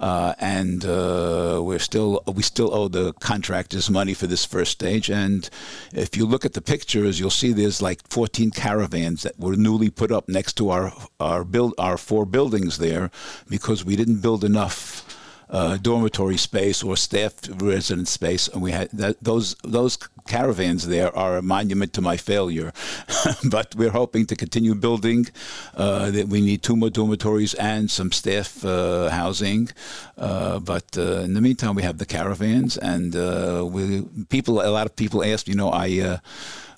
[0.00, 5.10] Uh, and uh, we're still we still owe the contractors money for this first stage.
[5.10, 5.48] And
[5.92, 9.90] if you look at the pictures, you'll see there's like 14 caravans that were newly
[9.90, 13.10] put up next to our our build our four buildings there
[13.48, 15.04] because we didn't build enough.
[15.50, 19.98] Uh, dormitory space or staff residence space, and we had that, those those
[20.28, 22.72] caravans there are a monument to my failure.
[23.50, 25.26] but we're hoping to continue building.
[25.74, 29.68] Uh, that we need two more dormitories and some staff uh, housing.
[30.16, 34.60] Uh, but uh, in the meantime, we have the caravans, and uh, we people.
[34.60, 36.20] A lot of people ask, you know, I.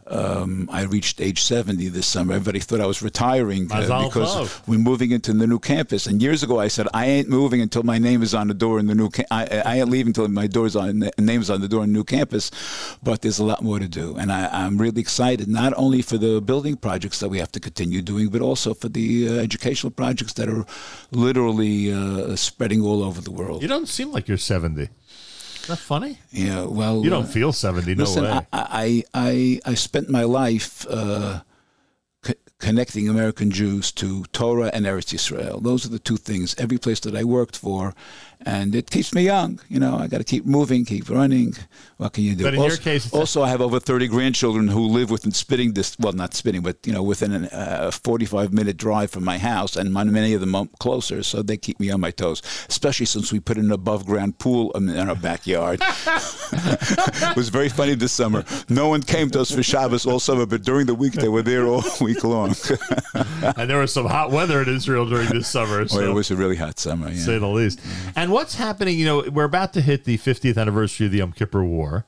[0.07, 2.35] Um, I reached age 70 this summer.
[2.35, 6.07] Everybody thought I was retiring uh, because we're moving into the new campus.
[6.07, 8.79] And years ago, I said I ain't moving until my name is on the door
[8.81, 9.11] in the new.
[9.11, 11.93] Ca- I, I ain't leaving until my door's on name is on the door in
[11.93, 12.51] the new campus.
[13.03, 16.19] But there's a lot more to do, and I, I'm really excited not only for
[16.19, 19.93] the building projects that we have to continue doing, but also for the uh, educational
[19.93, 20.67] projects that are
[21.13, 23.63] literally uh, spreading all over the world.
[23.63, 24.89] you don't seem like you're 70.
[25.63, 26.19] Is that funny?
[26.31, 27.95] Yeah, well, You don't uh, feel 70.
[27.95, 28.31] No Listen, way.
[28.31, 31.41] I, I, I, I spent my life uh,
[32.23, 35.63] co- connecting American Jews to Torah and Eretz Yisrael.
[35.63, 36.55] Those are the two things.
[36.59, 37.95] Every place that I worked for,
[38.47, 39.61] and it keeps me young.
[39.69, 41.55] You know, I got to keep moving, keep running.
[41.97, 42.45] What can you do?
[42.45, 45.75] But in your also, case, also I have over thirty grandchildren who live within spitting
[45.75, 45.97] this.
[45.99, 49.77] Well, not spitting, but you know, within a uh, forty-five minute drive from my house,
[49.77, 52.43] and many of them are closer, so they keep me on my toes.
[52.69, 55.81] Especially since we put an above-ground pool in in our backyard.
[55.83, 58.45] it was very funny this summer.
[58.69, 61.43] No one came to us for Shabbos all summer, but during the week they were
[61.43, 62.55] there all week long.
[63.57, 65.87] and there was some hot weather in Israel during this summer.
[65.87, 65.99] So.
[65.99, 67.09] Well, it was a really hot summer.
[67.09, 67.21] Yeah.
[67.21, 67.81] say the least.
[68.17, 68.99] And what's happening?
[68.99, 72.05] You know, we're about to hit the 50th anniversary of the Yom Kippur War,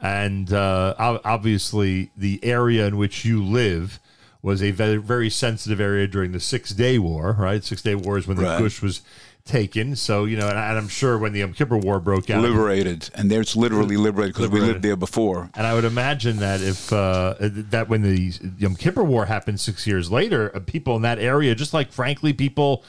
[0.00, 4.00] and uh, obviously the area in which you live
[4.42, 7.36] was a very, very sensitive area during the Six Day War.
[7.38, 8.58] Right, Six Day War is when the Right.
[8.60, 9.02] Gush was
[9.44, 9.96] taken.
[9.96, 13.10] So you know, and, and I'm sure when the Yom Kippur War broke out, liberated,
[13.14, 15.50] and there's literally liberated because we lived there before.
[15.56, 19.86] and I would imagine that if uh, that when the Yom Kippur War happened six
[19.86, 22.84] years later, uh, people in that area, just like frankly people,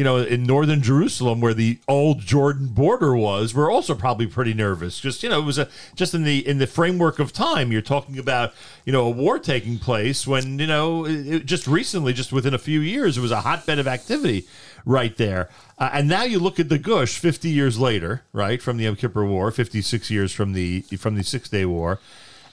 [0.00, 4.54] you know, in northern Jerusalem where the old Jordan border was, were also probably pretty
[4.54, 4.98] nervous.
[4.98, 7.70] Just you know, it was a just in the in the framework of time.
[7.70, 8.54] You're talking about
[8.86, 12.58] you know a war taking place when you know it, just recently, just within a
[12.58, 14.46] few years, it was a hotbed of activity
[14.86, 15.50] right there.
[15.76, 18.96] Uh, and now you look at the Gush 50 years later, right, from the Yom
[18.96, 22.00] Kippur War, 56 years from the from the Six Day War,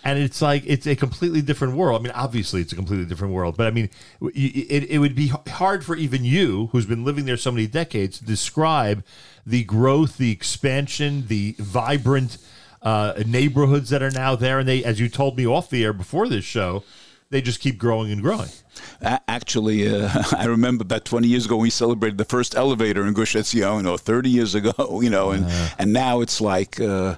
[0.04, 2.00] and it's like it's a completely different world.
[2.00, 3.90] I mean, obviously it's a completely different world, but I mean,
[4.22, 8.20] it, it would be hard for even you, who's been living there so many decades,
[8.20, 9.04] to describe
[9.46, 12.38] the growth, the expansion, the vibrant
[12.82, 14.60] uh, neighborhoods that are now there.
[14.60, 16.84] And they, as you told me off the air before this show,
[17.30, 18.50] they just keep growing and growing.
[19.02, 23.36] Actually, uh, I remember about 20 years ago we celebrated the first elevator in Gush
[23.36, 25.46] Etzion, or 30 years ago, you know, and,
[25.78, 27.16] and now it's like, uh,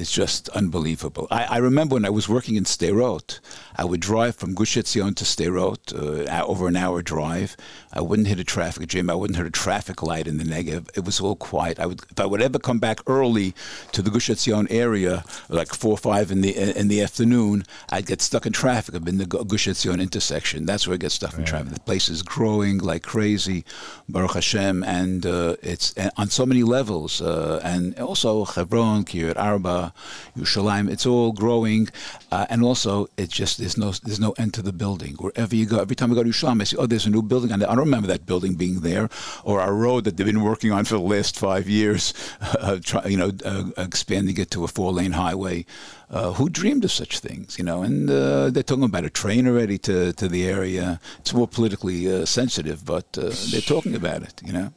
[0.00, 1.26] it's just unbelievable.
[1.30, 3.40] I, I remember when I was working in Sderot,
[3.80, 7.56] I would drive from Gush Etzion to Sderot, uh, over an hour drive.
[7.94, 9.08] I wouldn't hit a traffic jam.
[9.08, 10.90] I wouldn't hit a traffic light in the Negev.
[10.94, 11.80] It was all quiet.
[11.80, 13.54] I would, if I would ever come back early
[13.92, 18.04] to the Gush Etzion area, like four or five in the in the afternoon, I'd
[18.04, 18.94] get stuck in traffic.
[18.94, 20.66] I've been the Gush Etzion intersection.
[20.66, 21.72] That's where I get stuck in traffic.
[21.72, 23.64] The place is growing like crazy,
[24.10, 27.22] Baruch Hashem, and uh, it's uh, on so many levels.
[27.22, 29.94] Uh, and also Hebron, Kiryat Arba,
[30.36, 30.90] Yerushalayim.
[30.90, 31.88] It's all growing.
[32.30, 35.14] Uh, and also, it's just there's no there's no end to the building.
[35.14, 37.22] Wherever you go, every time I go to Yerushalayim, I see oh, there's a new
[37.22, 39.08] building, I don't remember that building being there,
[39.44, 43.04] or our road that they've been working on for the last five years, uh, try,
[43.06, 45.66] you know, uh, expanding it to a four lane highway.
[46.12, 47.84] Uh, who dreamed of such things, you know?
[47.84, 50.98] And uh, they're talking about a train already to, to the area.
[51.20, 54.72] It's more politically uh, sensitive, but they're talking about it, you know?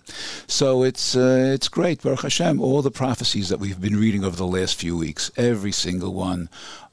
[0.45, 2.03] So it's, it's great.
[2.03, 5.71] Baruch Hashem, all the prophecies that we've been reading over the last few weeks, every
[5.71, 6.49] single one,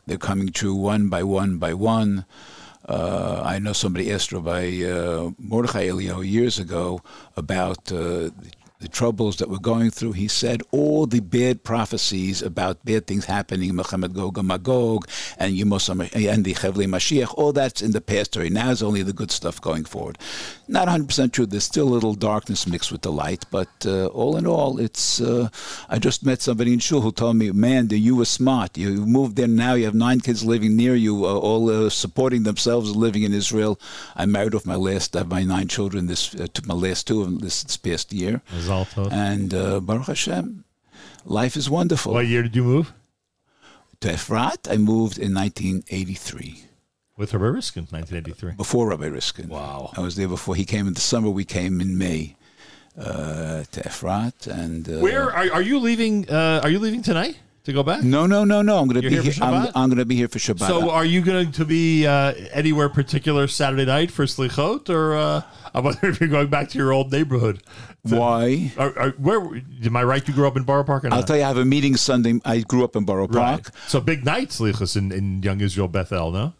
[0.06, 2.24] they're coming true one by one by one.
[2.88, 7.00] Uh, I know somebody asked Rabbi uh, Mordechai Eliyahu years ago
[7.36, 8.30] about uh,
[8.80, 10.12] the troubles that we're going through.
[10.12, 15.08] He said all the bad prophecies about bad things happening, Muhammad Gog and Magog,
[15.38, 18.50] and Yemos and the Chevli Mashiach, all that's in the past already.
[18.50, 20.18] Now is only the good stuff going forward.
[20.66, 21.46] Not 100% true.
[21.46, 25.20] There's still a little darkness mixed with the light, but uh, all in all, it's.
[25.20, 25.48] Uh,
[25.88, 28.78] I just met somebody in shul who told me, "Man, you were smart.
[28.78, 29.74] You moved there now.
[29.74, 33.78] You have nine kids living near you, uh, all uh, supporting themselves, living in Israel.
[34.16, 35.16] I married off my last.
[35.16, 36.06] I have my nine children.
[36.06, 38.40] This uh, took my last two of them this, this past year,
[38.70, 39.12] tov.
[39.12, 40.64] and uh, Baruch Hashem,
[41.24, 42.12] life is wonderful.
[42.12, 42.92] What year did you move?
[44.00, 46.64] To Efrat, I moved in 1983.
[47.16, 48.52] With Rabbi Riskin, 1983.
[48.56, 49.48] Before Rabbi Riskin.
[49.48, 49.92] Wow.
[49.96, 51.28] I was there before he came in the summer.
[51.28, 52.36] We came in May
[52.98, 56.28] uh, to Efrat, and uh, Where are, are you leaving?
[56.30, 58.02] Uh, are you leaving tonight to go back?
[58.02, 58.78] No, no, no, no.
[58.78, 59.72] I'm going to be here for I'm, Shabbat?
[59.74, 60.66] I'm going to be here for Shabbat.
[60.66, 65.42] So, are you going to be uh, anywhere particular Saturday night for slichot, or uh,
[65.74, 67.62] I wonder if you're going back to your old neighborhood?
[68.02, 68.72] Why?
[68.78, 69.40] Are, are, where
[69.84, 70.26] am I right?
[70.26, 72.40] You grew up in Borough Park, or I'll tell you, I have a meeting Sunday.
[72.44, 73.62] I grew up in Borough Right.
[73.62, 73.74] Park.
[73.88, 76.54] So big night slichos in, in Young Israel Bethel, no?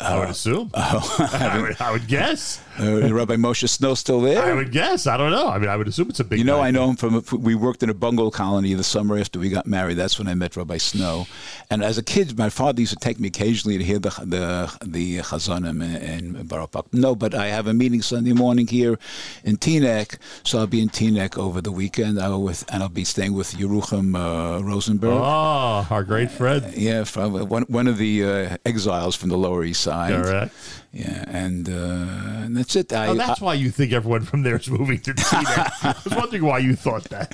[0.00, 0.70] I would assume.
[0.74, 2.62] I, would, I would guess.
[2.78, 4.42] Uh, Rabbi Moshe Snow still there?
[4.42, 5.06] I would guess.
[5.06, 5.48] I don't know.
[5.48, 6.38] I mean, I would assume it's a big.
[6.38, 6.60] You know.
[6.60, 7.24] I know him from.
[7.42, 9.94] We worked in a bungalow colony the summer after we got married.
[9.94, 11.26] That's when I met Rabbi Snow.
[11.70, 14.76] And as a kid, my father used to take me occasionally to hear the the
[14.84, 18.98] the chazanim in, in Borough No, but I have a meeting Sunday morning here
[19.42, 22.20] in Teaneck, so I'll be in Teaneck over the weekend.
[22.20, 25.14] I will with and I'll be staying with Yerucham uh, Rosenberg.
[25.14, 26.76] Oh, our great friend.
[26.76, 30.12] Yeah, from one one of the uh, exiles from the Lower East Side.
[30.24, 30.52] Correct.
[30.92, 32.88] Yeah, and, uh, and that's it.
[32.92, 35.70] I, Oh, that's I- why you think everyone from there is moving to Teaneck.
[35.90, 37.28] I was wondering why you thought that.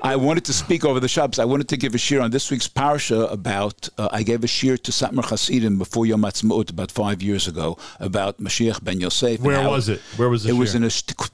[0.12, 1.38] I wanted to speak over the shops.
[1.38, 3.88] I wanted to give a shiur on this week's parsha about.
[3.96, 7.78] Uh, I gave a shiur to Satmar Hasidim before Yom Ha'atzmaut about five years ago
[7.98, 9.40] about Mashiach ben Yosef.
[9.40, 10.00] Where was it?
[10.18, 10.90] Where was the It was in a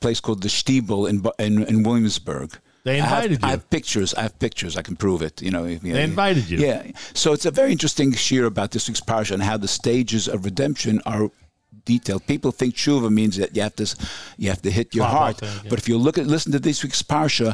[0.06, 2.50] place called the Stiebel in in, in Williamsburg.
[2.86, 4.10] They I have- invited I have pictures.
[4.14, 4.72] I have pictures.
[4.80, 5.34] I can prove it.
[5.46, 5.64] You know.
[5.72, 6.58] if- They invited you.
[6.68, 6.80] Yeah.
[7.22, 10.38] So it's a very interesting shiur about this week's parsha and how the stages of
[10.50, 11.24] redemption are
[11.92, 12.22] detailed.
[12.34, 13.86] People think tshuva means that you have to
[14.42, 15.70] you have to hit your Pop heart, yeah.
[15.70, 17.48] but if you look at listen to this week's parsha,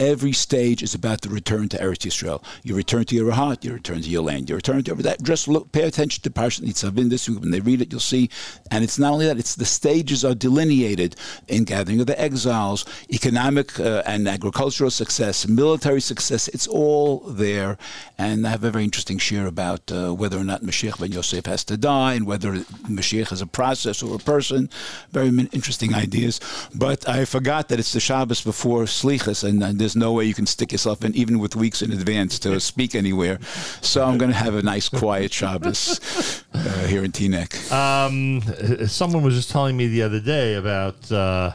[0.00, 2.42] every stage is about the return to Eretz Yisrael.
[2.62, 5.22] You return to your heart, you return to your land, you return to that.
[5.22, 7.40] Just look, pay attention to Parshat Nitzavim this week.
[7.40, 8.30] When they read it, you'll see.
[8.70, 11.16] And it's not only that; it's the stages are delineated
[11.48, 16.46] in gathering of the exiles, economic uh, and agricultural success, military success.
[16.48, 17.76] It's all there.
[18.18, 21.46] And I have a very interesting share about uh, whether or not Mashiach ben Yosef
[21.46, 22.52] has to die, and whether
[22.86, 24.70] Mashiach is a process or a person.
[25.10, 26.40] Very interesting ideas.
[26.72, 30.34] But I forgot that it's the Shabbos before Slichas, and, uh, there's no way you
[30.34, 33.38] can stick yourself in, even with weeks in advance, to speak anywhere.
[33.80, 37.72] So I'm going to have a nice, quiet Shabbos uh, here in Teaneck.
[37.72, 38.42] Um,
[38.86, 41.52] someone was just telling me the other day about uh,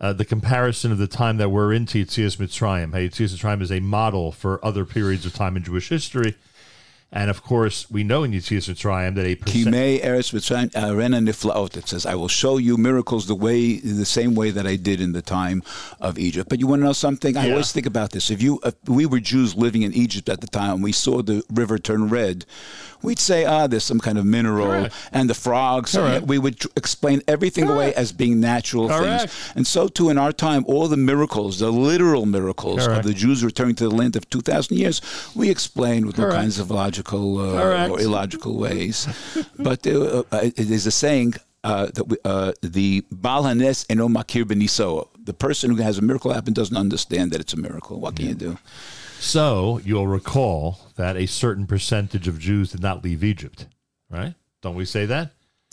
[0.00, 2.94] uh, the comparison of the time that we're in to Yitzias Mitzrayim.
[2.94, 6.34] How Yitzias Mitzrayim is a model for other periods of time in Jewish history.
[7.10, 11.18] And of course, we know in Yitzias Mitzrayim that a percent- Kimei Eretz Mitzrayim Arena
[11.20, 11.74] Niflaot.
[11.74, 15.00] It says, "I will show you miracles the way, the same way that I did
[15.00, 15.62] in the time
[16.02, 17.34] of Egypt." But you want to know something?
[17.34, 17.52] I Yeah.
[17.52, 18.30] always think about this.
[18.30, 21.22] If you, if we were Jews living in Egypt at the time, and we saw
[21.22, 22.44] the river turn red,
[23.02, 24.94] we'd say, "Ah, there's some kind of mineral," Correct.
[25.12, 25.92] and the frogs.
[25.92, 26.26] Correct.
[26.26, 29.30] We would tr- explain everything away as being natural Correct.
[29.30, 29.52] things.
[29.56, 33.00] And so too in our time, all the miracles, the literal miracles Correct.
[33.00, 35.00] of the Jews returning to the land of two thousand years,
[35.34, 39.06] we explain with all kinds of logical uh, or illogical ways.
[39.58, 44.08] but uh, uh, it is a saying uh, that we, uh, the Baal Hanes eno
[44.08, 45.08] makir beniso.
[45.24, 48.00] The person who has a miracle happen doesn't understand that it's a miracle.
[48.00, 48.58] What can you do?
[49.18, 53.66] So you'll recall that a certain percentage of Jews did not leave Egypt,
[54.10, 54.34] right?
[54.62, 55.32] Don't we say that?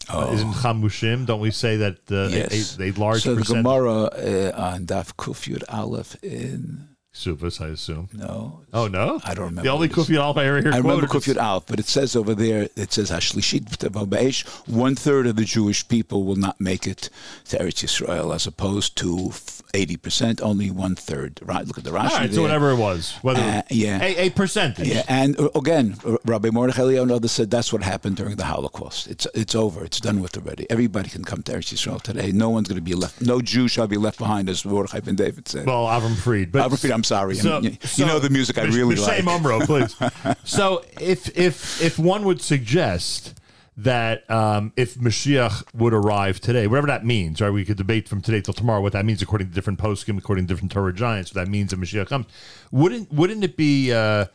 [0.10, 0.34] Oh.
[0.34, 1.26] Isn't Chamushim?
[1.26, 2.78] Don't we say that uh, yes.
[2.78, 3.64] a, a, a large so the percentage?
[3.64, 8.10] Gemara uh, on Daf Kuf Yud Aleph in Sufis, I assume.
[8.12, 8.62] No.
[8.74, 9.62] Oh no, I don't remember.
[9.64, 10.10] The only what it is.
[10.10, 12.92] Kufiyat Alf I ever hear I remember Kufiyat Alf, but it says over there, it
[12.92, 17.10] says Hashlishit one third of the Jewish people will not make it
[17.46, 19.32] to Eretz Yisrael, as opposed to
[19.76, 21.40] eighty percent, only one third.
[21.44, 21.66] Right?
[21.66, 22.12] Look at the Rashi.
[22.12, 24.88] All right, so whatever it was, whether Uh, yeah, a, a percentage.
[24.88, 29.08] Yeah, and uh, again, Rabbi Mordechai others said that's what happened during the Holocaust.
[29.08, 29.84] It's it's over.
[29.84, 30.66] It's done with already.
[30.70, 32.32] Everybody can come to Eretz Yisrael today.
[32.32, 33.22] No one's going to be left.
[33.22, 35.66] No Jew shall be left behind, as Mordechai ben David said.
[35.66, 37.40] Well, Avram Fried, but Avram Fried, I'm sorry.
[37.40, 39.24] I mean, you, you know the music I really like.
[39.24, 39.42] like.
[39.42, 39.96] Mumro, please.
[40.44, 43.35] so if if if one would suggest
[43.78, 47.50] that um, if Mashiach would arrive today, whatever that means, right?
[47.50, 50.48] We could debate from today till tomorrow what that means according to different poskim, according
[50.48, 51.34] to different Torah giants.
[51.34, 52.26] What that means if Mashiach comes,
[52.72, 53.92] wouldn't wouldn't it be?
[53.92, 54.26] Uh,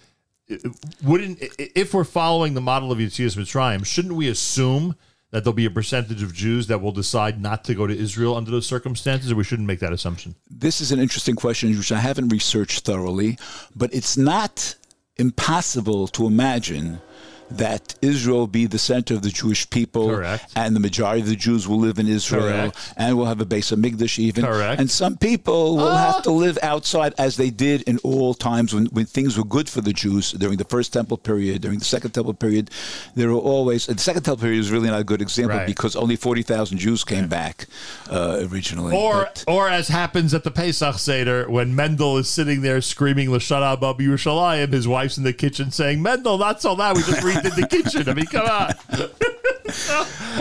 [1.02, 4.97] wouldn't if we're following the model of Yitzias Mitzrayim, shouldn't we assume
[5.31, 8.36] that there'll be a percentage of Jews that will decide not to go to Israel
[8.36, 10.35] under those circumstances, or we shouldn't make that assumption?
[10.51, 13.39] This is an interesting question, which I haven't researched thoroughly,
[13.75, 14.75] but it's not
[15.17, 17.01] impossible to imagine
[17.51, 20.53] that Israel be the center of the Jewish people, Correct.
[20.57, 22.95] and the majority of the Jews will live in Israel, Correct.
[22.97, 24.45] and will have a base of Mikdash even.
[24.45, 24.79] Correct.
[24.79, 24.81] Ah.
[24.81, 28.87] And some people will have to live outside, as they did in all times when,
[28.87, 32.12] when things were good for the Jews during the first temple period, during the second
[32.12, 32.70] temple period.
[33.15, 35.67] There were always the second temple period is really not a good example Right.
[35.67, 37.67] because only forty thousand Jews came back
[38.11, 38.97] uh, originally.
[38.97, 43.29] Or, But- or as happens at the Pesach Seder, when Mendel is sitting there screaming
[43.29, 46.97] "Lashana Abba Yerushalayim," his wife's in the kitchen saying, "Mendel, not so loud.
[46.97, 48.09] We just redid the kitchen.
[48.09, 48.73] I mean, come on."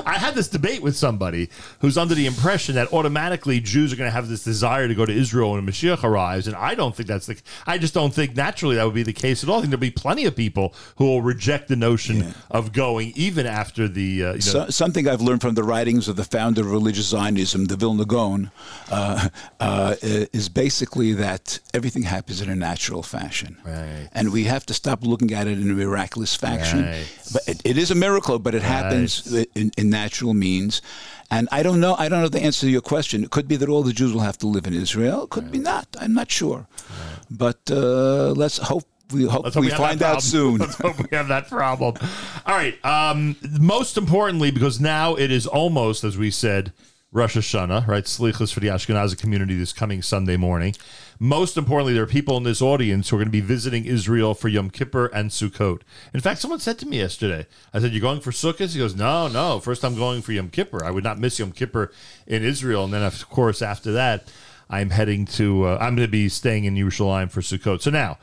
[0.06, 4.08] I had this debate with somebody who's under the impression that automatically Jews are going
[4.08, 6.96] to have this desire to go to Israel when a Mashiach arrives, and I don't
[6.96, 7.40] think that's the.
[7.68, 9.58] I just don't think naturally that would be the case at all.
[9.58, 13.46] I think there'll be plenty of people who will reject the notion of going even
[13.46, 14.24] after the.
[14.24, 17.08] Uh, you know, So, something I've learned from the writings of the founder of religious
[17.08, 18.52] Zionism, the Vilna Gaon,
[18.92, 19.30] uh,
[19.60, 24.10] uh, is basically that everything happens in a natural fashion, Right.
[24.14, 26.86] and we have to stop looking at it in a miraculous fashion.
[26.86, 27.06] Right.
[27.34, 28.99] But it, it is a miracle, but it happens
[29.56, 30.82] in, in natural means.
[31.32, 31.95] And I don't know.
[31.98, 33.24] I don't know the answer to your question.
[33.24, 35.24] It could be that all the Jews will have to live in Israel.
[35.24, 35.88] It could be not.
[36.00, 36.68] I'm not sure.
[37.30, 40.58] But uh, let's hope we hope hope we have find out soon.
[40.60, 41.95] Let's hope we have that problem.
[42.45, 42.84] All right.
[42.86, 46.74] Um, most importantly, because now it is almost, as we said,
[47.11, 48.03] Rosh Hashanah, right?
[48.03, 50.76] Slichas for the Ashkenazi community this coming Sunday morning.
[51.22, 54.34] Most importantly, there are people in this audience who are going to be visiting Israel
[54.34, 55.82] for Yom Kippur and Sukkot.
[56.14, 58.72] In fact, someone said to me yesterday, I said, You're going for Sukkot?
[58.72, 59.60] He goes, No, no.
[59.60, 60.86] First, I'm going for Yom Kippur.
[60.86, 61.92] I would not miss Yom Kippur
[62.26, 62.86] in Israel.
[62.86, 64.32] And then, of course, after that,
[64.70, 67.82] I'm heading to, uh, I'm going to be staying in Yerushalayim for Sukkot.
[67.82, 68.18] So now,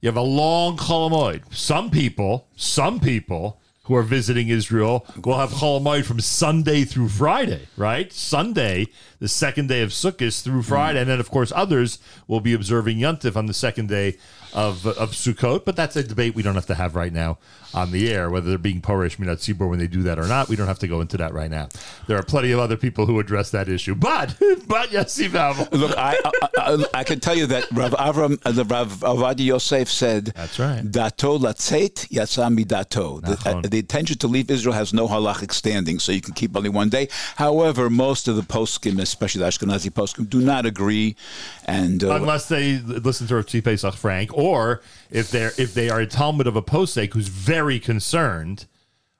[0.00, 1.54] you have a long Cholamoid.
[1.54, 7.66] Some people, some people who are visiting Israel will have Cholamoid from Sunday through Friday,
[7.76, 8.12] right?
[8.12, 8.86] Sunday,
[9.18, 11.00] the second day of Sukkot through Friday.
[11.00, 14.16] And then, of course, others will be observing Yontif on the second day
[14.52, 15.64] of, of Sukkot.
[15.64, 17.38] But that's a debate we don't have to have right now
[17.72, 20.48] on the air, whether they're being Porish Minat Tzibor when they do that or not.
[20.48, 21.68] We don't have to go into that right now.
[22.06, 23.94] There are plenty of other people who address that issue.
[23.94, 24.36] But,
[24.66, 25.68] but Yassif Abel.
[25.78, 29.46] Look, I, I, I, I can tell you that Rav Avram, uh, the Rav Ovadia
[29.46, 30.82] Yosef said, "That's right.
[30.90, 35.98] Dato latzet yatsami dato." The, uh, the intention to leave Israel has no halachic standing,
[35.98, 37.08] so you can keep only one day.
[37.36, 41.16] However, most of the poskim, especially the Ashkenazi poskim, do not agree,
[41.64, 46.00] and uh, unless they listen to Rav Pesach Frank, or if they're if they are
[46.00, 48.66] a Talmud of a posek who's very concerned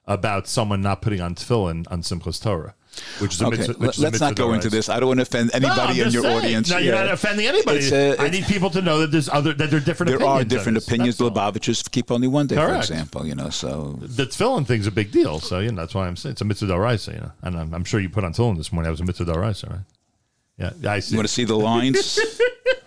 [0.05, 2.75] about someone not putting on tefillin on Simchas Torah,
[3.19, 3.71] which is a Okay, mitzvah.
[3.73, 4.71] let- Which is a let's not go into d'oraisa.
[4.71, 4.89] this.
[4.89, 6.37] I don't want to offend No, anybody in your saying.
[6.37, 6.69] audience.
[6.69, 7.03] No, you're Yeah.
[7.03, 7.79] not offending anybody.
[7.79, 10.07] It's, uh, I need people to know that there's other that there are different.
[10.09, 10.87] there opinions are different this.
[10.87, 11.17] opinions.
[11.17, 13.25] The Lubavitchers keep only one day, for example.
[13.25, 16.15] You know, so The tefillin thing's a big deal, so you know that's why I'm
[16.15, 17.31] saying it's a mitzvah d'oraisa, you know.
[17.43, 18.85] And I'm, I'm sure you put on tefillin this morning.
[18.87, 19.79] That was a mitzvah d'oraisa, right?
[20.59, 21.11] Yeah, I see.
[21.13, 22.19] you want to see the lines?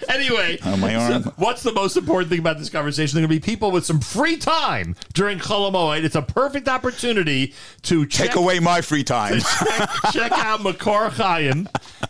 [0.15, 1.23] Anyway, On my arm.
[1.24, 3.16] so what's the most important thing about this conversation?
[3.16, 6.05] There are going to be people with some free time during Cholamoid.
[6.05, 7.52] It's a perfect opportunity
[7.83, 9.41] to check, Take away my free time.
[9.41, 11.68] check, check out Makor Chaim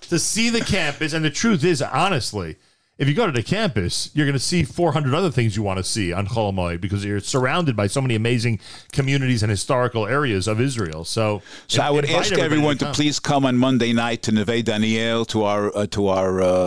[0.08, 1.12] to see the campus.
[1.12, 2.56] And the truth is, honestly,
[2.97, 5.78] if you go to the campus, you're going to see 400 other things you want
[5.78, 8.60] to see on Cholamoid because you're surrounded by so many amazing
[8.92, 11.05] communities and historical areas of Israel.
[11.05, 12.94] So, So I would ask everyone to come.
[12.94, 16.66] please come on Monday night to Neve Daniel to our uh, to our uh,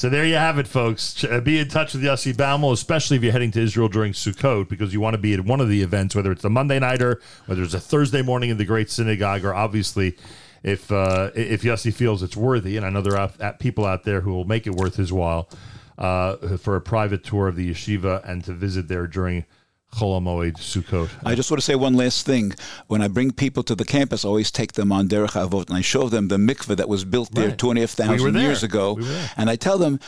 [0.00, 1.22] So there you have it, folks.
[1.24, 4.66] Uh, Be in touch with Yossi Baumol, especially if you're heading to Israel during Sukkot,
[4.66, 7.20] because you want to be at one of the events, whether it's the Monday nighter,
[7.44, 10.16] whether it's a Thursday morning in the Great Synagogue, or obviously
[10.62, 14.22] if uh, if Yossi feels it's worthy, and I know there are people out there
[14.22, 15.50] who will make it worth his while
[15.98, 19.44] uh, for a private tour of the yeshiva and to visit there during
[19.92, 20.20] Chol
[20.54, 21.08] Sukkot.
[21.24, 22.52] I just want to say one last thing.
[22.86, 25.76] When I bring people to the campus, I always take them on Derech Avot, and
[25.76, 27.58] I show them the mikveh that was built there Right.
[27.58, 28.42] two and a half We thousand there.
[28.42, 30.00] years ago, We and I tell them.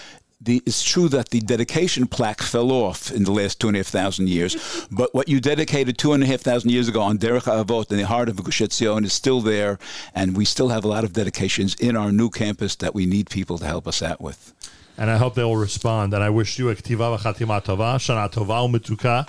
[0.44, 3.78] The, it's true that the dedication plaque fell off in the last two and a
[3.78, 4.56] half thousand years,
[4.90, 7.96] but what you dedicated two and a half thousand years ago on Derech Avot in
[7.98, 9.78] the heart of Gush Etzion is still there,
[10.16, 13.30] and we still have a lot of dedications in our new campus that we need
[13.30, 14.52] people to help us out with.
[14.98, 16.12] and I hope they will respond.
[16.12, 19.28] And I wish you a ktiva v'chatima tova, shana tova u'metuka.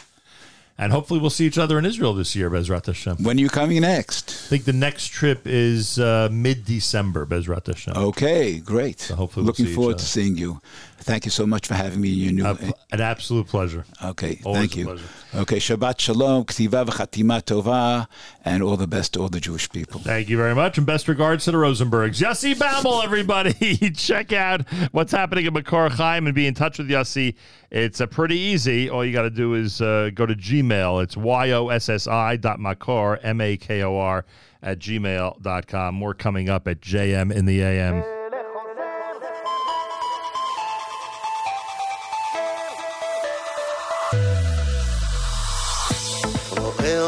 [0.77, 3.17] And hopefully we'll see each other in Israel this year, Bezrat Hashem.
[3.23, 4.31] When are you coming next?
[4.45, 7.93] I think the next trip is uh, mid-December, Bezrat Hashem.
[7.95, 8.99] Okay, great.
[8.99, 10.61] So hopefully we'll Looking forward to seeing you.
[11.03, 12.67] Thank you so much for having me in your new.
[12.67, 13.85] Uh, an absolute pleasure.
[14.03, 14.85] Okay, Always thank a you.
[14.85, 15.05] pleasure.
[15.35, 18.07] Okay, Shabbat Shalom, Ktiva v'chatima tova,
[18.45, 19.99] and all the best to all the Jewish people.
[19.99, 22.21] Thank you very much, and best regards to the Rosenbergs.
[22.21, 23.53] Yossi Baumol, everybody.
[23.95, 27.35] Check out what's happening at Makor Chaim and be in touch with Yossi.
[27.69, 28.89] It's uh, pretty easy.
[28.89, 31.03] All you got to do is uh, go to Gmail.
[31.03, 34.25] It's y-o-s-s-i dot makor, M-A-K-O-R,
[34.61, 35.95] at gmail.com.
[35.95, 38.22] More coming up at JM in the AM.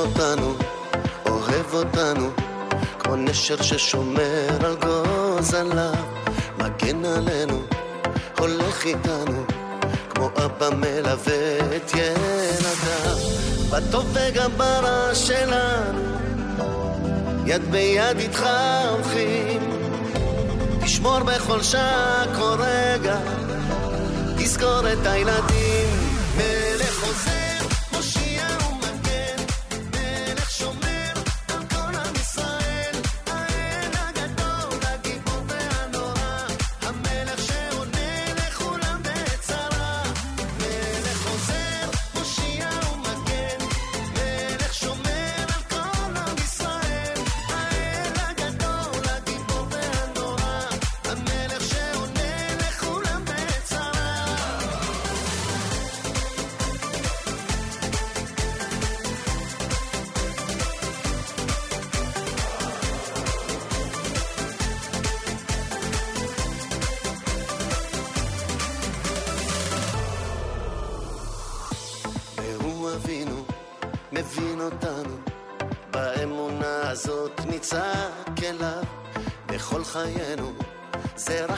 [0.06, 0.53] אותנו,
[1.25, 2.30] אוהב אותנו,
[3.00, 5.93] כמו נשר ששומר על גוזליו,
[6.58, 7.61] מגן עלינו,
[8.40, 9.43] הולך איתנו,
[10.09, 13.17] כמו אבא מלווה את ילדיו,
[13.72, 16.01] בטוב וגם ברע שלנו,
[17.45, 18.50] יד ביד איתך
[18.90, 19.59] הולכים,
[20.84, 23.17] תשמור בכל שעה, כל רגע,
[24.38, 25.94] תזכור את הילדים,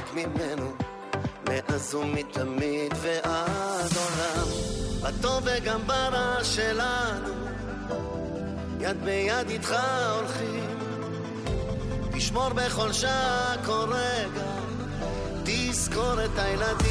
[0.08, 0.72] רק ממנו,
[1.50, 2.94] מאז ומתמיד.
[3.02, 4.48] ועד עולם,
[5.02, 7.34] בטוב וגם ברע שלנו,
[8.80, 9.76] יד ביד איתך
[10.16, 10.70] הולכים,
[12.12, 14.46] תשמור בכל שעה, כל רגע,
[15.44, 16.87] תזכור את הילדים,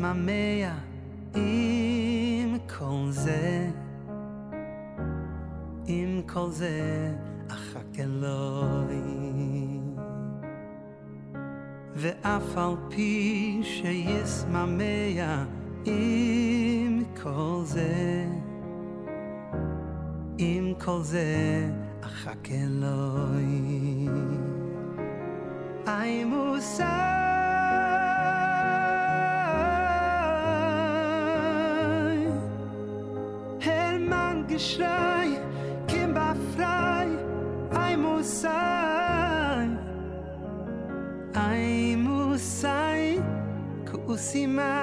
[0.00, 0.74] שישממע
[1.34, 3.70] עם כל זה,
[5.86, 7.12] עם כל זה
[7.48, 9.80] אחכה אלוהי.
[11.94, 15.44] ואף על פי שישממע
[15.84, 18.24] עם כל זה,
[20.38, 21.70] עם כל זה
[22.00, 24.08] אחכה אלוהי.
[25.86, 27.19] I Musai
[34.59, 35.39] Hermann Geschrei
[35.87, 37.07] Kimba frei
[37.71, 39.69] I Musai
[41.33, 43.21] I Musai
[43.85, 44.75] Kusima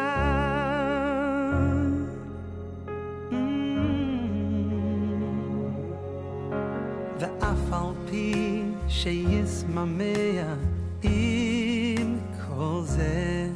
[7.20, 10.55] ואף על פי שישממע
[11.02, 13.48] עם כל זה,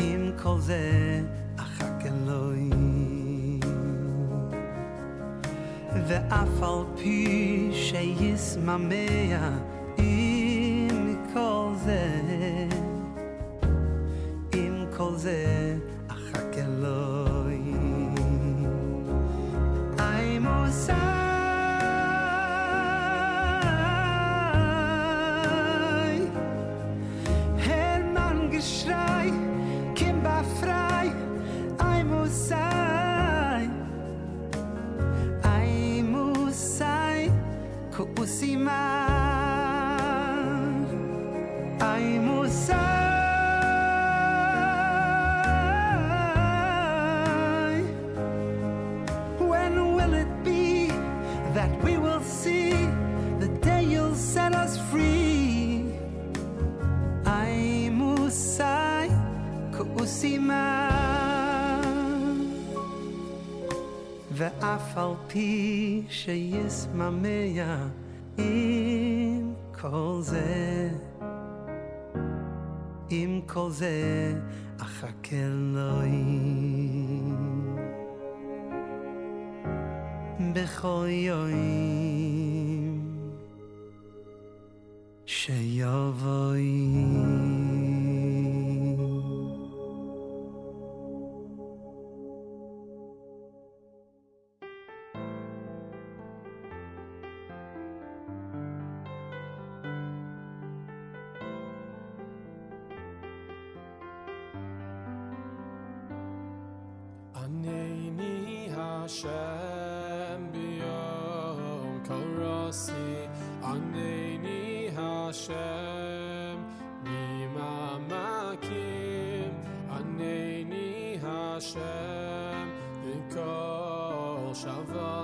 [0.00, 1.20] עם כל זה
[1.56, 2.93] אחכה אלוהים.
[6.06, 9.48] ואף על פי שישממע
[9.98, 12.10] עם כל זה,
[14.54, 15.76] עם כל זה
[16.08, 18.14] אחכה אלוהים.
[19.98, 20.96] I Musai
[27.66, 29.13] Hermann Geschrei
[64.40, 67.76] ואף על פי שישממע
[68.38, 70.90] עם כל זה,
[73.09, 74.33] עם כל זה
[74.79, 76.95] אחכה אלוהים.
[80.53, 81.49] בכל יום
[85.25, 86.85] שיבואי.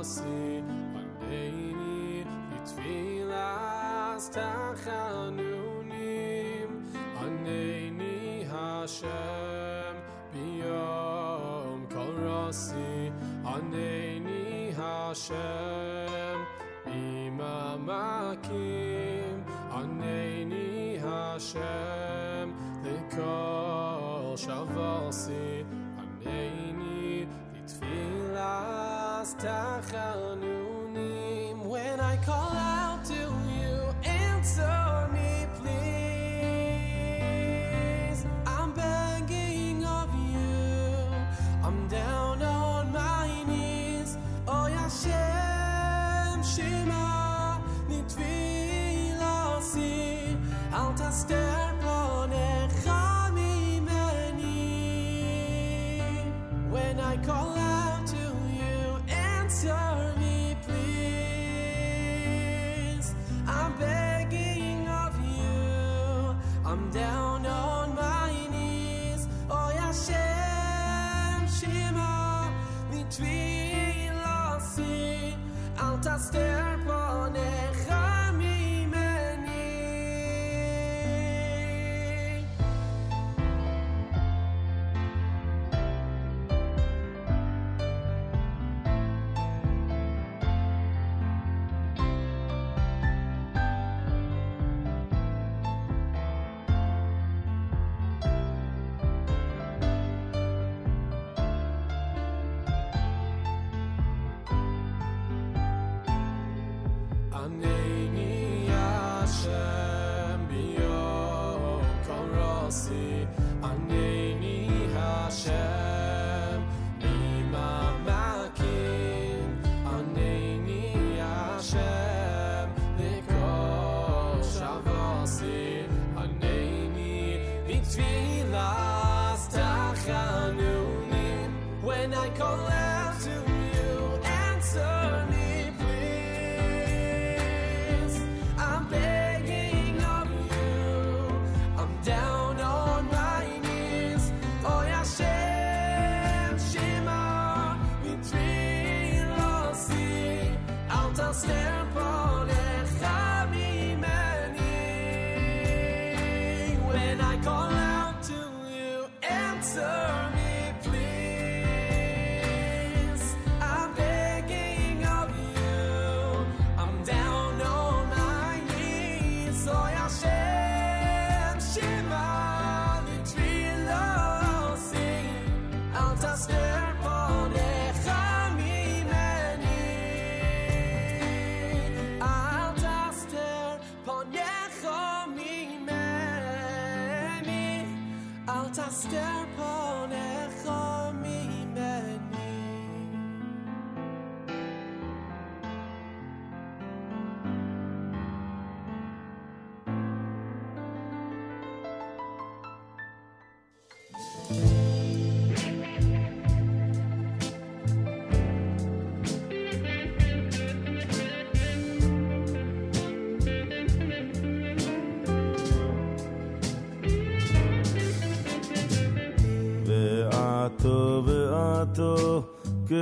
[0.03, 0.61] see
[0.97, 5.51] one day ni bitvilas tachanunim
[7.23, 8.17] aneni
[8.49, 9.93] Hashem
[10.33, 12.93] biyom kol rasi
[13.53, 16.37] aneni Hashem
[16.87, 18.25] bimamakim
[19.81, 20.69] aneni
[21.05, 22.47] Hashem
[22.83, 25.50] lekol shavasi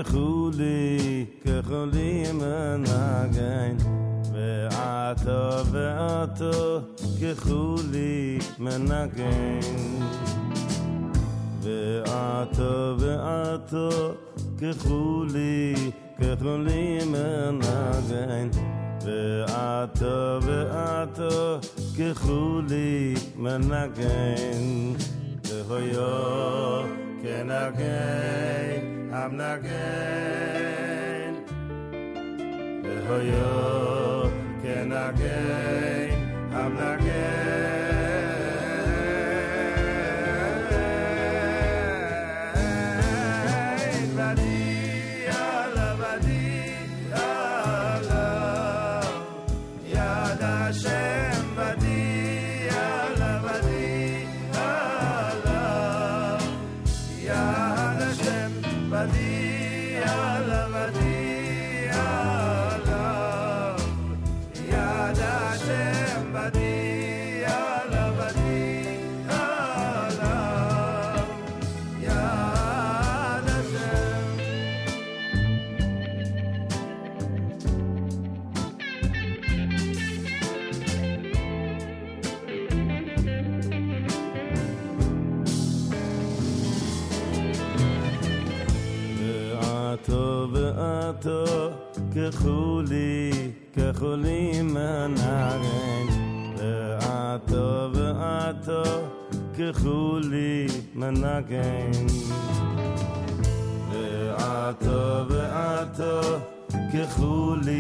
[0.04, 0.79] khule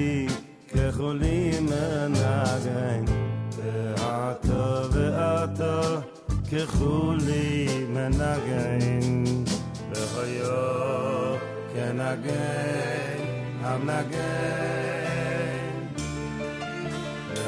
[0.09, 0.27] לי
[0.67, 3.05] כחולים מנגן
[3.55, 5.81] ואתה ואתה
[6.51, 9.23] כחולים מנגן
[9.93, 11.37] והיה
[11.73, 13.23] כנגן
[13.61, 14.19] המנגן.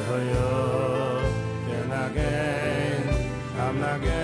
[0.09, 1.19] והיה
[1.67, 3.09] כנגן
[3.57, 4.20] המנגן.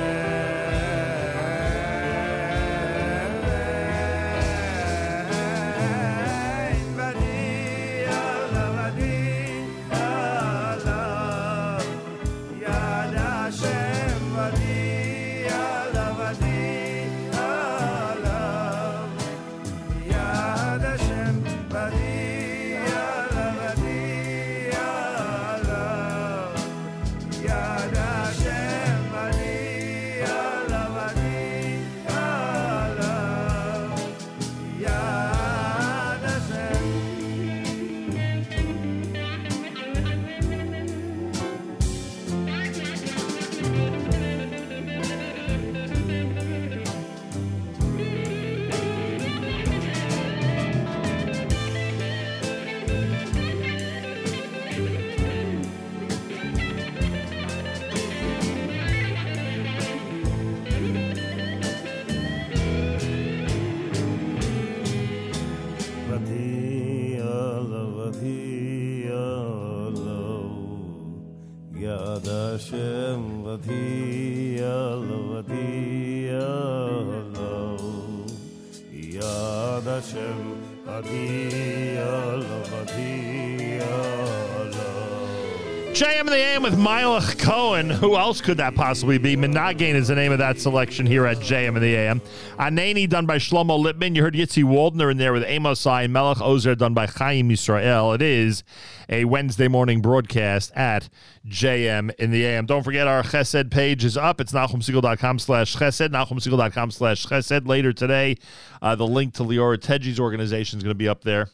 [86.58, 87.88] AM with Meilech Kohn.
[87.88, 89.36] Who else could that possibly be?
[89.36, 92.20] Menagain is the name of that selection here at JM in the AM.
[92.58, 94.16] Anani done by Shlomo Lippman.
[94.16, 98.16] You heard Yitzi Waldner in there with Amosai and Melech Ozer done by Chaim Yisrael.
[98.16, 98.64] It is
[99.08, 101.10] a Wednesday morning broadcast at
[101.46, 102.66] JM in the AM.
[102.66, 104.42] Don't forget our Chesed page is up.
[104.42, 107.68] It's NachumSegal.com slash Chesed, NachumSegal.com slash Chesed.
[107.68, 108.36] Later today,
[108.82, 111.50] uh, the link to Liora Tedgi's organization is going to be up there.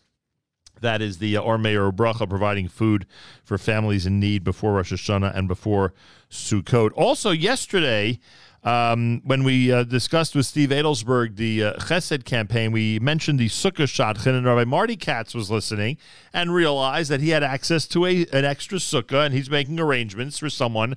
[0.84, 3.06] That is the uh, Ohr Meir Bracha providing food
[3.44, 5.94] for families in need before Rosh Hashanah and before
[6.30, 6.92] Sukkot.
[6.96, 8.20] Also, yesterday,
[8.64, 13.48] um, when we uh, discussed with Steve Adelsberg the uh, Chesed campaign, we mentioned the
[13.48, 15.98] Sukkah Shadchan, and Rabbi Marty Katz was listening
[16.34, 20.38] and realized that he had access to a, an extra Sukkah, and he's making arrangements
[20.38, 20.96] for someone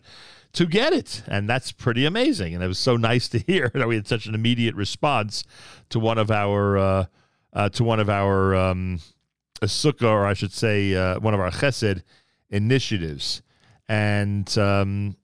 [0.52, 1.22] to get it.
[1.28, 2.54] And that's pretty amazing.
[2.54, 5.44] And it was so nice to hear that we had such an immediate response
[5.90, 6.76] to one of our.
[6.76, 7.04] Uh,
[7.52, 9.00] uh, to one of our um,
[9.62, 12.02] a sukkah, or I should say, uh, one of our chesed
[12.50, 13.42] initiatives.
[13.88, 15.16] And um,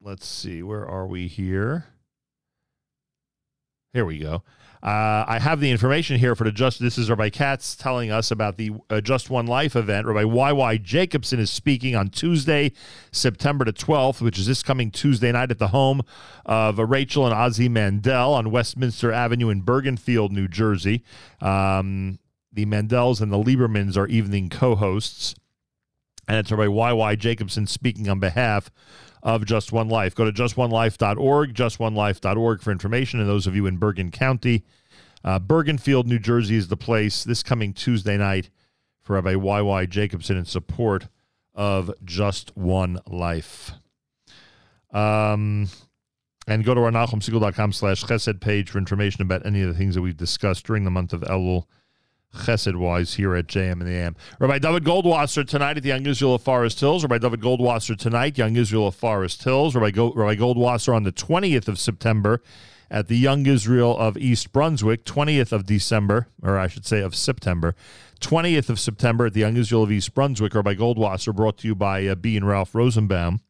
[0.00, 1.86] let's see, where are we here?
[3.92, 4.42] Here we go.
[4.82, 6.80] Uh, I have the information here for the just.
[6.80, 10.08] This is Rabbi Katz telling us about the uh, Just One Life event.
[10.08, 12.72] Rabbi YY Jacobson is speaking on Tuesday,
[13.12, 16.02] September the 12th, which is this coming Tuesday night at the home
[16.44, 21.04] of uh, Rachel and Ozzy Mandel on Westminster Avenue in Bergenfield, New Jersey.
[21.40, 22.18] Um,
[22.52, 25.34] the Mandels and the Liebermans are evening co hosts.
[26.28, 28.70] And it's Rabbi YY Jacobson speaking on behalf
[29.22, 30.14] of Just One Life.
[30.14, 33.20] Go to justonelife.org, justonelife.org for information.
[33.20, 34.64] And those of you in Bergen County,
[35.24, 38.50] uh, Bergenfield, New Jersey is the place this coming Tuesday night
[39.02, 41.08] for Rabbi YY Jacobson in support
[41.54, 43.72] of Just One Life.
[44.92, 45.68] Um,
[46.46, 49.94] and go to our NachumSegal.com slash chesed page for information about any of the things
[49.94, 51.64] that we've discussed during the month of Elul
[52.34, 54.16] chesed wise here at JM and the AM.
[54.38, 57.02] Rabbi David Goldwasser tonight at the Young Israel of Forest Hills.
[57.02, 59.74] Rabbi David Goldwasser tonight, Young Israel of Forest Hills.
[59.74, 62.42] Rabbi, Go- Rabbi Goldwasser on the 20th of September
[62.90, 67.14] at the Young Israel of East Brunswick, 20th of December, or I should say of
[67.14, 67.74] September.
[68.20, 71.74] 20th of September at the Young Israel of East Brunswick, Rabbi Goldwasser, brought to you
[71.74, 73.40] by uh, B and Ralph Rosenbaum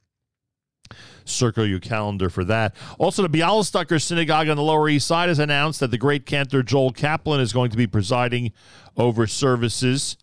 [1.33, 2.75] circle your calendar for that.
[2.99, 6.63] Also, the Bialystoker Synagogue on the Lower East Side has announced that the great cantor
[6.63, 8.53] Joel Kaplan is going to be presiding
[8.97, 10.17] over services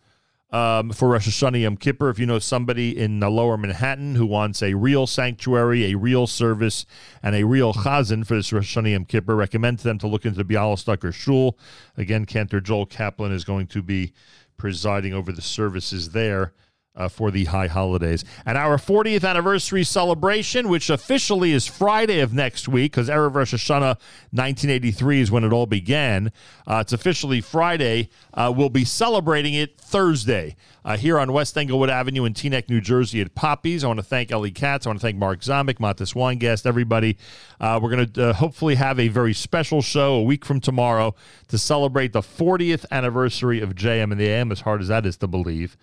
[0.52, 2.10] um, for Rosh Hashanah Yom Kippur.
[2.10, 6.28] If you know somebody in the Lower Manhattan who wants a real sanctuary, a real
[6.28, 6.86] service,
[7.22, 10.26] and a real chazan for this Rosh Hashanah Yom Kippur, recommend to them to look
[10.26, 11.58] into the Bialystoker Shul.
[11.98, 14.14] Again, cantor Joel Kaplan is going to be
[14.58, 16.54] presiding over the services there
[17.00, 18.24] uh, for the high holidays.
[18.46, 23.54] And our 40th anniversary celebration, which officially is Friday of next week, because Erev Rosh
[23.54, 23.98] Hashanah
[24.32, 26.32] 1983 is when it all began.
[26.68, 28.10] Uh, it's officially Friday.
[28.34, 30.56] Uh, we'll be celebrating it Thursday
[30.86, 33.84] uh, here on West Englewood Avenue in Teaneck, New Jersey at Poppy's.
[33.84, 34.86] I want to thank Ellie Katz.
[34.86, 37.18] I want to thank Mark Zomick, Matis Weingast, everybody.
[37.60, 41.16] Uh, we're going to uh, hopefully have a very special show a week from tomorrow
[41.48, 45.18] to celebrate the 40th anniversary of JM and the AM, as hard as that is
[45.18, 45.78] to believe.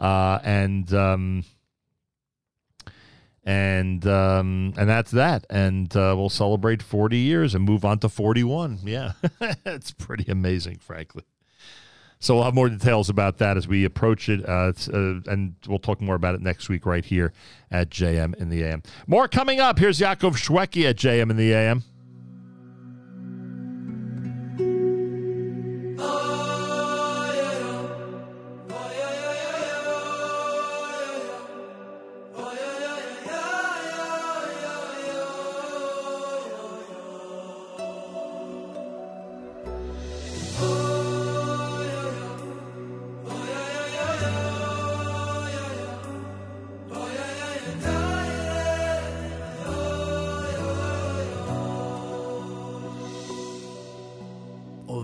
[0.00, 1.44] Uh, and um,
[3.44, 5.44] and um, and that's that.
[5.50, 8.78] And uh, we'll celebrate 40 years and move on to 41.
[8.82, 9.12] Yeah,
[9.66, 11.24] it's pretty amazing, frankly.
[12.22, 15.78] So we'll have more details about that as we approach it, uh, uh, and we'll
[15.78, 17.32] talk more about it next week right here
[17.70, 18.82] at JM in the AM.
[19.06, 19.78] More coming up.
[19.78, 21.82] Here's Yaakov Shweki at JM in the AM.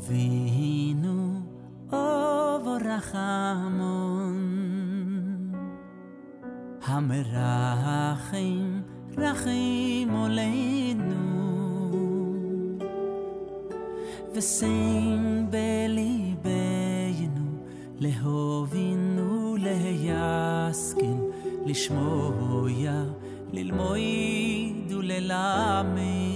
[0.06, 1.16] avinu
[1.90, 4.38] ovorachamon
[6.86, 8.66] hamrachim
[9.22, 11.22] rachim oleinu
[14.34, 17.46] vesein beli beinu
[18.04, 19.28] lehovinu
[19.66, 21.18] leyaskin
[21.66, 22.98] lishmoya
[23.56, 26.34] lelmoid ulelamei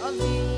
[0.00, 0.57] Oh, my God.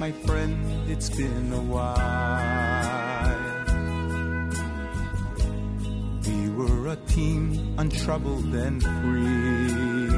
[0.00, 0.56] my friend,
[0.90, 3.36] it's been a while.
[6.26, 10.08] We were a team, untroubled and free.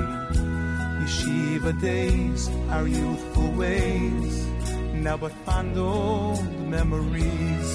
[1.03, 4.47] Yeshiva days, our youthful ways,
[4.95, 6.47] now but fond old
[6.77, 7.69] memories.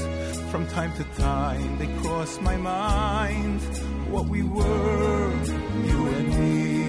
[0.50, 3.60] From time to time, they cross my mind
[4.14, 5.34] what we were,
[5.90, 6.88] you and me.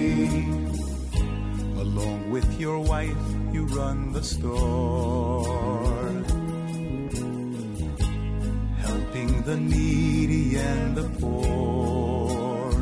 [1.82, 5.07] Along with your wife, you run the store.
[9.58, 12.72] needy and the poor.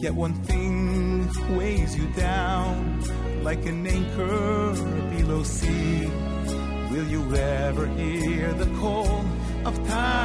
[0.00, 3.02] Yet one thing weighs you down
[3.42, 4.72] like an anchor
[5.14, 6.06] below sea.
[6.90, 9.24] Will you ever hear the call
[9.64, 10.19] of time?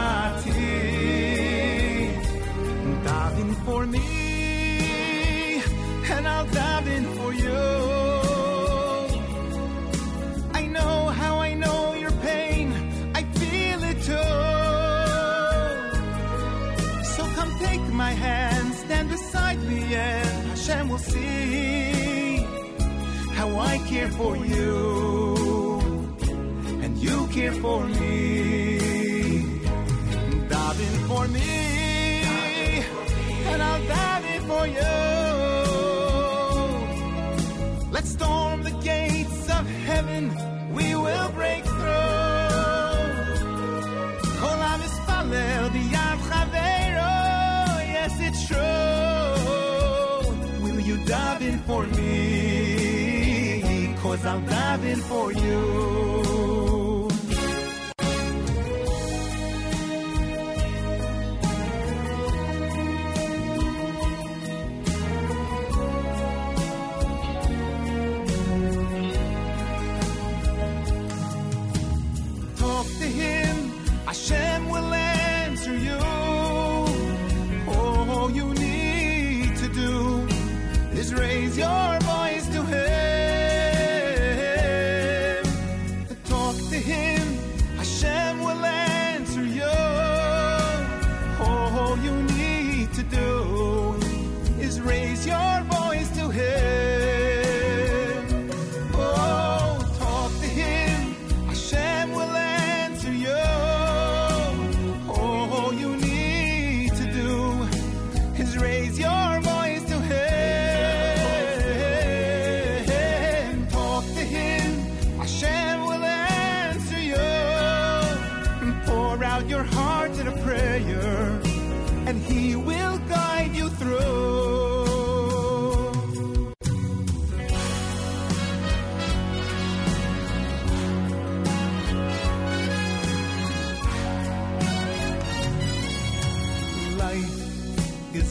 [95.16, 95.75] is your voice.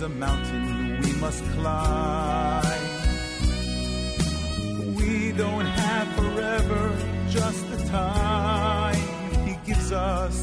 [0.04, 2.62] A mountain we must climb.
[4.96, 6.82] We don't have forever,
[7.30, 9.02] just the time
[9.46, 10.36] He gives us.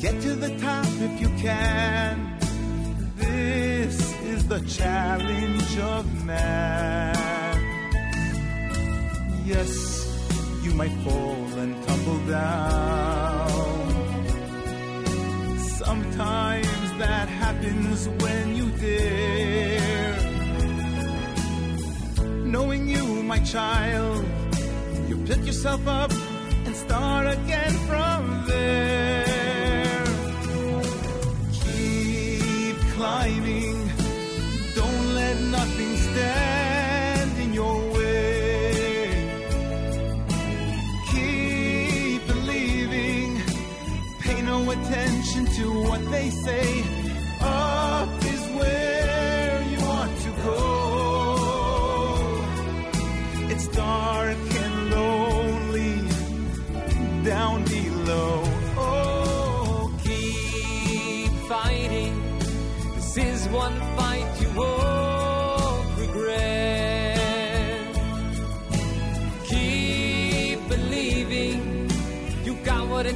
[0.00, 2.38] Get to the top if you can.
[3.16, 7.16] This is the challenge of man.
[9.44, 9.70] Yes,
[10.62, 12.89] you might fall and tumble down.
[23.50, 24.24] Child,
[25.08, 26.12] you pick yourself up
[26.66, 30.04] and start again from there.
[31.64, 33.90] Keep climbing,
[34.76, 39.10] don't let nothing stand in your way.
[41.10, 43.42] Keep believing,
[44.20, 46.79] pay no attention to what they say.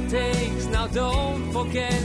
[0.09, 0.65] Takes.
[0.65, 2.04] Now don't forget.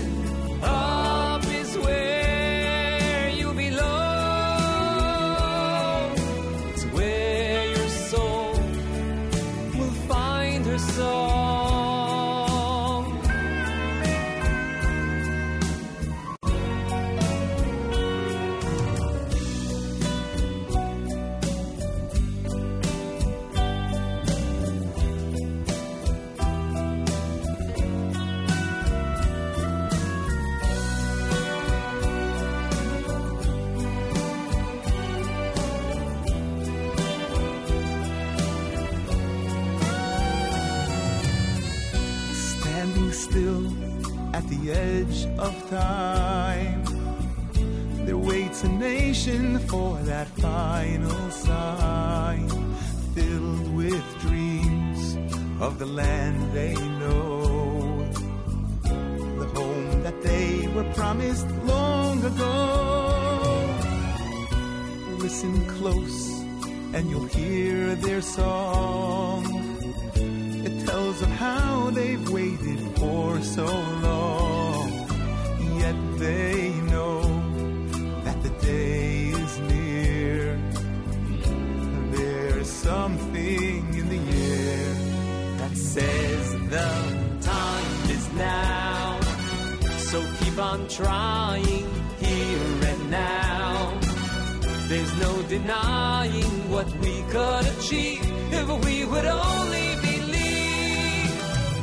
[95.50, 98.22] Denying what we could achieve
[98.52, 101.30] if we would only believe.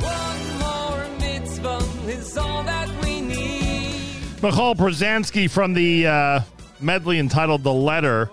[0.02, 4.42] One more mitzvah is all that we need.
[4.42, 6.40] Michal Brzezinski from the uh,
[6.80, 8.30] medley entitled The Letter.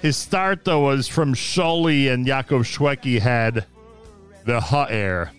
[0.00, 3.66] His start, though, was from Sholi and Yaakov Shweki had
[4.46, 5.30] the hot Achenu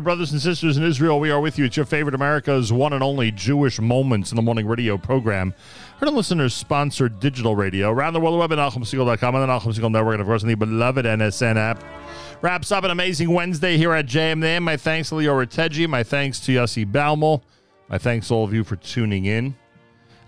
[0.00, 1.64] brothers and sisters in Israel, we are with you.
[1.64, 5.54] It's your favorite America's one and only Jewish Moments in the Morning radio program.
[6.00, 9.72] Heard on listeners sponsored digital radio around the world, web at NachumSegal.com and the Nachum
[9.72, 11.84] Segal Network, and of course on the beloved NSN app.
[12.42, 14.62] Wraps up an amazing Wednesday here at JMN.
[14.62, 15.88] My thanks to Liora Tedgi.
[15.88, 17.42] My thanks to Yossi Baumol.
[17.88, 19.54] My thanks to all of you for tuning in.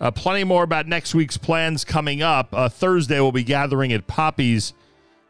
[0.00, 2.50] Uh, plenty more about next week's plans coming up.
[2.52, 4.72] Uh, Thursday, we'll be gathering at Poppy's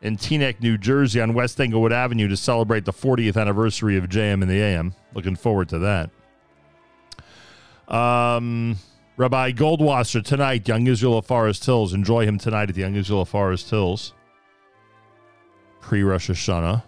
[0.03, 4.43] in Teaneck, New Jersey on West Englewood Avenue to celebrate the 40th anniversary of JM
[4.43, 4.95] and the AM.
[5.15, 6.11] Looking forward to that.
[7.89, 8.77] Um,
[9.17, 11.95] Rabbi Goldwasser tonight, Young Israel of Forest Hills.
[11.95, 14.13] Enjoy him tonight at the Young Israel of Forest Hills.
[15.81, 16.83] Pre Rosh Hashanah.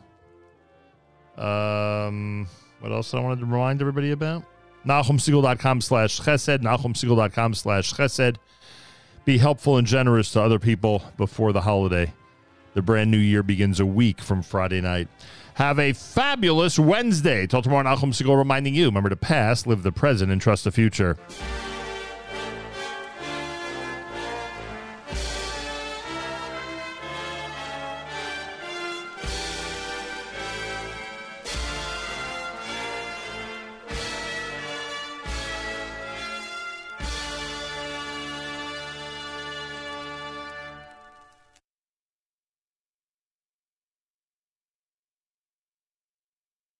[1.38, 2.48] Um,
[2.80, 4.44] what else I wanted to remind everybody about?
[4.86, 6.58] NachumSegal.com slash chesed.
[6.58, 8.36] NachumSegal.com slash chesed.
[9.24, 12.12] Be helpful and generous to other people before the holiday.
[12.74, 15.08] The brand new year begins a week from Friday night.
[15.54, 17.46] Have a fabulous Wednesday.
[17.46, 20.70] Till tomorrow, Nachum Segal reminding you remember to pass, live the present, and trust the
[20.70, 21.16] future.